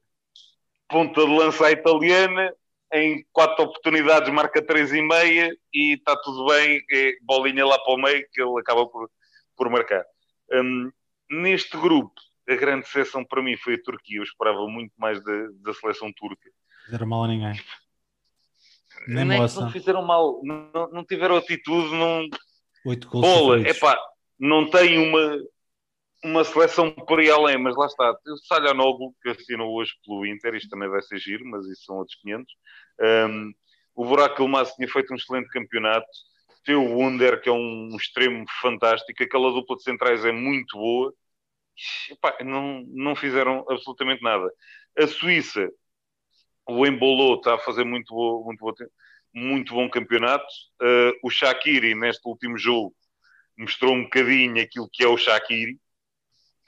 ponta 0.88 1.26
de 1.26 1.36
lança 1.36 1.72
italiana, 1.72 2.54
em 2.94 3.26
quatro 3.32 3.64
oportunidades 3.64 4.32
marca 4.32 4.64
três 4.64 4.92
e 4.92 5.02
meia 5.02 5.50
e 5.72 5.94
está 5.94 6.16
tudo 6.16 6.46
bem, 6.46 6.80
é 6.90 7.12
bolinha 7.22 7.66
lá 7.66 7.76
para 7.80 7.92
o 7.92 7.96
meio 7.96 8.24
que 8.32 8.40
ele 8.40 8.60
acaba 8.60 8.86
por, 8.86 9.10
por 9.56 9.68
marcar. 9.68 10.04
Um, 10.52 10.90
neste 11.28 11.76
grupo, 11.76 12.14
a 12.48 12.54
grande 12.54 12.86
seleção 12.86 13.24
para 13.24 13.42
mim 13.42 13.56
foi 13.56 13.74
a 13.74 13.82
Turquia, 13.82 14.18
eu 14.18 14.22
esperava 14.22 14.64
muito 14.68 14.92
mais 14.96 15.22
da, 15.24 15.48
da 15.62 15.74
seleção 15.74 16.12
turca. 16.12 16.48
Fizeram 16.84 17.06
mal 17.06 17.24
a 17.24 17.28
ninguém. 17.28 17.60
Nem, 19.08 19.24
Nem 19.24 19.40
não 19.40 19.70
fizeram 19.70 20.02
mal, 20.02 20.40
não, 20.44 20.90
não 20.92 21.04
tiveram 21.04 21.36
atitude, 21.36 21.90
não... 21.90 22.28
Oito 22.86 23.08
gols 23.08 23.26
Bola, 23.26 23.68
epá, 23.68 23.98
não 24.38 24.70
tem 24.70 24.98
uma, 24.98 25.38
uma 26.24 26.42
seleção 26.42 26.90
por 26.90 27.20
aí 27.20 27.30
além, 27.30 27.58
mas 27.58 27.76
lá 27.76 27.86
está. 27.86 28.10
O 28.26 28.36
Salhanoglu, 28.38 29.14
que 29.22 29.28
assinou 29.28 29.74
hoje 29.74 29.92
pelo 30.04 30.24
Inter, 30.24 30.54
isto 30.54 30.70
também 30.70 30.88
vai 30.88 31.02
ser 31.02 31.18
giro, 31.18 31.44
mas 31.44 31.66
isso 31.66 31.84
são 31.84 31.96
outros 31.96 32.16
500. 32.22 32.54
Um, 33.28 33.52
o 33.94 34.06
Buraco 34.06 34.42
Ilmaz 34.42 34.72
tinha 34.72 34.88
feito 34.88 35.12
um 35.12 35.16
excelente 35.16 35.48
campeonato. 35.50 36.08
Tem 36.64 36.74
o 36.74 36.96
Wunder, 36.96 37.42
que 37.42 37.48
é 37.50 37.52
um 37.52 37.94
extremo 37.94 38.44
fantástico. 38.62 39.22
Aquela 39.22 39.52
dupla 39.52 39.76
de 39.76 39.82
centrais 39.82 40.24
é 40.24 40.32
muito 40.32 40.78
boa. 40.78 41.14
Epá, 42.10 42.38
não, 42.42 42.82
não 42.88 43.14
fizeram 43.14 43.64
absolutamente 43.68 44.22
nada. 44.22 44.50
A 44.98 45.06
Suíça, 45.06 45.68
o 46.66 46.86
Embolo 46.86 47.34
está 47.36 47.54
a 47.56 47.58
fazer 47.58 47.84
muito, 47.84 48.14
boa, 48.14 48.44
muito, 48.44 48.60
boa, 48.60 48.74
muito 49.34 49.74
bom 49.74 49.90
campeonato. 49.90 50.46
Uh, 50.80 51.12
o 51.22 51.28
Shakiri, 51.28 51.94
neste 51.94 52.26
último 52.26 52.56
jogo, 52.56 52.94
mostrou 53.58 53.94
um 53.94 54.04
bocadinho 54.04 54.62
aquilo 54.62 54.88
que 54.90 55.04
é 55.04 55.06
o 55.06 55.18
Shakiri 55.18 55.78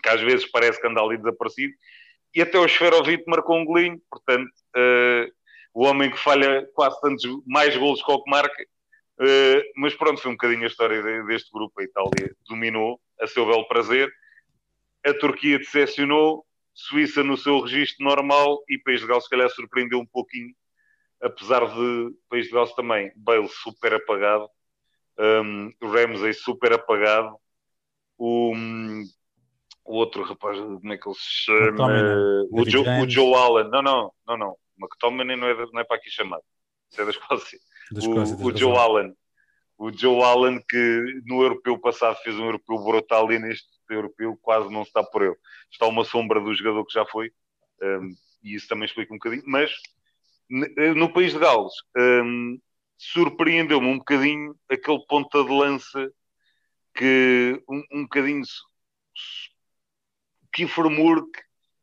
que 0.02 0.08
às 0.08 0.20
vezes 0.20 0.50
parece 0.50 0.80
que 0.80 0.86
anda 0.86 1.00
ali 1.00 1.16
desaparecido, 1.16 1.72
e 2.34 2.42
até 2.42 2.58
o 2.58 2.66
Esferovite 2.66 3.24
marcou 3.26 3.56
um 3.56 3.64
golinho, 3.64 4.00
portanto, 4.10 4.50
uh, 4.76 5.32
o 5.72 5.84
homem 5.84 6.10
que 6.10 6.18
falha 6.18 6.68
quase 6.74 7.00
tantos, 7.00 7.24
mais 7.46 7.76
golos 7.76 8.02
que 8.02 8.10
o 8.10 8.22
que 8.22 8.30
marca, 8.30 8.62
uh, 9.20 9.62
mas 9.76 9.94
pronto, 9.94 10.20
foi 10.20 10.30
um 10.30 10.34
bocadinho 10.34 10.64
a 10.64 10.66
história 10.66 11.02
deste 11.24 11.50
grupo, 11.50 11.80
a 11.80 11.84
Itália 11.84 12.36
dominou, 12.48 13.00
a 13.20 13.26
seu 13.26 13.46
belo 13.46 13.66
prazer, 13.68 14.12
a 15.04 15.14
Turquia 15.14 15.58
decepcionou, 15.58 16.44
Suíça 16.78 17.24
no 17.24 17.38
seu 17.38 17.58
registro 17.60 18.04
normal, 18.04 18.62
e 18.68 18.76
País 18.76 19.00
de 19.00 19.06
Gales 19.06 19.24
se 19.24 19.30
calhar 19.30 19.48
surpreendeu 19.48 19.98
um 19.98 20.06
pouquinho, 20.06 20.54
apesar 21.22 21.64
de 21.64 22.14
País 22.28 22.46
de 22.46 22.52
Gales 22.52 22.74
também, 22.74 23.10
Bale 23.16 23.48
super 23.48 23.94
apagado, 23.94 24.46
um, 25.18 25.72
Ramsey 25.82 26.34
super 26.34 26.74
apagado, 26.74 27.34
o, 28.18 28.52
o 29.86 29.94
outro 29.94 30.22
rapaz, 30.22 30.58
como 30.58 30.92
é 30.92 30.98
que 30.98 31.08
ele 31.08 31.14
se 31.14 31.44
chama? 31.44 31.86
O 32.50 32.68
Joe, 32.68 32.86
o 33.02 33.08
Joe, 33.08 33.34
Allen. 33.34 33.70
Não, 33.70 33.82
não, 33.82 34.12
não, 34.26 34.36
não. 34.36 34.56
McTominay 34.78 35.36
não 35.36 35.46
é, 35.46 35.54
não 35.72 35.80
é 35.80 35.84
para 35.84 35.96
aqui 35.96 36.10
chamado. 36.10 36.42
Isso 36.90 37.00
é 37.00 37.04
da 37.04 37.10
Escócia. 37.10 37.58
Da 37.92 38.00
Escócia 38.00 38.36
o, 38.36 38.46
o 38.46 38.56
Joe 38.56 38.76
Allen. 38.76 39.14
O 39.78 39.92
Joe 39.92 40.22
Allen, 40.22 40.62
que 40.68 41.22
no 41.26 41.42
europeu 41.42 41.78
passado 41.78 42.16
fez 42.22 42.36
um 42.36 42.46
europeu 42.46 42.78
brutal 42.78 43.30
e 43.30 43.38
neste 43.38 43.66
europeu 43.88 44.36
quase 44.42 44.72
não 44.72 44.82
está 44.82 45.02
por 45.02 45.22
ele. 45.22 45.36
Está 45.70 45.86
uma 45.86 46.04
sombra 46.04 46.40
do 46.40 46.54
jogador 46.54 46.84
que 46.84 46.94
já 46.94 47.04
foi. 47.06 47.30
Um, 47.82 48.10
e 48.42 48.54
isso 48.54 48.68
também 48.68 48.86
explica 48.86 49.12
um 49.12 49.18
bocadinho. 49.18 49.42
Mas 49.46 49.70
no 50.96 51.12
país 51.12 51.32
de 51.32 51.38
Gales, 51.38 51.72
um, 51.96 52.58
surpreendeu-me 52.96 53.86
um 53.86 53.98
bocadinho 53.98 54.54
aquele 54.70 55.04
ponta 55.06 55.44
de 55.44 55.50
lança 55.50 56.10
que 56.94 57.62
um, 57.68 57.82
um 57.92 58.02
bocadinho 58.02 58.42
Kiefer 60.56 60.88
Moore 60.88 61.22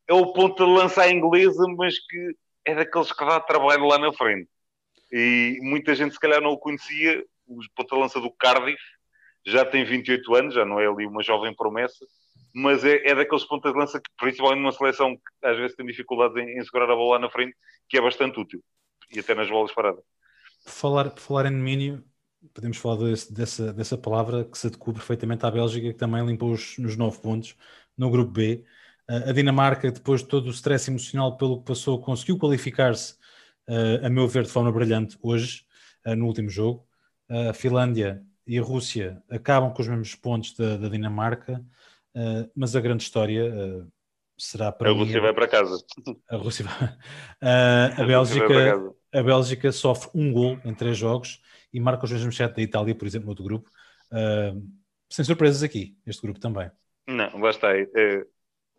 é 0.07 0.13
o 0.15 0.33
ponto 0.33 0.65
de 0.65 0.71
lança 0.71 1.07
inglesa, 1.07 1.63
mas 1.77 1.99
que 2.07 2.35
é 2.65 2.73
daqueles 2.73 3.11
que 3.11 3.23
dá 3.23 3.39
trabalho 3.39 3.85
lá 3.85 3.99
na 3.99 4.11
frente. 4.11 4.49
E 5.11 5.59
muita 5.61 5.93
gente 5.93 6.13
se 6.13 6.19
calhar 6.19 6.41
não 6.41 6.53
o 6.53 6.57
conhecia, 6.57 7.23
o 7.45 7.59
ponta 7.75 7.95
de 7.95 8.01
lança 8.01 8.19
do 8.19 8.31
Cardiff, 8.31 8.81
já 9.45 9.63
tem 9.63 9.85
28 9.85 10.35
anos, 10.35 10.55
já 10.55 10.65
não 10.65 10.79
é 10.79 10.87
ali 10.87 11.05
uma 11.05 11.21
jovem 11.21 11.53
promessa, 11.53 12.03
mas 12.51 12.83
é, 12.83 13.07
é 13.07 13.13
daqueles 13.13 13.43
pontas 13.43 13.71
de 13.71 13.77
lança 13.77 13.99
que, 13.99 14.09
principalmente 14.17 14.61
numa 14.61 14.71
seleção 14.71 15.15
que 15.15 15.47
às 15.47 15.55
vezes 15.57 15.75
tem 15.75 15.85
dificuldades 15.85 16.35
em, 16.35 16.57
em 16.57 16.63
segurar 16.63 16.89
a 16.89 16.95
bola 16.95 17.17
lá 17.17 17.19
na 17.19 17.29
frente, 17.29 17.55
que 17.87 17.97
é 17.97 18.01
bastante 18.01 18.39
útil, 18.39 18.63
e 19.11 19.19
até 19.19 19.35
nas 19.35 19.49
bolas 19.49 19.71
paradas. 19.71 20.03
Por 20.65 20.71
falar, 20.71 21.11
falar 21.17 21.45
em 21.45 21.55
domínio, 21.55 22.03
podemos 22.53 22.77
falar 22.77 22.95
desse, 22.95 23.31
dessa, 23.31 23.71
dessa 23.71 23.97
palavra 23.97 24.45
que 24.45 24.57
se 24.57 24.65
adequa 24.65 24.93
perfeitamente 24.93 25.45
à 25.45 25.51
Bélgica, 25.51 25.93
que 25.93 25.99
também 25.99 26.25
limpou 26.25 26.51
os, 26.51 26.77
nos 26.79 26.97
9 26.97 27.21
pontos 27.21 27.55
no 27.97 28.09
grupo 28.09 28.31
B. 28.31 28.63
A 29.07 29.31
Dinamarca, 29.33 29.91
depois 29.91 30.21
de 30.21 30.27
todo 30.27 30.47
o 30.47 30.51
stress 30.51 30.89
emocional 30.89 31.35
pelo 31.35 31.59
que 31.59 31.65
passou, 31.65 31.99
conseguiu 31.99 32.37
qualificar-se, 32.37 33.13
uh, 33.67 34.05
a 34.05 34.09
meu 34.09 34.27
ver, 34.27 34.43
de 34.43 34.49
forma 34.49 34.71
brilhante 34.71 35.17
hoje, 35.21 35.65
uh, 36.05 36.15
no 36.15 36.25
último 36.25 36.49
jogo. 36.49 36.87
a 37.49 37.53
Finlândia 37.53 38.23
e 38.47 38.57
a 38.57 38.61
Rússia 38.61 39.21
acabam 39.29 39.73
com 39.73 39.81
os 39.81 39.87
mesmos 39.87 40.15
pontos 40.15 40.53
da, 40.53 40.77
da 40.77 40.89
Dinamarca, 40.89 41.63
mas 42.55 42.75
a 42.75 42.81
grande 42.81 43.03
história 43.03 43.51
será 44.37 44.71
para. 44.71 44.89
A 44.89 44.93
Rússia 44.93 45.15
mim, 45.15 45.21
vai 45.21 45.33
para 45.33 45.47
casa. 45.47 45.83
A 46.29 46.35
Rússia 46.35 46.65
vai. 46.65 46.97
a, 47.97 48.05
Bélgica, 48.05 48.93
a 49.13 49.23
Bélgica 49.23 49.71
sofre 49.71 50.11
um 50.13 50.31
gol 50.31 50.59
em 50.65 50.73
três 50.75 50.97
jogos 50.97 51.41
e 51.73 51.79
marca 51.79 52.05
os 52.05 52.11
mesmos 52.11 52.35
sete 52.35 52.57
da 52.57 52.61
Itália, 52.61 52.93
por 52.93 53.07
exemplo, 53.07 53.25
no 53.25 53.31
outro 53.31 53.45
grupo. 53.45 53.71
sem 55.09 55.25
surpresas 55.25 55.63
aqui, 55.63 55.97
este 56.05 56.21
grupo 56.21 56.39
também. 56.39 56.69
Não, 57.07 57.39
lá 57.39 57.49
está. 57.49 57.75
É, 57.77 58.25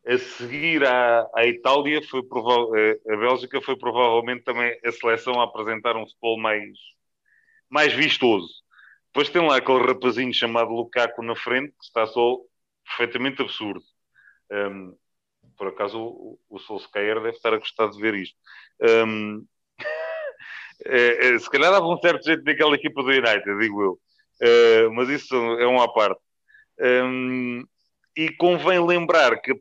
a 0.07 0.18
seguir 0.18 0.85
à, 0.85 1.29
à 1.35 1.47
Itália, 1.47 2.03
foi 2.03 2.20
é, 2.77 3.12
a 3.12 3.16
Bélgica 3.16 3.61
foi 3.62 3.77
provavelmente 3.77 4.45
também 4.45 4.79
a 4.85 4.93
seleção 4.93 5.41
a 5.41 5.45
apresentar 5.45 5.97
um 5.97 6.07
futebol 6.07 6.39
mais, 6.39 6.77
mais 7.70 7.93
vistoso. 7.93 8.49
Depois 9.12 9.31
tem 9.31 9.47
lá 9.47 9.57
aquele 9.57 9.87
rapazinho 9.87 10.35
chamado 10.35 10.70
Lukaku 10.72 11.22
na 11.22 11.37
frente, 11.37 11.70
que 11.72 11.85
está 11.85 12.07
só 12.07 12.39
perfeitamente 12.85 13.41
absurdo. 13.43 13.83
Um, 14.51 14.97
por 15.57 15.68
acaso 15.68 15.99
o, 15.99 16.39
o 16.51 16.59
Solskjaer 16.59 17.16
deve 17.16 17.37
estar 17.37 17.55
a 17.55 17.59
gostar 17.59 17.89
de 17.89 18.01
ver 18.01 18.14
isto. 18.14 18.37
Um, 19.07 19.47
é, 20.87 21.29
é, 21.29 21.39
se 21.39 21.49
calhar 21.51 21.70
dava 21.70 21.87
um 21.87 21.99
certo 21.99 22.25
jeito 22.25 22.45
naquela 22.45 22.75
equipa 22.75 23.03
do 23.03 23.09
United, 23.11 23.59
digo 23.59 23.83
eu. 23.83 24.01
Uh, 24.43 24.93
mas 24.95 25.09
isso 25.09 25.35
é 25.35 25.66
uma 25.66 25.85
à 25.85 25.89
parte. 25.89 26.20
Um, 26.81 27.64
e 28.16 28.30
convém 28.30 28.84
lembrar 28.84 29.40
que, 29.40 29.52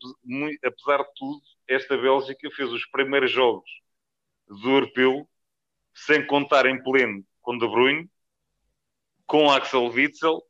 apesar 0.63 0.97
de 0.99 1.13
tudo, 1.15 1.41
esta 1.67 1.97
Bélgica 1.97 2.49
fez 2.51 2.71
os 2.71 2.85
primeiros 2.85 3.31
jogos 3.31 3.69
do 4.47 4.69
europeu 4.69 5.27
sem 5.93 6.25
contar 6.25 6.65
em 6.65 6.81
pleno 6.81 7.25
com 7.41 7.57
De 7.57 7.67
Bruyne, 7.67 8.09
com 9.25 9.49
Axel 9.49 9.85
Witzel 9.85 10.41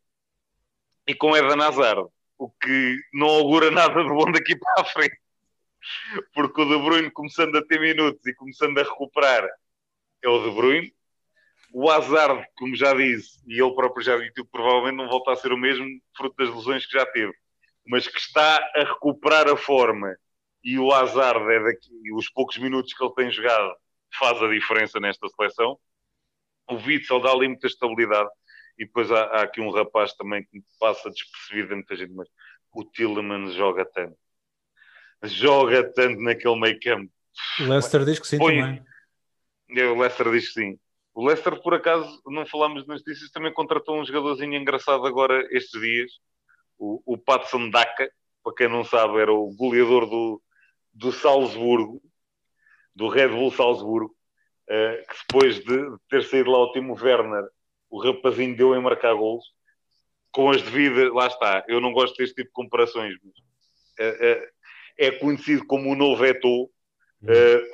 e 1.08 1.16
com 1.16 1.36
Eden 1.36 1.62
Hazard, 1.62 2.10
o 2.38 2.50
que 2.50 2.98
não 3.14 3.28
augura 3.28 3.72
nada 3.72 4.04
de 4.04 4.10
bom 4.10 4.32
daqui 4.32 4.58
para 4.58 4.82
a 4.82 4.86
frente. 4.86 5.18
Porque 6.34 6.62
o 6.62 6.66
De 6.66 6.84
Bruyne, 6.84 7.12
começando 7.12 7.56
a 7.58 7.66
ter 7.66 7.80
minutos 7.80 8.26
e 8.26 8.34
começando 8.34 8.78
a 8.80 8.84
recuperar, 8.84 9.48
é 10.22 10.28
o 10.28 10.44
De 10.44 10.56
Bruyne. 10.56 10.94
O 11.74 11.90
Hazard, 11.90 12.46
como 12.56 12.76
já 12.76 12.94
disse, 12.94 13.42
e 13.48 13.62
ele 13.62 13.74
próprio 13.74 14.04
já 14.04 14.18
disse, 14.18 14.44
provavelmente 14.52 14.98
não 14.98 15.10
volta 15.10 15.32
a 15.32 15.36
ser 15.36 15.52
o 15.52 15.58
mesmo, 15.58 15.88
fruto 16.16 16.36
das 16.38 16.56
lesões 16.56 16.86
que 16.86 16.94
já 16.94 17.06
teve 17.06 17.34
mas 17.86 18.08
que 18.08 18.20
está 18.20 18.58
a 18.76 18.80
recuperar 18.84 19.48
a 19.50 19.58
forma 19.58 20.16
e 20.64 20.80
o 20.80 20.92
azar 20.94 21.36
é 21.36 21.64
daqui, 21.64 22.14
os 22.14 22.30
poucos 22.30 22.58
minutos 22.58 22.94
que 22.94 23.04
ele 23.04 23.14
tem 23.14 23.32
jogado 23.32 23.76
faz 24.18 24.42
a 24.42 24.48
diferença 24.48 25.00
nesta 25.00 25.28
seleção. 25.30 25.78
O 26.70 26.76
Witzel 26.76 27.22
dá 27.22 27.32
ali 27.32 27.48
muita 27.48 27.68
estabilidade 27.68 28.30
e 28.78 28.86
depois 28.86 29.12
há, 29.12 29.24
há 29.24 29.44
aqui 29.44 29.60
um 29.60 29.72
rapaz 29.72 30.14
também 30.14 30.44
que 30.46 30.62
passa 30.80 31.10
despercebido 31.10 31.76
muita 31.76 31.96
gente, 31.96 32.14
mas 32.14 32.30
o 32.74 32.84
Tillemans 32.86 33.54
joga 33.54 33.86
tanto. 33.86 34.18
Joga 35.24 35.84
tanto 35.94 36.22
naquele 36.22 36.60
meio 36.60 36.80
campo. 36.80 37.12
O 37.60 37.64
Leicester 37.64 38.06
diz 38.06 38.20
que 38.20 38.28
sim 38.28 38.38
Põe... 38.38 38.60
também. 38.60 38.86
É, 39.76 39.86
o 39.86 40.00
Leicester 40.00 40.32
diz 40.32 40.48
que 40.48 40.54
sim. 40.54 40.80
O 41.14 41.26
Leicester, 41.26 41.62
por 41.62 41.74
acaso, 41.76 42.22
não 42.26 42.46
falámos 42.46 42.88
nas 42.88 43.00
notícias, 43.00 43.32
também 43.32 43.54
contratou 43.54 44.00
um 44.00 44.06
jogadorzinho 44.06 44.56
engraçado 44.56 45.06
agora 45.06 45.48
estes 45.52 45.80
dias, 45.80 46.12
o, 46.78 47.02
o 47.06 47.18
Patson 47.18 47.70
Daka, 47.70 48.10
para 48.44 48.54
quem 48.56 48.68
não 48.68 48.84
sabe, 48.84 49.20
era 49.20 49.34
o 49.34 49.54
goleador 49.54 50.06
do, 50.08 50.42
do 50.94 51.12
Salzburgo, 51.12 52.02
do 52.96 53.08
Red 53.08 53.30
Bull 53.30 53.52
Salzburgo, 53.52 54.14
uh, 54.70 55.08
que 55.08 55.16
depois 55.28 55.64
de 55.64 55.98
ter 56.10 56.24
saído 56.24 56.52
lá 56.52 56.60
o 56.60 56.72
Timo 56.72 56.94
Werner, 56.94 57.48
o 57.90 58.02
rapazinho 58.02 58.56
deu 58.56 58.76
em 58.76 58.82
marcar 58.82 59.14
gols, 59.14 59.46
com 60.32 60.50
as 60.50 60.62
devidas, 60.62 61.14
lá 61.14 61.28
está, 61.28 61.64
eu 61.68 61.80
não 61.80 61.94
gosto 61.94 62.18
deste 62.18 62.36
tipo 62.36 62.50
de 62.50 62.54
comparações, 62.54 63.16
mas 63.24 63.34
uh, 64.00 64.42
uh, 64.44 64.48
é 64.98 65.12
conhecido 65.12 65.66
como 65.66 65.92
o 65.92 65.96
novo 65.96 66.26
Eto'o, 66.26 66.70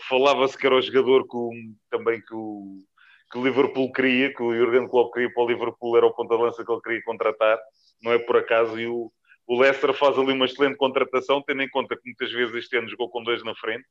Falava-se 0.08 0.56
que 0.56 0.68
era 0.68 0.76
o 0.76 0.82
jogador 0.82 1.28
que 1.28 1.36
o, 1.36 1.52
também 1.90 2.22
que 2.22 2.36
o, 2.36 2.84
que 3.32 3.40
Liverpool 3.40 3.92
queria, 3.92 4.34
que 4.34 4.42
o 4.42 4.56
Jurgen 4.56 4.88
Klopp 4.88 5.14
queria 5.14 5.32
para 5.34 5.44
o 5.44 5.48
Liverpool, 5.48 5.98
era 5.98 6.06
o 6.06 6.14
ponta 6.14 6.36
de 6.36 6.42
lança 6.42 6.66
que 6.66 6.72
ele 6.72 6.82
queria 6.82 7.04
contratar 7.04 7.60
não 8.02 8.14
é 8.14 8.20
por 8.20 8.38
acaso. 8.38 8.80
E 8.80 8.88
o, 8.88 9.12
o 9.48 9.60
Leicester 9.60 9.94
faz 9.94 10.18
ali 10.18 10.34
uma 10.34 10.46
excelente 10.46 10.78
contratação, 10.78 11.42
tendo 11.42 11.62
em 11.62 11.70
conta 11.70 11.96
que 11.96 12.04
muitas 12.06 12.32
vezes 12.32 12.56
este 12.56 12.78
ano 12.78 12.90
jogou 12.90 13.10
com 13.10 13.24
dois 13.24 13.44
na 13.44 13.56
frente. 13.56 13.86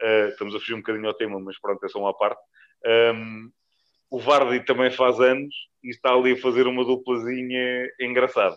Uh, 0.00 0.28
estamos 0.28 0.54
a 0.54 0.60
fugir 0.60 0.74
um 0.74 0.78
bocadinho 0.78 1.08
ao 1.08 1.14
tema, 1.14 1.40
mas 1.40 1.58
pronto, 1.60 1.84
é 1.84 1.88
só 1.88 1.98
uma 1.98 2.16
parte. 2.16 2.40
Um, 3.14 3.50
o 4.10 4.18
Vardy 4.18 4.64
também 4.64 4.90
faz 4.90 5.20
anos 5.20 5.54
e 5.82 5.90
está 5.90 6.12
ali 6.12 6.32
a 6.32 6.36
fazer 6.36 6.66
uma 6.66 6.84
duplazinha 6.84 7.90
engraçada. 8.00 8.56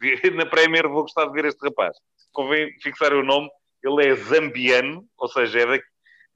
Na 0.34 0.46
Premier 0.46 0.88
vou 0.88 1.02
gostar 1.02 1.26
de 1.26 1.32
ver 1.32 1.44
este 1.44 1.62
rapaz. 1.62 1.96
Convém 2.32 2.72
fixar 2.80 3.12
o 3.12 3.22
nome. 3.22 3.48
Ele 3.82 4.06
é 4.06 4.14
zambiano, 4.14 5.06
ou 5.16 5.28
seja, 5.28 5.60
é 5.60 5.66
daqui, 5.66 5.84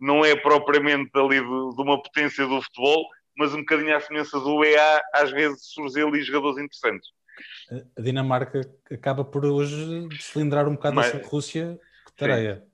não 0.00 0.24
é 0.24 0.34
propriamente 0.34 1.10
ali 1.14 1.40
de, 1.40 1.76
de, 1.76 1.82
uma 1.82 2.02
potência 2.02 2.46
do 2.46 2.60
futebol, 2.62 3.06
mas 3.36 3.52
um 3.52 3.58
bocadinho 3.58 3.94
à 3.94 4.00
semelhança 4.00 4.38
do 4.40 4.64
EA, 4.64 5.02
às 5.14 5.30
vezes 5.30 5.72
surge 5.72 6.00
ali 6.00 6.22
jogadores 6.22 6.58
interessantes. 6.58 7.08
A 7.96 8.00
Dinamarca 8.00 8.60
acaba 8.90 9.24
por 9.24 9.44
hoje 9.44 10.06
deslindrar 10.08 10.68
um 10.68 10.74
bocado 10.74 10.96
mas, 10.96 11.06
essa 11.06 11.26
Rússia 11.26 11.78
que 12.06 12.12
tareia. 12.14 12.64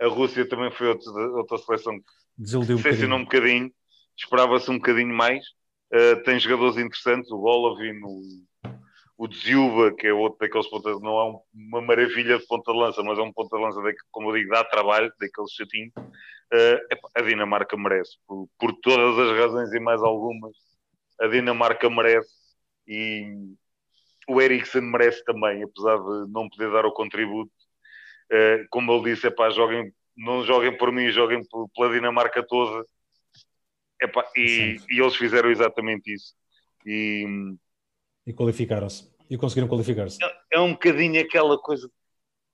A 0.00 0.06
Rússia 0.06 0.48
também 0.48 0.70
foi 0.70 0.88
outra, 0.88 1.10
outra 1.10 1.58
seleção 1.58 1.98
que 1.98 2.06
desiludiu 2.38 2.76
um 2.76 2.78
bocadinho. 2.78 3.14
um 3.14 3.24
bocadinho. 3.24 3.72
Esperava-se 4.16 4.70
um 4.70 4.76
bocadinho 4.76 5.14
mais. 5.14 5.44
Uh, 5.92 6.22
tem 6.24 6.38
jogadores 6.38 6.76
interessantes, 6.76 7.30
o 7.30 7.38
Golovin, 7.38 8.00
o, 8.02 8.22
o 9.16 9.28
Dziuba, 9.28 9.94
que 9.94 10.06
é 10.06 10.12
outro 10.12 10.38
daqueles 10.40 10.68
pontas, 10.68 11.00
não 11.00 11.18
é 11.18 11.24
um, 11.30 11.40
uma 11.54 11.80
maravilha 11.80 12.38
de 12.38 12.46
ponta 12.46 12.72
de 12.72 12.78
lança, 12.78 13.02
mas 13.02 13.18
é 13.18 13.22
um 13.22 13.32
ponta 13.32 13.56
de 13.56 13.62
lança, 13.62 13.80
de, 13.80 13.94
como 14.10 14.30
eu 14.30 14.36
digo, 14.36 14.50
dá 14.50 14.64
trabalho, 14.64 15.12
daquele 15.20 15.48
chatinho. 15.48 15.92
Uh, 15.96 16.98
a 17.14 17.22
Dinamarca 17.22 17.76
merece, 17.76 18.16
por, 18.26 18.48
por, 18.58 18.72
todas 18.82 19.18
as 19.18 19.38
razões 19.38 19.72
e 19.72 19.80
mais 19.80 20.02
algumas. 20.02 20.52
A 21.20 21.28
Dinamarca 21.28 21.88
merece 21.88 22.32
e 22.86 23.54
o 24.28 24.40
Eriksen 24.40 24.82
merece 24.82 25.24
também, 25.24 25.62
apesar 25.62 25.96
de 25.96 26.32
não 26.32 26.48
poder 26.48 26.70
dar 26.70 26.86
o 26.86 26.92
contributo. 26.92 27.52
Uh, 28.32 28.66
como 28.70 28.92
ele 28.92 29.14
disse, 29.14 29.26
epá, 29.26 29.50
joguem, 29.50 29.92
não 30.16 30.44
joguem 30.44 30.76
por 30.76 30.90
mim, 30.90 31.10
joguem 31.10 31.42
pela 31.74 31.92
Dinamarca 31.92 32.42
toda. 32.42 32.84
Epá, 34.00 34.24
e, 34.36 34.76
e, 34.90 35.00
eles 35.00 35.16
fizeram 35.16 35.50
exatamente 35.50 36.12
isso. 36.12 36.34
E, 36.86 37.26
e 38.26 38.32
qualificaram-se. 38.32 39.12
E 39.28 39.36
conseguiram 39.36 39.68
qualificar-se. 39.68 40.22
É, 40.22 40.36
é, 40.52 40.60
um 40.60 40.72
bocadinho 40.72 41.20
aquela 41.20 41.58
coisa. 41.58 41.90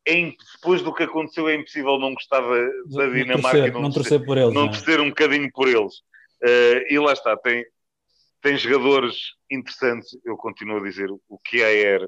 É, 0.07 0.33
depois 0.55 0.83
do 0.83 0.95
que 0.95 1.03
aconteceu, 1.03 1.49
é 1.49 1.55
impossível 1.55 1.99
não 1.99 2.15
gostar 2.15 2.41
da, 2.41 3.07
da 3.07 3.11
Dinamarca 3.11 3.51
torcer, 3.51 3.73
não, 3.73 3.83
não 3.83 3.91
torcer 3.91 4.25
por 4.25 4.39
eles. 4.39 4.55
Não, 4.55 4.63
não 4.63 4.69
é? 4.69 4.73
torcer 4.73 5.01
um 5.01 5.09
bocadinho 5.09 5.51
por 5.53 5.69
eles. 5.69 5.99
Uh, 6.43 6.83
e 6.89 6.99
lá 6.99 7.13
está, 7.13 7.37
tem, 7.37 7.65
tem 8.41 8.57
jogadores 8.57 9.35
interessantes. 9.51 10.19
Eu 10.25 10.37
continuo 10.37 10.79
a 10.79 10.83
dizer 10.83 11.11
o 11.11 11.39
que 11.45 11.63
é 11.63 11.99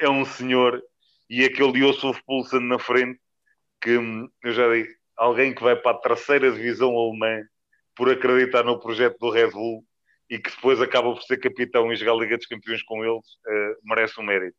é 0.00 0.08
um 0.08 0.24
senhor 0.24 0.82
e 1.28 1.44
aquele 1.44 1.78
Yusuf 1.78 2.22
Poulsen 2.24 2.60
na 2.60 2.78
frente 2.78 3.20
que 3.80 3.96
hum, 3.96 4.28
eu 4.42 4.52
já 4.52 4.72
disse, 4.72 4.96
alguém 5.16 5.54
que 5.54 5.62
vai 5.62 5.76
para 5.76 5.92
a 5.92 6.00
terceira 6.00 6.50
divisão 6.50 6.96
alemã 6.96 7.42
por 7.94 8.10
acreditar 8.10 8.64
no 8.64 8.80
projeto 8.80 9.18
do 9.18 9.30
Red 9.30 9.50
Bull 9.50 9.84
e 10.28 10.38
que 10.38 10.50
depois 10.50 10.80
acaba 10.80 11.12
por 11.12 11.22
ser 11.22 11.38
capitão 11.38 11.92
e 11.92 11.96
jogar 11.96 12.12
a 12.12 12.16
Liga 12.16 12.36
dos 12.36 12.46
Campeões 12.46 12.82
com 12.82 13.04
eles, 13.04 13.26
uh, 13.46 13.76
merece 13.82 14.18
um 14.20 14.24
mérito. 14.24 14.56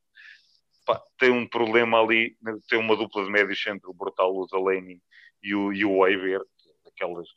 Pá, 0.86 1.02
tem 1.18 1.32
um 1.32 1.48
problema 1.48 2.02
ali, 2.02 2.36
tem 2.68 2.78
uma 2.78 2.96
dupla 2.96 3.24
de 3.24 3.32
médios 3.32 3.66
entre 3.68 3.90
o 3.90 3.94
brutal, 3.94 4.36
o 4.36 4.48
Zaleni 4.48 5.02
e 5.42 5.56
o, 5.56 5.72
e 5.72 5.86
o 5.86 6.00
Weiber, 6.00 6.42
aquelas 6.88 7.28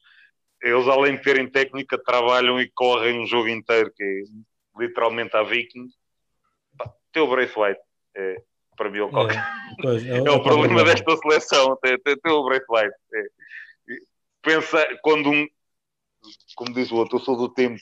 eles 0.63 0.89
além 0.89 1.17
de 1.17 1.23
terem 1.23 1.51
técnica 1.51 2.03
trabalham 2.03 2.61
e 2.61 2.71
correm 2.71 3.21
um 3.21 3.27
jogo 3.27 3.49
inteiro 3.49 3.93
que 3.95 4.03
é 4.03 4.81
literalmente 4.81 5.37
a 5.37 5.43
Viking 5.43 5.89
tem 7.13 7.23
o 7.23 7.29
Braithwaite 7.29 7.81
é, 8.17 8.43
para 8.77 8.91
mim 8.91 8.99
é, 8.99 9.09
pois, 9.81 10.07
é, 10.07 10.19
é, 10.19 10.31
o 10.31 10.43
problema 10.43 10.85
desta 10.85 11.17
seleção 11.17 11.79
tem 11.81 11.99
o 12.33 12.45
Braithwaite 12.45 12.95
é. 13.15 13.23
pensa 14.43 14.87
quando 15.03 15.31
um 15.31 15.47
como 16.57 16.73
diz 16.73 16.91
o 16.91 16.97
outro, 16.97 17.17
eu 17.17 17.21
sou 17.21 17.37
do 17.37 17.49
tempo 17.49 17.81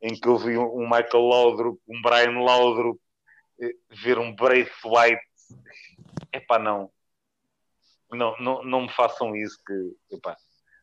em 0.00 0.18
que 0.18 0.28
eu 0.28 0.38
vi 0.38 0.56
um 0.56 0.84
Michael 0.84 1.26
Laudrup, 1.26 1.80
um 1.88 2.00
Brian 2.02 2.40
Laudrup 2.40 2.98
eh, 3.60 3.74
ver 3.90 4.18
um 4.18 4.34
Braithwaite 4.34 5.20
é 6.32 6.40
pá 6.40 6.58
não. 6.58 6.90
Não, 8.10 8.34
não, 8.38 8.64
não 8.64 8.82
me 8.82 8.88
façam 8.90 9.36
isso 9.36 9.58
que 9.66 10.16
epá, 10.16 10.36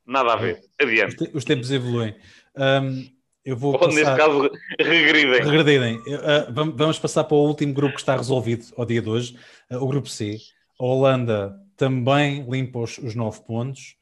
Nada 0.05 0.33
a 0.33 0.35
ver. 0.35 0.61
Adiante. 0.79 1.31
Os 1.33 1.43
tempos 1.43 1.71
evoluem. 1.71 2.15
Um, 2.55 3.15
eu 3.45 3.55
vou 3.55 3.73
Ou, 3.73 3.79
passar... 3.79 3.93
neste 3.93 4.15
caso, 4.15 4.49
regridem. 4.79 5.43
regridem. 5.43 5.97
Uh, 5.97 6.73
vamos 6.75 6.97
passar 6.97 7.23
para 7.23 7.37
o 7.37 7.47
último 7.47 7.73
grupo 7.73 7.93
que 7.93 8.01
está 8.01 8.17
resolvido 8.17 8.65
ao 8.75 8.85
dia 8.85 9.01
de 9.01 9.07
hoje, 9.07 9.37
uh, 9.71 9.77
o 9.77 9.87
grupo 9.87 10.09
C. 10.09 10.37
A 10.79 10.83
Holanda 10.83 11.55
também 11.77 12.43
limpa 12.49 12.79
os, 12.79 12.97
os 12.97 13.13
nove 13.13 13.41
pontos. 13.41 13.95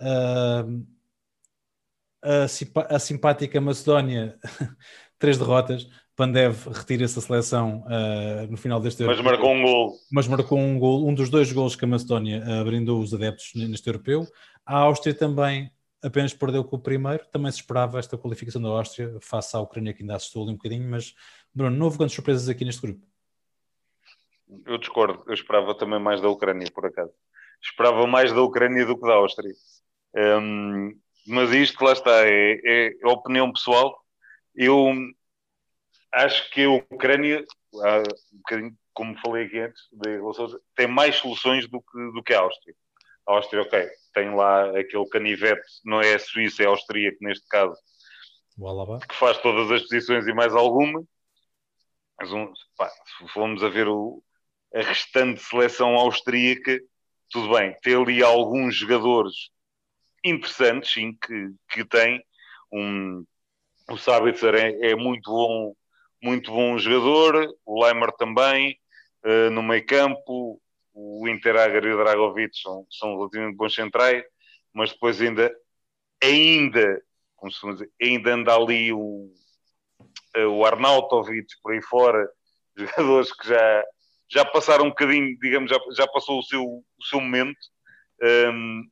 Uh, 0.00 0.84
a, 2.20 2.94
a, 2.96 2.98
simpática 2.98 3.60
Macedónia, 3.60 4.36
três 5.18 5.38
derrotas. 5.38 5.88
Pandev 6.16 6.66
retira 6.72 7.04
essa 7.04 7.20
seleção 7.20 7.84
uh, 7.86 8.50
no 8.50 8.56
final 8.56 8.80
deste 8.80 9.04
Mas 9.04 9.18
europeu. 9.18 9.32
marcou 9.32 9.54
um 9.54 9.62
gol. 9.62 9.94
Mas 10.10 10.26
marcou 10.26 10.58
um 10.58 10.76
gol, 10.76 11.08
um 11.08 11.14
dos 11.14 11.30
dois 11.30 11.52
gols 11.52 11.76
que 11.76 11.84
a 11.84 11.88
Macedónia 11.88 12.42
brindou 12.64 13.00
os 13.00 13.14
adeptos 13.14 13.52
neste 13.54 13.88
europeu. 13.88 14.26
A 14.68 14.80
Áustria 14.80 15.14
também 15.14 15.72
apenas 16.02 16.34
perdeu 16.34 16.62
com 16.62 16.76
o 16.76 16.78
primeiro. 16.78 17.24
Também 17.32 17.50
se 17.50 17.58
esperava 17.58 17.98
esta 17.98 18.18
qualificação 18.18 18.60
da 18.60 18.68
Áustria 18.68 19.18
face 19.18 19.56
à 19.56 19.60
Ucrânia, 19.60 19.94
que 19.94 20.02
ainda 20.02 20.14
assustou 20.14 20.42
ali 20.42 20.52
um 20.52 20.56
bocadinho. 20.56 20.86
Mas, 20.90 21.14
Bruno, 21.54 21.74
não 21.74 21.86
houve 21.86 21.96
grandes 21.96 22.14
surpresas 22.14 22.50
aqui 22.50 22.66
neste 22.66 22.82
grupo. 22.82 23.00
Eu 24.66 24.76
discordo. 24.76 25.24
Eu 25.26 25.32
esperava 25.32 25.74
também 25.74 25.98
mais 25.98 26.20
da 26.20 26.28
Ucrânia, 26.28 26.70
por 26.70 26.84
acaso. 26.84 27.10
Esperava 27.62 28.06
mais 28.06 28.30
da 28.30 28.42
Ucrânia 28.42 28.84
do 28.84 28.94
que 28.94 29.06
da 29.06 29.14
Áustria. 29.14 29.54
Um, 30.14 31.00
mas 31.26 31.50
isto, 31.52 31.82
lá 31.82 31.92
está, 31.92 32.26
é, 32.26 32.60
é, 32.62 33.06
opinião 33.06 33.50
pessoal. 33.50 33.98
Eu 34.54 34.92
acho 36.12 36.50
que 36.50 36.64
a 36.64 36.70
Ucrânia, 36.70 37.42
um 38.52 38.76
como 38.92 39.18
falei 39.20 39.46
aqui 39.46 39.60
antes, 39.60 39.80
tem 40.76 40.86
mais 40.86 41.16
soluções 41.16 41.66
do 41.66 41.80
que, 41.80 42.12
do 42.12 42.22
que 42.22 42.34
a 42.34 42.40
Áustria. 42.40 42.74
A 43.28 43.34
Áustria, 43.34 43.62
ok, 43.62 43.88
tem 44.14 44.34
lá 44.34 44.70
aquele 44.78 45.06
canivete, 45.10 45.62
não 45.84 46.00
é 46.00 46.14
a 46.14 46.18
Suíça, 46.18 46.62
é 46.62 46.66
austríaco 46.66 47.18
neste 47.20 47.46
caso, 47.48 47.76
que 49.06 49.14
faz 49.14 49.38
todas 49.38 49.70
as 49.70 49.82
posições 49.82 50.26
e 50.26 50.34
mais 50.34 50.54
alguma. 50.54 51.02
Mas 52.18 52.32
um, 52.32 52.52
pá, 52.76 52.88
se 52.88 53.28
formos 53.28 53.62
a 53.62 53.68
ver 53.68 53.86
o, 53.86 54.22
a 54.74 54.80
restante 54.80 55.40
seleção 55.40 55.94
austríaca, 55.94 56.80
tudo 57.30 57.54
bem, 57.54 57.76
tem 57.82 57.94
ali 57.94 58.22
alguns 58.22 58.74
jogadores 58.74 59.50
interessantes, 60.24 60.92
sim, 60.92 61.16
que, 61.24 61.54
que 61.70 61.84
tem. 61.84 62.20
Um, 62.72 63.24
o 63.90 63.96
Sabitzer 63.96 64.54
é, 64.54 64.90
é, 64.90 64.94
muito 64.96 65.30
bom, 65.30 65.74
muito 66.22 66.50
bom 66.50 66.76
jogador, 66.76 67.54
o 67.64 67.84
Leimer 67.84 68.10
também, 68.12 68.76
uh, 69.24 69.50
no 69.50 69.62
meio 69.62 69.86
campo, 69.86 70.60
o 71.00 71.28
Interager 71.28 71.84
e 71.84 71.92
o 71.92 71.96
Dragovic 71.96 72.58
são, 72.58 72.84
são 72.90 73.16
relativamente 73.16 73.56
bons 73.56 73.72
centrais, 73.72 74.24
mas 74.74 74.92
depois 74.92 75.20
ainda, 75.20 75.54
ainda, 76.22 77.00
como 77.36 77.52
se 77.52 77.72
dizer, 77.72 77.90
ainda 78.02 78.34
anda 78.34 78.54
ali 78.54 78.92
o, 78.92 79.32
o 80.50 80.64
Arnautovic 80.66 81.46
por 81.62 81.72
aí 81.72 81.82
fora, 81.82 82.28
jogadores 82.76 83.32
que 83.32 83.48
já, 83.48 83.84
já 84.28 84.44
passaram 84.44 84.86
um 84.86 84.90
bocadinho, 84.90 85.38
digamos, 85.38 85.70
já, 85.70 85.78
já 85.92 86.06
passou 86.08 86.40
o 86.40 86.42
seu, 86.42 86.64
o 86.64 87.04
seu 87.08 87.20
momento, 87.20 87.58
um, 88.52 88.82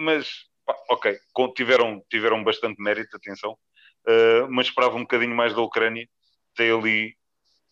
mas 0.00 0.28
pá, 0.66 0.76
ok, 0.90 1.18
tiveram, 1.56 2.04
tiveram 2.10 2.44
bastante 2.44 2.80
mérito, 2.80 3.16
atenção, 3.16 3.52
uh, 3.52 4.46
mas 4.50 4.66
esperava 4.66 4.96
um 4.96 5.02
bocadinho 5.02 5.34
mais 5.34 5.54
da 5.54 5.62
Ucrânia, 5.62 6.06
tem 6.54 6.70
ali, 6.70 7.16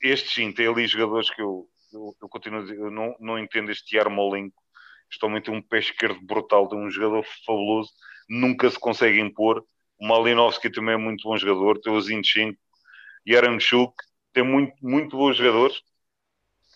estes 0.03 0.33
sim, 0.33 0.51
tem 0.51 0.67
ali 0.67 0.87
jogadores 0.87 1.29
que 1.29 1.43
eu, 1.43 1.69
eu, 1.93 2.15
eu 2.21 2.29
continuo 2.29 2.61
a 2.61 2.63
dizer, 2.63 2.79
eu 2.79 2.91
não, 2.91 3.15
não 3.21 3.39
entendo 3.39 3.71
este 3.71 3.97
Yarmolenko. 3.97 4.61
Especialmente 5.11 5.51
um 5.51 5.61
pé 5.61 5.79
esquerdo 5.79 6.21
brutal 6.25 6.69
de 6.69 6.77
um 6.77 6.89
jogador 6.89 7.25
fabuloso, 7.45 7.91
nunca 8.29 8.71
se 8.71 8.79
consegue 8.79 9.21
impor. 9.21 9.65
O 10.01 10.07
Malinovski 10.07 10.71
também 10.71 10.95
é 10.95 10.99
muito 10.99 11.29
bom 11.29 11.37
jogador, 11.37 11.81
tem 11.81 11.93
o 11.93 12.01
Zinchenko, 12.01 12.59
Yaramchuk, 13.29 13.93
tem 14.33 14.45
muito, 14.45 14.75
muito 14.81 15.17
bons 15.17 15.37
jogadores, 15.37 15.77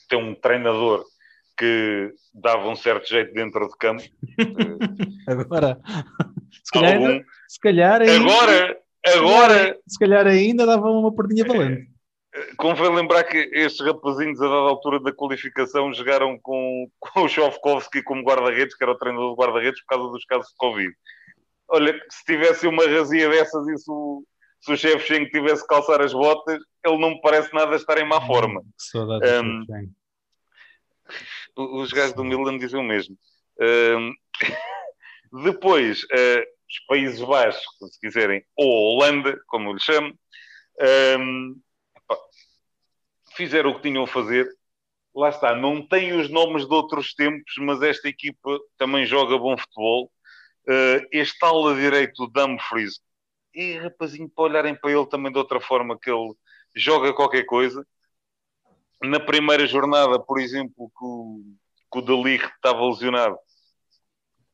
tem 0.09 0.19
um 0.19 0.35
treinador 0.35 1.05
que 1.57 2.13
dava 2.35 2.69
um 2.69 2.77
certo 2.77 3.09
jeito 3.09 3.33
dentro 3.33 3.69
de 3.69 3.77
campo. 3.79 4.03
agora, 5.29 5.81
se 6.63 6.73
calhar, 6.73 6.97
Algum... 6.97 7.25
se 7.49 7.61
calhar 7.61 8.03
ainda, 8.03 8.17
agora, 8.17 8.81
agora, 9.07 9.79
se 9.87 9.99
calhar 9.99 10.27
ainda 10.27 10.67
dava 10.67 10.91
uma 10.91 11.15
perdinha 11.15 11.45
valente. 11.45 11.94
Convém 12.57 12.93
lembrar 12.93 13.23
que 13.25 13.37
estes 13.53 13.85
rapazinhos, 13.87 14.41
a 14.41 14.47
dada 14.47 14.69
altura 14.69 14.99
da 14.99 15.13
qualificação, 15.13 15.93
jogaram 15.95 16.39
com, 16.41 16.91
com 16.99 17.21
o 17.21 17.29
Shovkovski 17.29 18.03
como 18.03 18.25
guarda-redes, 18.25 18.77
que 18.77 18.83
era 18.83 18.93
o 18.93 18.99
treinador 18.99 19.31
de 19.31 19.41
guarda-redes, 19.41 19.81
por 19.83 19.97
causa 19.97 20.13
dos 20.13 20.25
casos 20.25 20.49
de 20.49 20.57
Covid. 20.57 20.93
Olha, 21.69 21.99
se 22.11 22.25
tivesse 22.25 22.67
uma 22.67 22.85
razia 22.87 23.29
dessas, 23.29 23.67
isso 23.69 24.25
se 24.65 24.73
o 24.73 24.77
Shevchenko 24.77 25.31
tivesse 25.31 25.63
que 25.63 25.69
calçar 25.69 26.01
as 26.01 26.15
botas, 26.15 26.59
ele 26.85 26.99
não 26.99 27.11
me 27.11 27.21
parece 27.21 27.53
nada 27.53 27.77
estar 27.77 27.99
em 27.99 28.09
má 28.09 28.17
hum, 28.17 28.27
forma. 28.27 28.63
Um, 31.57 31.77
os 31.83 31.93
gajos 31.93 32.15
do 32.15 32.25
Milan 32.25 32.57
dizem 32.57 32.81
o 32.81 32.83
mesmo. 32.83 33.17
Um, 33.61 34.15
depois, 35.45 36.03
uh, 36.05 36.45
os 36.69 36.87
Países 36.89 37.21
Baixos, 37.21 37.63
se 37.93 38.01
quiserem, 38.01 38.43
ou 38.57 38.97
Holanda, 38.97 39.39
como 39.47 39.69
eu 39.69 39.75
lhe 39.75 39.81
chamo, 39.81 40.19
um, 41.21 41.61
fizeram 43.37 43.71
o 43.71 43.77
que 43.77 43.83
tinham 43.83 44.05
a 44.05 44.07
fazer. 44.07 44.49
Lá 45.15 45.29
está, 45.29 45.55
não 45.55 45.87
tem 45.87 46.13
os 46.13 46.29
nomes 46.29 46.67
de 46.67 46.75
outros 46.75 47.15
tempos, 47.15 47.55
mas 47.59 47.81
esta 47.83 48.09
equipa 48.09 48.59
também 48.77 49.07
joga 49.07 49.39
bom 49.39 49.57
futebol. 49.57 50.11
Uh, 50.67 51.07
este 51.13 51.45
ala 51.45 51.75
direito, 51.75 52.27
Dumfries, 52.27 53.01
e 53.55 53.79
rapazinho, 53.79 54.29
para 54.29 54.45
olharem 54.45 54.75
para 54.75 54.91
ele 54.91 55.07
também 55.07 55.31
de 55.31 55.39
outra 55.39 55.61
forma, 55.61 55.99
que 55.99 56.11
ele 56.11 56.35
joga 56.75 57.15
qualquer 57.15 57.45
coisa. 57.45 57.87
Na 59.03 59.21
primeira 59.21 59.67
jornada, 59.67 60.19
por 60.19 60.41
exemplo, 60.41 60.91
que 60.99 61.05
o, 61.05 61.43
que 61.93 62.13
o 62.13 62.29
estava 62.29 62.85
lesionado, 62.87 63.39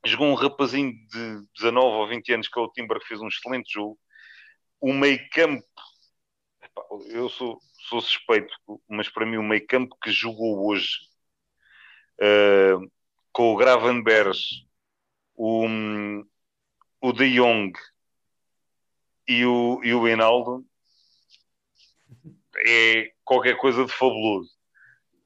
jogou 0.04 0.28
um 0.28 0.34
rapazinho 0.34 0.92
de 0.92 1.46
19 1.56 1.96
ou 1.96 2.08
20 2.08 2.32
anos, 2.34 2.48
que 2.48 2.58
é 2.58 2.62
o 2.62 2.68
Timber, 2.68 2.98
que 3.00 3.06
fez 3.06 3.20
um 3.20 3.28
excelente 3.28 3.72
jogo. 3.72 3.98
O 4.80 4.92
meio 4.92 5.20
campo, 5.30 5.64
eu 7.08 7.28
sou, 7.28 7.58
sou 7.88 8.00
suspeito, 8.00 8.54
mas 8.88 9.08
para 9.08 9.26
mim 9.26 9.36
o 9.36 9.42
meio 9.42 9.66
campo 9.66 9.96
que 10.02 10.10
jogou 10.10 10.66
hoje 10.66 10.98
uh, 12.20 12.90
com 13.32 13.52
o 13.52 13.56
Gravenbergs, 13.56 14.66
o, 15.34 15.66
o 17.00 17.12
De 17.12 17.34
Jong 17.34 17.72
e 19.26 19.44
o, 19.46 19.80
e 19.82 19.94
o 19.94 20.06
Enaldo 20.06 20.64
é 22.66 23.12
qualquer 23.24 23.56
coisa 23.56 23.84
de 23.84 23.92
fabuloso. 23.92 24.50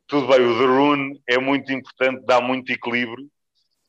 Tudo 0.06 0.28
bem, 0.28 0.40
o 0.40 0.58
The 0.58 0.66
Rune 0.66 1.22
é 1.26 1.38
muito 1.38 1.72
importante, 1.72 2.24
dá 2.26 2.40
muito 2.40 2.70
equilíbrio, 2.70 3.26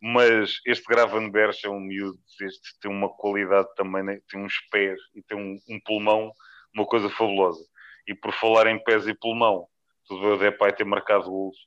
mas 0.02 0.60
este 0.66 0.86
Gravenberg 0.86 1.58
é 1.64 1.70
um 1.70 1.80
miúdo, 1.80 2.18
este 2.42 2.80
tem 2.80 2.90
uma 2.90 3.10
qualidade 3.10 3.68
também, 3.76 4.04
né? 4.04 4.20
tem 4.30 4.40
uns 4.40 4.60
pés 4.72 5.00
e 5.14 5.22
tem 5.22 5.38
um, 5.38 5.60
um, 5.70 5.80
pulmão, 5.82 6.32
uma 6.76 6.86
coisa 6.86 7.10
fabulosa. 7.10 7.64
E 8.08 8.14
por 8.14 8.34
falar 8.34 8.68
em 8.68 8.84
pés 8.84 9.08
e 9.08 9.14
pulmão, 9.14 9.68
tudo 10.08 10.22
bem 10.22 10.32
o 10.34 10.38
Depay 10.38 10.74
ter 10.74 10.84
marcado 10.84 11.30
gols, 11.30 11.58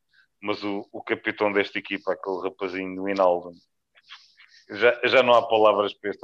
mas 0.41 0.63
o, 0.63 0.89
o 0.93 1.03
capitão 1.03 1.53
desta 1.53 1.79
equipa, 1.79 2.13
aquele 2.13 2.43
rapazinho 2.43 2.95
do 2.95 3.09
Hinaldo, 3.09 3.51
já, 4.71 5.01
já 5.05 5.23
não 5.23 5.35
há 5.35 5.49
palavras 5.49 5.95
para 5.95 6.11
este. 6.11 6.23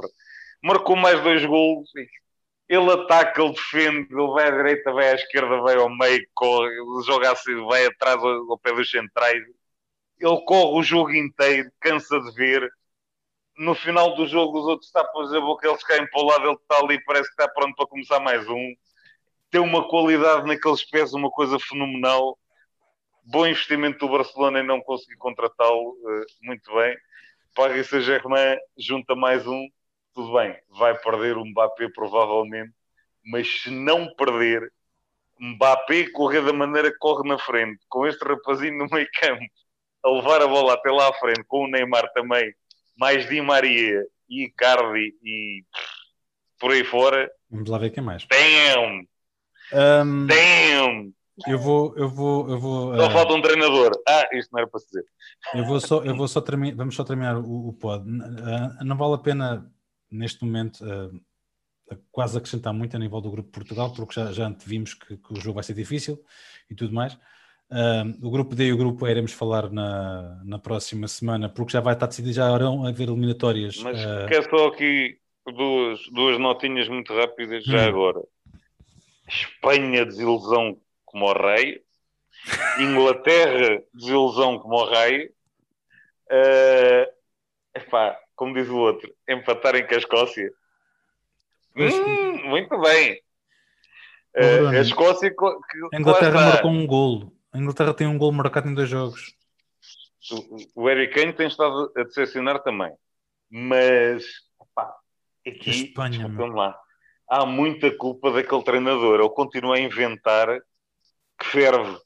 Marcou 0.63 0.95
mais 0.95 1.21
dois 1.21 1.45
gols, 1.45 1.89
ele 2.69 2.91
ataca, 2.91 3.41
ele 3.41 3.53
defende, 3.53 4.07
ele 4.13 4.27
vai 4.31 4.47
à 4.47 4.51
direita, 4.51 4.93
vai 4.93 5.11
à 5.11 5.15
esquerda, 5.15 5.61
vai 5.61 5.75
ao 5.75 5.89
meio, 5.89 6.25
corre, 6.33 6.71
joga 7.05 7.31
assim, 7.31 7.55
vai 7.65 7.85
atrás 7.85 8.23
ao, 8.23 8.51
ao 8.51 8.59
pé 8.59 8.73
dos 8.73 8.89
centrais 8.89 9.43
ele 10.19 10.41
corre 10.45 10.79
o 10.79 10.83
jogo 10.83 11.13
inteiro, 11.13 11.71
cansa 11.79 12.19
de 12.19 12.31
ver. 12.33 12.69
No 13.57 13.73
final 13.73 14.15
do 14.15 14.27
jogo, 14.27 14.59
os 14.59 14.65
outros 14.65 14.91
tapam 14.91 15.23
a 15.23 15.41
boca, 15.41 15.67
eles 15.67 15.83
caem 15.83 16.07
para 16.09 16.21
o 16.21 16.25
lado, 16.25 16.45
ele 16.45 16.55
está 16.55 16.77
ali, 16.77 17.03
parece 17.05 17.27
que 17.33 17.41
está 17.41 17.47
pronto 17.47 17.75
para 17.75 17.87
começar 17.87 18.19
mais 18.19 18.47
um. 18.49 18.73
Tem 19.49 19.61
uma 19.61 19.87
qualidade 19.87 20.45
naqueles 20.45 20.83
pés, 20.89 21.13
uma 21.13 21.31
coisa 21.31 21.57
fenomenal. 21.59 22.37
Bom 23.23 23.47
investimento 23.47 23.99
do 23.99 24.11
Barcelona 24.11 24.59
em 24.59 24.65
não 24.65 24.81
conseguir 24.81 25.15
contratá-lo 25.17 25.91
uh, 25.91 26.25
muito 26.43 26.73
bem. 26.75 26.95
Paris 27.55 27.87
Saint-Germain 27.87 28.57
junta 28.77 29.15
mais 29.15 29.47
um, 29.47 29.65
tudo 30.13 30.33
bem, 30.33 30.59
vai 30.77 30.97
perder 30.99 31.37
o 31.37 31.45
Mbappé 31.45 31.87
provavelmente, 31.89 32.73
mas 33.25 33.61
se 33.61 33.69
não 33.69 34.13
perder, 34.15 34.71
Mbappé 35.39 36.09
correr 36.11 36.41
da 36.41 36.51
maneira 36.51 36.91
que 36.91 36.97
corre 36.97 37.27
na 37.27 37.39
frente, 37.39 37.79
com 37.87 38.05
este 38.05 38.23
rapazinho 38.23 38.77
no 38.77 38.87
meio 38.91 39.07
campo, 39.19 39.45
a 40.03 40.09
levar 40.09 40.41
a 40.41 40.47
bola 40.47 40.73
até 40.73 40.91
lá 40.91 41.09
à 41.09 41.13
frente 41.13 41.43
com 41.47 41.63
o 41.63 41.67
Neymar 41.67 42.11
também, 42.13 42.53
mais 42.97 43.27
Di 43.27 43.41
Maria 43.41 44.05
e 44.29 44.49
Cardi 44.49 45.15
e 45.23 45.63
por 46.59 46.71
aí 46.71 46.83
fora. 46.83 47.29
Vamos 47.49 47.69
lá 47.69 47.77
ver 47.77 47.91
quem 47.91 48.03
mais. 48.03 48.25
Damn! 48.27 49.07
Um, 49.73 50.27
Damn! 50.27 51.13
Eu 51.47 51.59
vou, 51.59 51.93
eu 51.97 52.07
vou, 52.07 52.49
eu 52.49 52.59
vou. 52.59 52.95
Só 52.95 53.07
uh, 53.07 53.11
falta 53.11 53.33
um 53.33 53.41
treinador. 53.41 53.91
Ah, 54.07 54.25
isto 54.31 54.51
não 54.53 54.59
era 54.59 54.69
para 54.69 54.79
dizer. 54.79 55.03
Eu 55.53 55.65
vou 55.65 55.81
só, 55.81 56.01
eu 56.03 56.15
vou 56.15 56.27
só 56.29 56.39
terminar, 56.39 56.77
vamos 56.77 56.95
só 56.95 57.03
terminar 57.03 57.37
o, 57.37 57.67
o 57.69 57.73
pod. 57.73 58.09
Uh, 58.09 58.83
não 58.85 58.95
vale 58.95 59.15
a 59.15 59.17
pena 59.17 59.69
neste 60.09 60.45
momento 60.45 60.79
uh, 60.85 61.99
quase 62.09 62.37
acrescentar 62.37 62.73
muito 62.73 62.95
a 62.95 62.99
nível 62.99 63.19
do 63.19 63.31
grupo 63.31 63.51
Portugal, 63.51 63.91
porque 63.93 64.13
já, 64.13 64.31
já 64.31 64.49
vimos 64.65 64.93
que, 64.93 65.17
que, 65.17 65.33
o 65.33 65.41
jogo 65.41 65.55
vai 65.55 65.63
ser 65.63 65.73
difícil 65.73 66.23
e 66.69 66.75
tudo 66.75 66.93
mais 66.93 67.17
o 68.21 68.31
grupo 68.31 68.55
D 68.55 68.65
e 68.65 68.73
o 68.73 68.77
grupo 68.77 69.07
E 69.07 69.11
iremos 69.11 69.31
falar 69.31 69.69
na, 69.69 70.41
na 70.43 70.59
próxima 70.59 71.07
semana, 71.07 71.49
porque 71.49 71.73
já 71.73 71.81
vai 71.81 71.93
estar 71.93 72.07
decidido, 72.07 72.33
já 72.33 72.53
irão 72.55 72.85
haver 72.85 73.09
eliminatórias. 73.09 73.77
Mas 73.81 73.99
uh... 74.03 74.27
quero 74.27 74.49
só 74.49 74.67
aqui 74.67 75.17
duas, 75.45 75.99
duas 76.11 76.39
notinhas 76.39 76.87
muito 76.87 77.13
rápidas 77.13 77.63
já 77.63 77.85
hum. 77.85 77.87
agora. 77.87 78.21
Espanha, 79.27 80.05
desilusão 80.05 80.77
como 81.05 81.25
o 81.25 81.33
rei. 81.33 81.81
Inglaterra, 82.79 83.81
desilusão 83.93 84.59
como 84.59 84.75
o 84.75 84.85
rei. 84.85 85.31
Uh, 86.27 87.05
epá, 87.75 88.17
como 88.35 88.53
diz 88.53 88.69
o 88.69 88.77
outro, 88.77 89.13
empatarem 89.27 89.85
com 89.85 89.95
a 89.95 89.97
Escócia. 89.97 90.51
Hum, 91.75 92.49
muito 92.49 92.79
bem. 92.79 93.21
Uh, 94.35 94.67
a 94.67 94.79
Escócia. 94.79 95.29
Que, 95.29 95.45
a 95.93 95.99
Inglaterra 95.99 96.31
marcou 96.33 96.71
um 96.71 96.85
golo. 96.85 97.34
A 97.55 97.57
Inglaterra 97.57 97.93
tem 97.93 98.05
um 98.05 98.17
gol 98.17 98.33
marcado 98.33 98.67
em 98.67 98.73
dois 98.73 98.89
jogos. 98.89 99.33
O, 100.75 100.87
Harry 100.87 101.09
Kane 101.09 101.31
tem 101.31 101.47
estado 101.47 101.89
a 101.95 102.03
decepcionar 102.03 102.61
também. 102.61 102.93
Mas, 103.49 104.25
pá, 104.73 104.93
aqui, 105.47 105.69
Espanha, 105.69 106.27
lá, 106.53 106.77
há 107.29 107.45
muita 107.45 107.95
culpa 107.95 108.29
daquele 108.29 108.61
treinador. 108.61 109.21
Ele 109.21 109.29
continua 109.29 109.77
a 109.77 109.79
inventar 109.79 110.49
que 111.39 111.45
ferve. 111.45 111.97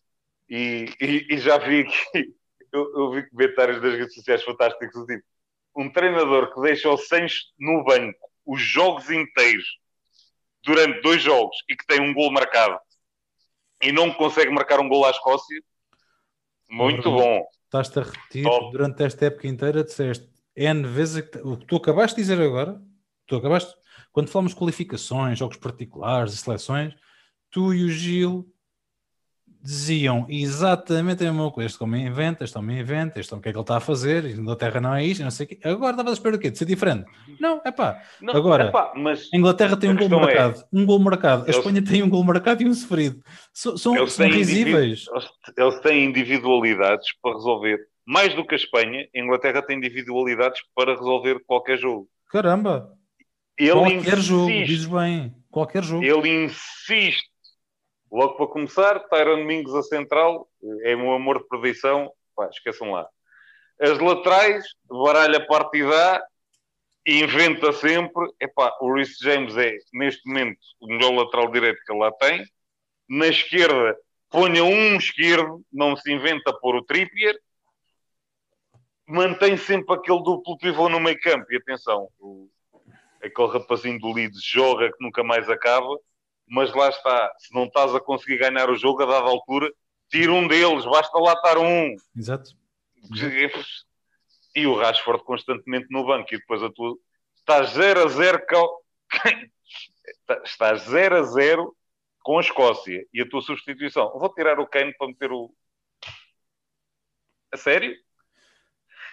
E, 0.47 0.85
e, 1.01 1.33
e 1.33 1.37
já 1.39 1.57
vi 1.57 1.85
que 1.85 2.31
eu, 2.71 2.93
eu, 2.95 3.11
vi 3.11 3.27
comentários 3.31 3.81
das 3.81 3.95
redes 3.95 4.13
sociais 4.13 4.43
fantásticos 4.43 5.03
tipo, 5.07 5.23
um 5.75 5.91
treinador 5.91 6.53
que 6.53 6.61
deixa 6.61 6.91
o 6.91 6.97
Sancho 6.97 7.39
no 7.57 7.83
banco 7.83 8.19
os 8.45 8.61
jogos 8.61 9.09
inteiros 9.09 9.65
durante 10.63 11.01
dois 11.01 11.23
jogos 11.23 11.57
e 11.67 11.75
que 11.75 11.87
tem 11.87 11.99
um 12.01 12.13
gol 12.13 12.31
marcado 12.31 12.79
e 13.81 13.91
não 13.91 14.13
consegue 14.13 14.51
marcar 14.51 14.79
um 14.79 14.89
gol 14.89 15.05
à 15.05 15.11
Escócia, 15.11 15.61
muito 16.69 17.09
bom. 17.11 17.45
Estás-te 17.65 17.99
a 17.99 18.03
repetir 18.03 18.43
Top. 18.43 18.71
durante 18.71 19.03
esta 19.03 19.25
época 19.25 19.47
inteira, 19.47 19.83
disseste 19.83 20.29
N 20.55 20.87
vezes 20.87 21.23
o 21.43 21.57
que 21.57 21.65
tu 21.65 21.77
acabaste 21.77 22.15
de 22.15 22.21
dizer 22.21 22.41
agora, 22.41 22.81
tu 23.25 23.35
acabaste, 23.35 23.73
quando 24.11 24.29
falamos 24.29 24.53
de 24.53 24.59
qualificações, 24.59 25.37
jogos 25.37 25.57
particulares 25.57 26.33
e 26.33 26.37
seleções, 26.37 26.93
tu 27.49 27.73
e 27.73 27.83
o 27.83 27.89
Gil 27.89 28.51
diziam 29.61 30.25
exatamente 30.29 31.25
a 31.25 31.31
mesma 31.31 31.51
coisa. 31.51 31.67
Este 31.67 31.83
homem 31.83 32.07
inventa, 32.07 32.43
este 32.43 32.57
homem 32.57 32.79
inventa, 32.79 33.19
este 33.19 33.33
homem 33.33 33.39
o 33.39 33.43
que 33.43 33.49
é 33.49 33.51
que 33.51 33.57
ele 33.57 33.63
está 33.63 33.77
a 33.77 33.81
fazer, 33.81 34.25
Inglaterra 34.25 34.79
não 34.79 34.95
é 34.95 35.03
isto, 35.03 35.23
não 35.23 35.31
sei 35.31 35.45
o 35.45 35.49
quê. 35.49 35.59
Agora 35.63 35.91
estavas 35.91 36.11
a 36.11 36.13
esperar 36.13 36.35
o 36.35 36.39
quê? 36.39 36.49
De 36.49 36.57
ser 36.57 36.65
diferente? 36.65 37.05
Não, 37.39 37.61
é 37.65 37.71
pá. 37.71 38.01
Agora, 38.33 38.65
epá, 38.67 38.93
mas 38.95 39.29
a 39.33 39.37
Inglaterra 39.37 39.75
tem 39.75 39.89
um 39.89 39.97
gol 39.97 40.07
é 40.07 40.09
marcado, 40.09 40.59
é, 40.59 40.63
um 40.71 40.85
gol 40.85 40.99
marcado, 40.99 41.45
a 41.45 41.49
Espanha 41.49 41.83
tem 41.83 42.01
um 42.01 42.09
gol 42.09 42.23
marcado 42.23 42.63
e 42.63 42.67
um 42.67 42.73
sofrido. 42.73 43.21
So, 43.53 43.77
são, 43.77 44.07
são 44.07 44.27
risíveis. 44.27 45.05
Eles 45.57 45.79
têm 45.81 46.05
individualidades 46.05 47.07
para 47.21 47.33
resolver. 47.33 47.79
Mais 48.05 48.33
do 48.33 48.45
que 48.45 48.55
a 48.55 48.57
Espanha, 48.57 49.07
a 49.15 49.19
Inglaterra 49.19 49.61
tem 49.61 49.77
individualidades 49.77 50.61
para 50.73 50.95
resolver 50.95 51.43
qualquer 51.45 51.77
jogo. 51.77 52.07
Caramba! 52.31 52.91
Ele 53.57 53.71
qualquer 53.71 53.97
insiste, 53.97 54.21
jogo, 54.21 54.47
dizes 54.47 54.85
bem. 54.85 55.35
Qualquer 55.51 55.83
jogo. 55.83 56.03
Ele 56.03 56.45
insiste 56.45 57.28
Logo 58.11 58.35
para 58.35 58.47
começar, 58.47 58.99
Tyron 59.07 59.43
Mingos 59.43 59.75
a 59.75 59.83
central, 59.83 60.49
é 60.81 60.95
meu 60.95 61.13
amor 61.13 61.39
de 61.39 61.47
perdição, 61.47 62.11
pá, 62.35 62.49
esqueçam 62.51 62.91
lá. 62.91 63.07
As 63.79 63.99
laterais, 63.99 64.65
baralha 64.89 65.45
partida 65.45 66.25
inventa 67.05 67.71
sempre. 67.71 68.27
Epá, 68.41 68.75
o 68.81 68.93
Rhys 68.93 69.15
James 69.19 69.55
é, 69.55 69.77
neste 69.93 70.27
momento, 70.27 70.59
o 70.81 70.87
melhor 70.87 71.13
lateral 71.13 71.51
direito 71.51 71.81
que 71.85 71.91
ele 71.91 71.99
lá 71.99 72.11
tem. 72.13 72.43
Na 73.07 73.27
esquerda, 73.27 73.95
ponha 74.29 74.63
um 74.63 74.95
esquerdo, 74.95 75.63
não 75.71 75.95
se 75.95 76.11
inventa 76.11 76.51
pôr 76.59 76.75
o 76.75 76.83
Trippier. 76.83 77.37
Mantém 79.07 79.55
sempre 79.55 79.95
aquele 79.95 80.21
duplo 80.23 80.57
pivô 80.57 80.89
no 80.89 80.99
meio 80.99 81.19
campo. 81.21 81.45
E 81.51 81.57
atenção, 81.57 82.09
o, 82.19 82.49
aquele 83.23 83.47
rapazinho 83.47 83.99
do 83.99 84.11
Leeds 84.11 84.43
joga 84.43 84.91
que 84.91 85.03
nunca 85.03 85.23
mais 85.23 85.47
acaba 85.47 85.95
mas 86.49 86.73
lá 86.73 86.89
está, 86.89 87.31
se 87.37 87.53
não 87.53 87.65
estás 87.65 87.93
a 87.93 87.99
conseguir 87.99 88.37
ganhar 88.37 88.69
o 88.69 88.75
jogo 88.75 89.03
a 89.03 89.05
dada 89.05 89.27
altura, 89.27 89.71
tira 90.09 90.31
um 90.31 90.47
deles, 90.47 90.85
basta 90.85 91.17
lá 91.19 91.33
estar 91.33 91.57
um. 91.57 91.95
Exato. 92.17 92.51
E 94.55 94.65
o 94.65 94.75
Rashford 94.75 95.23
constantemente 95.23 95.87
no 95.91 96.05
banco, 96.05 96.33
e 96.33 96.37
depois 96.37 96.61
a 96.63 96.71
tua. 96.71 96.95
Estás 97.37 97.71
0 97.71 98.03
a 98.03 98.07
0. 98.07 98.45
Cal... 98.47 98.81
estás 100.43 100.81
0 100.83 101.17
a 101.17 101.23
0 101.23 101.75
com 102.21 102.37
a 102.37 102.41
Escócia 102.41 103.05
e 103.13 103.21
a 103.21 103.29
tua 103.29 103.41
substituição. 103.41 104.11
Vou 104.17 104.33
tirar 104.33 104.59
o 104.59 104.67
Kane 104.67 104.93
para 104.97 105.07
meter 105.07 105.31
o. 105.31 105.53
A 107.51 107.57
sério? 107.57 107.95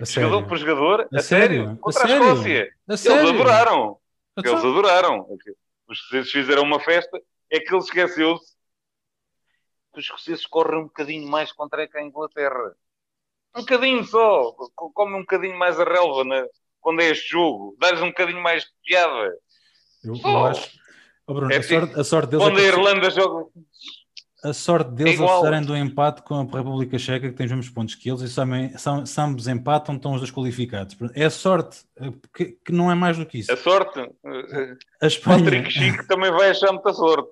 A 0.01 0.05
jogador 0.05 0.35
sério? 0.37 0.49
por 0.49 0.59
jogador? 0.59 1.09
A, 1.13 1.19
a 1.19 1.23
sério? 1.23 1.65
sério? 1.65 1.79
Contra 1.79 2.03
a, 2.03 2.07
a 2.07 2.11
Escócia. 2.11 2.63
A 2.89 2.93
Eles 2.93 3.01
sério? 3.01 3.29
adoraram. 3.29 3.99
Eles 4.37 4.53
adoraram. 4.53 5.27
Os 5.89 5.99
escoceses 5.99 6.33
fizeram 6.33 6.63
uma 6.63 6.81
festa, 6.81 7.21
é 7.51 7.61
que 7.61 7.73
ele 7.73 7.83
esqueceu-se 7.83 8.57
que 9.93 10.01
os 10.01 10.05
escoceses 10.05 10.47
correm 10.47 10.81
um 10.81 10.85
bocadinho 10.85 11.29
mais 11.29 11.53
contra 11.53 11.89
a 11.91 12.03
Inglaterra. 12.03 12.77
Um 13.55 13.61
bocadinho 13.61 14.05
só. 14.05 14.53
Come 14.75 15.15
um 15.15 15.21
bocadinho 15.21 15.59
mais 15.59 15.81
a 15.81 15.85
relva 15.85 16.25
na, 16.25 16.47
quando 16.81 17.01
é 17.01 17.07
este 17.07 17.31
jogo. 17.31 17.75
Dá-lhes 17.79 18.03
um 18.03 18.09
bocadinho 18.09 18.43
mais 18.43 18.65
de 18.65 18.71
piada. 18.85 19.39
Eu, 20.05 20.15
eu 20.23 20.47
acho. 20.47 20.71
Oh, 21.27 21.35
Bruno, 21.35 21.53
é 21.53 21.57
a, 21.57 21.63
sorte, 21.63 22.01
a 22.01 22.05
sorte 22.05 22.31
deles 22.31 22.45
quando 22.45 22.59
é 22.59 22.63
que... 22.63 22.67
a 22.67 22.69
Irlanda 22.69 23.11
joga. 23.11 23.51
A 24.45 24.53
sorte 24.53 24.91
deles 24.93 25.19
é 25.19 25.25
a 25.25 25.37
fizerem 25.37 25.63
do 25.63 25.77
empate 25.77 26.23
com 26.23 26.35
a 26.35 26.43
República 26.43 26.99
Checa, 26.99 27.29
que 27.29 27.35
tem 27.35 27.47
os 27.47 27.53
mesmos 27.53 27.71
pontos 27.71 27.95
que 27.95 28.11
eles, 28.11 28.21
e 28.21 28.29
são, 28.29 29.07
são, 29.07 29.25
ambos 29.25 29.49
empatam, 29.49 29.97
estão 29.97 30.13
os 30.13 30.21
dois 30.21 30.31
qualificados. 30.31 30.97
É 31.15 31.25
a 31.25 31.31
sorte, 31.31 31.85
eh, 31.99 32.13
que, 32.35 32.45
que 32.65 32.73
não 32.73 32.91
é 32.91 32.95
mais 32.95 33.17
do 33.17 33.25
que 33.25 33.39
isso. 33.39 33.53
A 33.53 33.57
sorte. 33.57 33.99
A 35.01 35.07
Espanha... 35.07 35.45
Patrick 35.45 35.71
Chico 35.71 36.07
também 36.07 36.31
vai 36.31 36.51
achar 36.51 36.71
muita 36.71 36.93
sorte. 36.93 37.31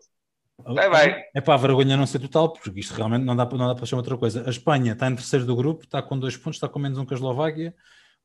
Vai, 0.59 0.89
vai. 0.89 1.25
É 1.35 1.41
para 1.41 1.55
a 1.55 1.59
vergonha 1.59 1.97
não 1.97 2.07
ser 2.07 2.21
total, 2.21 2.53
porque 2.53 2.81
isto 2.81 2.95
realmente 2.95 3.25
não 3.25 3.37
dá, 3.37 3.45
não 3.45 3.69
dá 3.69 3.75
para 3.75 3.87
chamar 3.87 4.01
outra 4.01 4.17
coisa. 4.17 4.45
A 4.47 4.51
Espanha 4.51 4.93
está 4.93 5.09
em 5.09 5.15
terceiro 5.15 5.45
do 5.45 5.57
grupo, 5.57 5.85
está 5.85 6.01
com 6.01 6.19
dois 6.19 6.37
pontos, 6.37 6.57
está 6.57 6.69
com 6.69 6.79
menos 6.79 6.97
um 6.97 7.05
que 7.05 7.13
a 7.13 7.17
Eslováquia. 7.17 7.75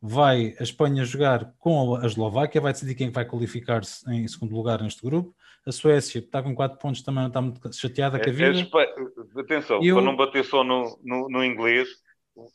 Vai 0.02 0.56
a 0.58 0.64
Espanha 0.64 1.04
jogar 1.04 1.54
com 1.60 1.96
a 1.96 2.06
Eslováquia, 2.06 2.62
vai 2.62 2.72
decidir 2.72 2.96
quem 2.96 3.10
vai 3.10 3.26
qualificar-se 3.26 4.10
em 4.10 4.26
segundo 4.28 4.56
lugar 4.56 4.82
neste 4.82 5.02
grupo. 5.02 5.36
A 5.70 5.72
Suécia 5.72 6.20
está 6.20 6.42
com 6.42 6.56
quatro 6.56 6.78
pontos, 6.80 7.02
também 7.02 7.22
não 7.22 7.28
está 7.28 7.42
muito 7.42 7.76
chateada 7.76 8.18
é, 8.18 8.24
com 8.24 8.30
a 8.30 8.34
vida. 8.34 8.60
É, 8.60 9.40
atenção, 9.40 9.84
eu... 9.84 9.96
para 9.96 10.06
não 10.06 10.16
bater 10.16 10.44
só 10.44 10.64
no, 10.64 11.00
no, 11.04 11.30
no, 11.30 11.44
inglês, 11.44 11.88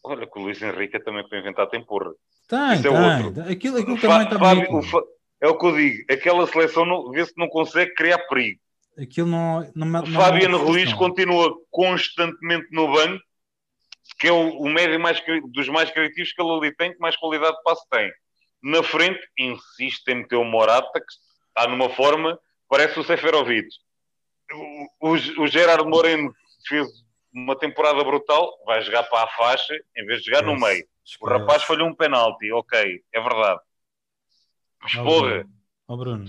olha 0.03 0.27
que 0.27 0.39
o 0.39 0.43
Luís 0.43 0.61
Henrique 0.61 0.99
também 1.01 1.27
para 1.29 1.39
inventar 1.39 1.69
tem 1.69 1.85
porra. 1.85 2.13
Tem, 2.49 2.75
Isso 2.75 2.89
é 2.89 2.91
tem. 2.91 3.27
Outro. 3.27 3.43
Aquilo, 3.43 3.79
aquilo 3.79 4.01
também 4.01 4.25
está 4.25 4.39
Fábio, 4.39 4.83
É 5.41 5.49
o 5.49 5.57
que 5.57 5.67
eu 5.67 5.77
digo, 5.77 6.13
aquela 6.13 6.47
seleção 6.47 7.11
vê-se 7.11 7.33
não 7.37 7.49
consegue 7.49 7.95
criar 7.95 8.19
perigo 8.29 8.61
aquilo 9.01 9.29
não. 9.29 9.61
não, 9.75 9.87
não 9.87 10.07
Fabiano 10.07 10.59
Ruiz 10.59 10.93
continua 10.93 11.55
constantemente 11.71 12.69
no 12.71 12.93
banco, 12.93 13.23
que 14.19 14.29
é 14.29 14.33
o, 14.33 14.59
o 14.59 14.69
médio 14.69 15.01
mais, 15.01 15.23
dos 15.53 15.69
mais 15.69 15.91
criativos 15.91 16.33
que 16.33 16.43
ele 16.43 16.53
ali 16.53 16.75
tem, 16.75 16.93
que 16.93 16.99
mais 16.99 17.17
qualidade 17.17 17.57
de 17.57 17.63
passe 17.63 17.89
tem. 17.91 18.11
Na 18.63 18.83
frente, 18.83 19.21
insiste 19.39 20.09
em 20.09 20.17
meter 20.17 20.37
o 20.37 20.45
Morata, 20.45 21.01
que 21.01 21.13
está 21.49 21.69
numa 21.69 21.91
forma, 21.91 22.39
parece 22.75 22.99
o 22.99 23.05
Seferovic. 23.05 23.69
O, 25.01 25.11
o, 25.11 25.43
o 25.43 25.47
Gerardo 25.47 25.89
Moreno 25.89 26.35
fez 26.67 26.89
uma 27.33 27.57
temporada 27.57 28.03
brutal, 28.03 28.53
vai 28.67 28.83
jogar 28.83 29.05
para 29.05 29.23
a 29.25 29.29
faixa 29.29 29.75
em 29.97 30.05
vez 30.05 30.23
de 30.23 30.31
jogar 30.31 30.43
no 30.43 30.59
meio. 30.59 30.85
O 31.21 31.27
rapaz 31.27 31.63
falhou 31.63 31.89
um 31.89 31.95
penalti, 31.95 32.51
ok, 32.53 33.01
é 33.13 33.21
verdade. 33.21 33.61
Mas 34.83 34.95
oh, 34.97 35.05
porra. 35.05 35.29
Bruno. 35.29 35.51
Oh, 35.87 35.97
Bruno. 35.97 36.25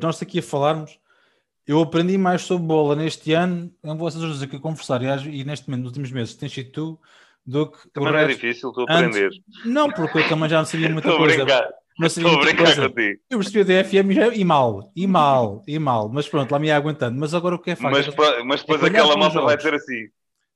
Nós 0.00 0.22
aqui 0.22 0.38
a 0.38 0.42
falarmos, 0.42 0.98
eu 1.66 1.82
aprendi 1.82 2.16
mais 2.16 2.42
sobre 2.42 2.66
bola 2.66 2.96
neste 2.96 3.34
ano, 3.34 3.70
com 3.82 3.96
vocês 3.98 4.22
dois 4.22 4.42
aqui 4.42 4.56
a 4.56 4.60
conversar, 4.60 5.02
e, 5.02 5.44
neste 5.44 5.68
momento, 5.68 5.82
nos 5.82 5.90
últimos 5.90 6.10
meses, 6.12 6.34
tens 6.34 6.52
sido 6.52 6.72
tu, 6.72 7.00
do 7.44 7.70
que. 7.70 7.90
Também 7.90 8.12
não 8.12 8.18
é 8.20 8.26
difícil 8.28 8.72
tu 8.72 8.82
aprender. 8.82 9.30
Não, 9.66 9.90
porque 9.90 10.18
eu 10.18 10.28
também 10.28 10.48
já 10.48 10.58
não 10.58 10.64
sabia 10.64 10.88
muita 10.90 11.14
coisa. 11.14 11.44
Brincar. 11.44 11.68
Não 11.98 12.08
sabia 12.08 12.32
muita 12.32 12.56
coisa. 12.56 12.88
Contigo. 12.88 13.20
Eu 13.28 13.38
percebi 13.38 13.60
a 13.60 13.82
DFM 13.82 14.10
e, 14.12 14.40
e 14.40 14.44
mal, 14.44 14.92
e 14.94 15.06
mal, 15.06 15.62
e 15.66 15.78
mal, 15.78 16.08
mas 16.08 16.28
pronto, 16.28 16.52
lá 16.52 16.58
me 16.58 16.68
ia 16.68 16.76
aguentando. 16.76 17.18
Mas 17.18 17.34
agora 17.34 17.56
o 17.56 17.58
que 17.58 17.72
é 17.72 17.76
fácil? 17.76 18.14
Mas, 18.16 18.44
mas 18.44 18.60
depois 18.60 18.82
é 18.82 18.86
aquela 18.86 19.16
malta 19.16 19.40
vai 19.40 19.56
dizer 19.56 19.74
assim: 19.74 20.08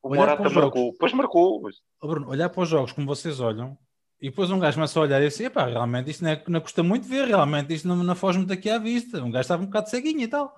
o 0.03 0.15
Morata 0.15 0.49
marcou, 0.49 0.93
depois 0.93 1.13
marcou. 1.13 1.63
Mas... 1.63 1.77
Oh, 2.01 2.09
Bruno, 2.09 2.29
olhar 2.29 2.49
para 2.49 2.63
os 2.63 2.69
jogos 2.69 2.93
como 2.93 3.07
vocês 3.07 3.41
olham, 3.41 3.77
e 4.21 4.31
depois 4.31 4.51
um 4.53 4.59
gajo 4.59 4.77
começa 4.77 4.99
a 4.99 5.03
olhar 5.03 5.21
e 5.21 5.27
assim, 5.27 5.47
epá, 5.47 5.67
realmente 5.67 6.11
isto 6.11 6.23
não, 6.23 6.31
é, 6.31 6.43
não 6.47 6.61
custa 6.61 6.83
muito 6.83 7.09
ver, 7.09 7.27
realmente 7.27 7.75
isto 7.75 7.89
não, 7.89 7.97
não 7.97 8.15
foge 8.15 8.39
muito 8.39 8.53
aqui 8.53 8.71
à 8.71 8.79
vista. 8.79 9.19
Um 9.19 9.31
gajo 9.33 9.41
estava 9.41 9.63
um 9.63 9.67
bocado 9.67 9.91
ceguinho 9.91 10.21
e 10.21 10.29
tal. 10.29 10.57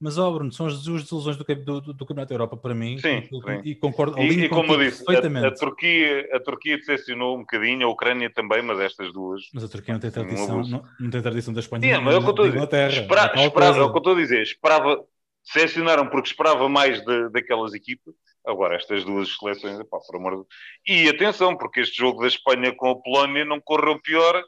Mas, 0.00 0.16
ó, 0.16 0.28
oh, 0.28 0.34
Bruno, 0.34 0.52
são 0.52 0.66
as 0.66 0.82
duas 0.82 1.02
desilusões 1.02 1.36
do, 1.36 1.44
do, 1.44 1.80
do, 1.80 1.92
do 1.92 2.06
Campeonato 2.06 2.30
da 2.30 2.34
Europa 2.34 2.56
para 2.56 2.74
mim. 2.74 2.98
Sim, 2.98 3.28
e, 3.64 3.70
e 3.70 3.74
concordo. 3.74 4.18
E, 4.18 4.44
e 4.44 4.48
como 4.48 4.72
eu 4.72 4.78
disse, 4.78 5.04
a, 5.06 5.46
a, 5.46 5.54
Turquia, 5.54 6.28
a 6.32 6.40
Turquia 6.40 6.78
decepcionou 6.78 7.36
um 7.36 7.40
bocadinho, 7.40 7.86
a 7.86 7.90
Ucrânia 7.90 8.30
também, 8.30 8.62
mas 8.62 8.80
estas 8.80 9.12
duas. 9.12 9.42
Mas 9.52 9.64
a 9.64 9.68
Turquia 9.68 9.92
não 9.92 10.00
tem 10.00 10.10
tradição, 10.10 10.62
não, 10.62 10.84
não, 10.98 11.10
tem 11.10 11.20
tradição 11.20 11.52
da 11.52 11.60
Espanha. 11.60 11.96
Sim, 11.96 12.02
mas 12.02 12.14
é 12.14 12.18
o 12.18 12.20
que 12.22 12.26
eu 12.26 12.30
estou 12.30 12.44
a 12.44 12.48
dizer. 12.48 12.62
Espera, 12.62 13.42
esperava, 13.42 13.78
é 13.78 13.82
o 13.82 13.90
que 13.90 13.96
eu 13.96 13.98
estou 13.98 14.12
a 14.14 14.16
dizer. 14.16 14.42
Esperava, 14.42 15.04
decepcionaram 15.44 16.06
porque 16.08 16.28
esperava 16.28 16.68
mais 16.68 17.04
de, 17.04 17.28
daquelas 17.30 17.74
equipas 17.74 18.14
Agora, 18.46 18.74
estas 18.74 19.04
duas 19.04 19.36
seleções, 19.36 19.76
pá, 19.88 19.98
por 19.98 20.16
amor 20.16 20.46
de... 20.86 20.92
E 20.92 21.08
atenção, 21.08 21.56
porque 21.56 21.80
este 21.80 21.98
jogo 21.98 22.22
da 22.22 22.26
Espanha 22.26 22.74
com 22.74 22.90
a 22.90 22.96
Polónia 23.00 23.44
não 23.44 23.60
correu 23.60 24.00
pior 24.00 24.42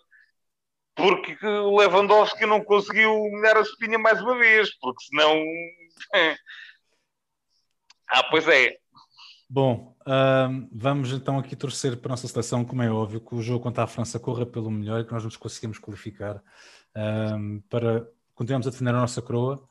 porque 0.95 1.47
o 1.47 1.77
Lewandowski 1.79 2.47
não 2.47 2.63
conseguiu 2.63 3.23
melhorar 3.33 3.59
a 3.59 3.63
espinha 3.63 3.99
mais 3.99 4.21
uma 4.21 4.37
vez, 4.37 4.75
porque 4.79 5.05
senão. 5.05 5.43
ah, 8.09 8.25
pois 8.31 8.47
é. 8.49 8.77
Bom, 9.49 9.95
vamos 10.73 11.13
então 11.13 11.39
aqui 11.39 11.55
torcer 11.55 11.97
para 11.99 12.11
a 12.11 12.15
nossa 12.15 12.27
seleção, 12.27 12.65
como 12.65 12.83
é 12.83 12.91
óbvio, 12.91 13.21
que 13.21 13.35
o 13.35 13.43
jogo 13.43 13.63
contra 13.63 13.85
a 13.85 13.87
França 13.87 14.19
corra 14.19 14.47
pelo 14.47 14.71
melhor 14.71 15.01
e 15.01 15.05
que 15.05 15.13
nós 15.13 15.25
nos 15.25 15.37
conseguimos 15.37 15.79
qualificar 15.79 16.43
para 17.69 18.07
continuarmos 18.35 18.67
a 18.67 18.71
defender 18.71 18.95
a 18.95 19.01
nossa 19.01 19.21
coroa. 19.21 19.69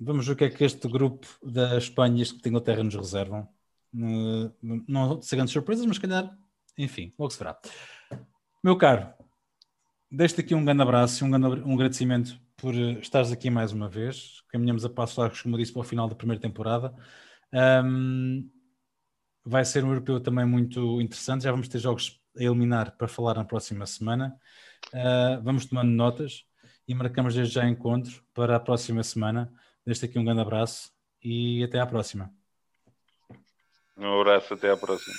Vamos 0.00 0.26
ver 0.26 0.32
o 0.32 0.36
que 0.36 0.44
é 0.44 0.50
que 0.50 0.64
este 0.64 0.86
grupo 0.86 1.26
da 1.42 1.76
Espanha 1.76 2.18
e 2.18 2.22
este 2.22 2.40
da 2.40 2.48
Inglaterra 2.48 2.84
nos 2.84 2.94
reservam. 2.94 3.48
Uh, 3.92 4.54
não 4.86 5.20
sei 5.20 5.36
grandes 5.36 5.52
surpresas, 5.52 5.84
mas 5.86 5.96
se 5.96 6.02
calhar, 6.02 6.30
enfim, 6.76 7.12
logo 7.18 7.32
se 7.32 7.38
verá. 7.38 7.58
Meu 8.62 8.76
caro, 8.76 9.08
deixo-te 10.10 10.40
aqui 10.40 10.54
um 10.54 10.64
grande 10.64 10.82
abraço 10.82 11.22
e 11.22 11.26
um, 11.26 11.30
grande, 11.30 11.62
um 11.62 11.74
agradecimento 11.74 12.40
por 12.56 12.74
eh, 12.74 12.98
estares 13.00 13.30
aqui 13.30 13.50
mais 13.50 13.70
uma 13.72 13.88
vez. 13.88 14.42
Caminhamos 14.48 14.84
a 14.84 14.90
passos 14.90 15.16
largos, 15.16 15.40
como 15.40 15.56
disse, 15.56 15.72
para 15.72 15.80
o 15.80 15.84
final 15.84 16.08
da 16.08 16.16
primeira 16.16 16.42
temporada. 16.42 16.92
Um, 17.52 18.50
vai 19.44 19.64
ser 19.64 19.84
um 19.84 19.90
europeu 19.90 20.20
também 20.20 20.44
muito 20.44 21.00
interessante. 21.00 21.44
Já 21.44 21.52
vamos 21.52 21.68
ter 21.68 21.78
jogos 21.78 22.20
a 22.36 22.42
eliminar 22.42 22.96
para 22.96 23.06
falar 23.06 23.34
na 23.34 23.44
próxima 23.44 23.86
semana. 23.86 24.36
Uh, 24.88 25.40
vamos 25.42 25.66
tomando 25.66 25.90
notas 25.90 26.44
e 26.86 26.94
marcamos 26.94 27.34
desde 27.34 27.54
já 27.54 27.68
encontro 27.68 28.24
para 28.34 28.56
a 28.56 28.60
próxima 28.60 29.04
semana. 29.04 29.52
Deixo 29.86 30.04
aqui 30.04 30.18
um 30.18 30.24
grande 30.24 30.40
abraço 30.40 30.90
e 31.22 31.62
até 31.62 31.78
à 31.78 31.86
próxima. 31.86 32.32
Um 33.96 34.20
abraço, 34.20 34.54
até 34.54 34.70
à 34.70 34.76
próxima. 34.76 35.14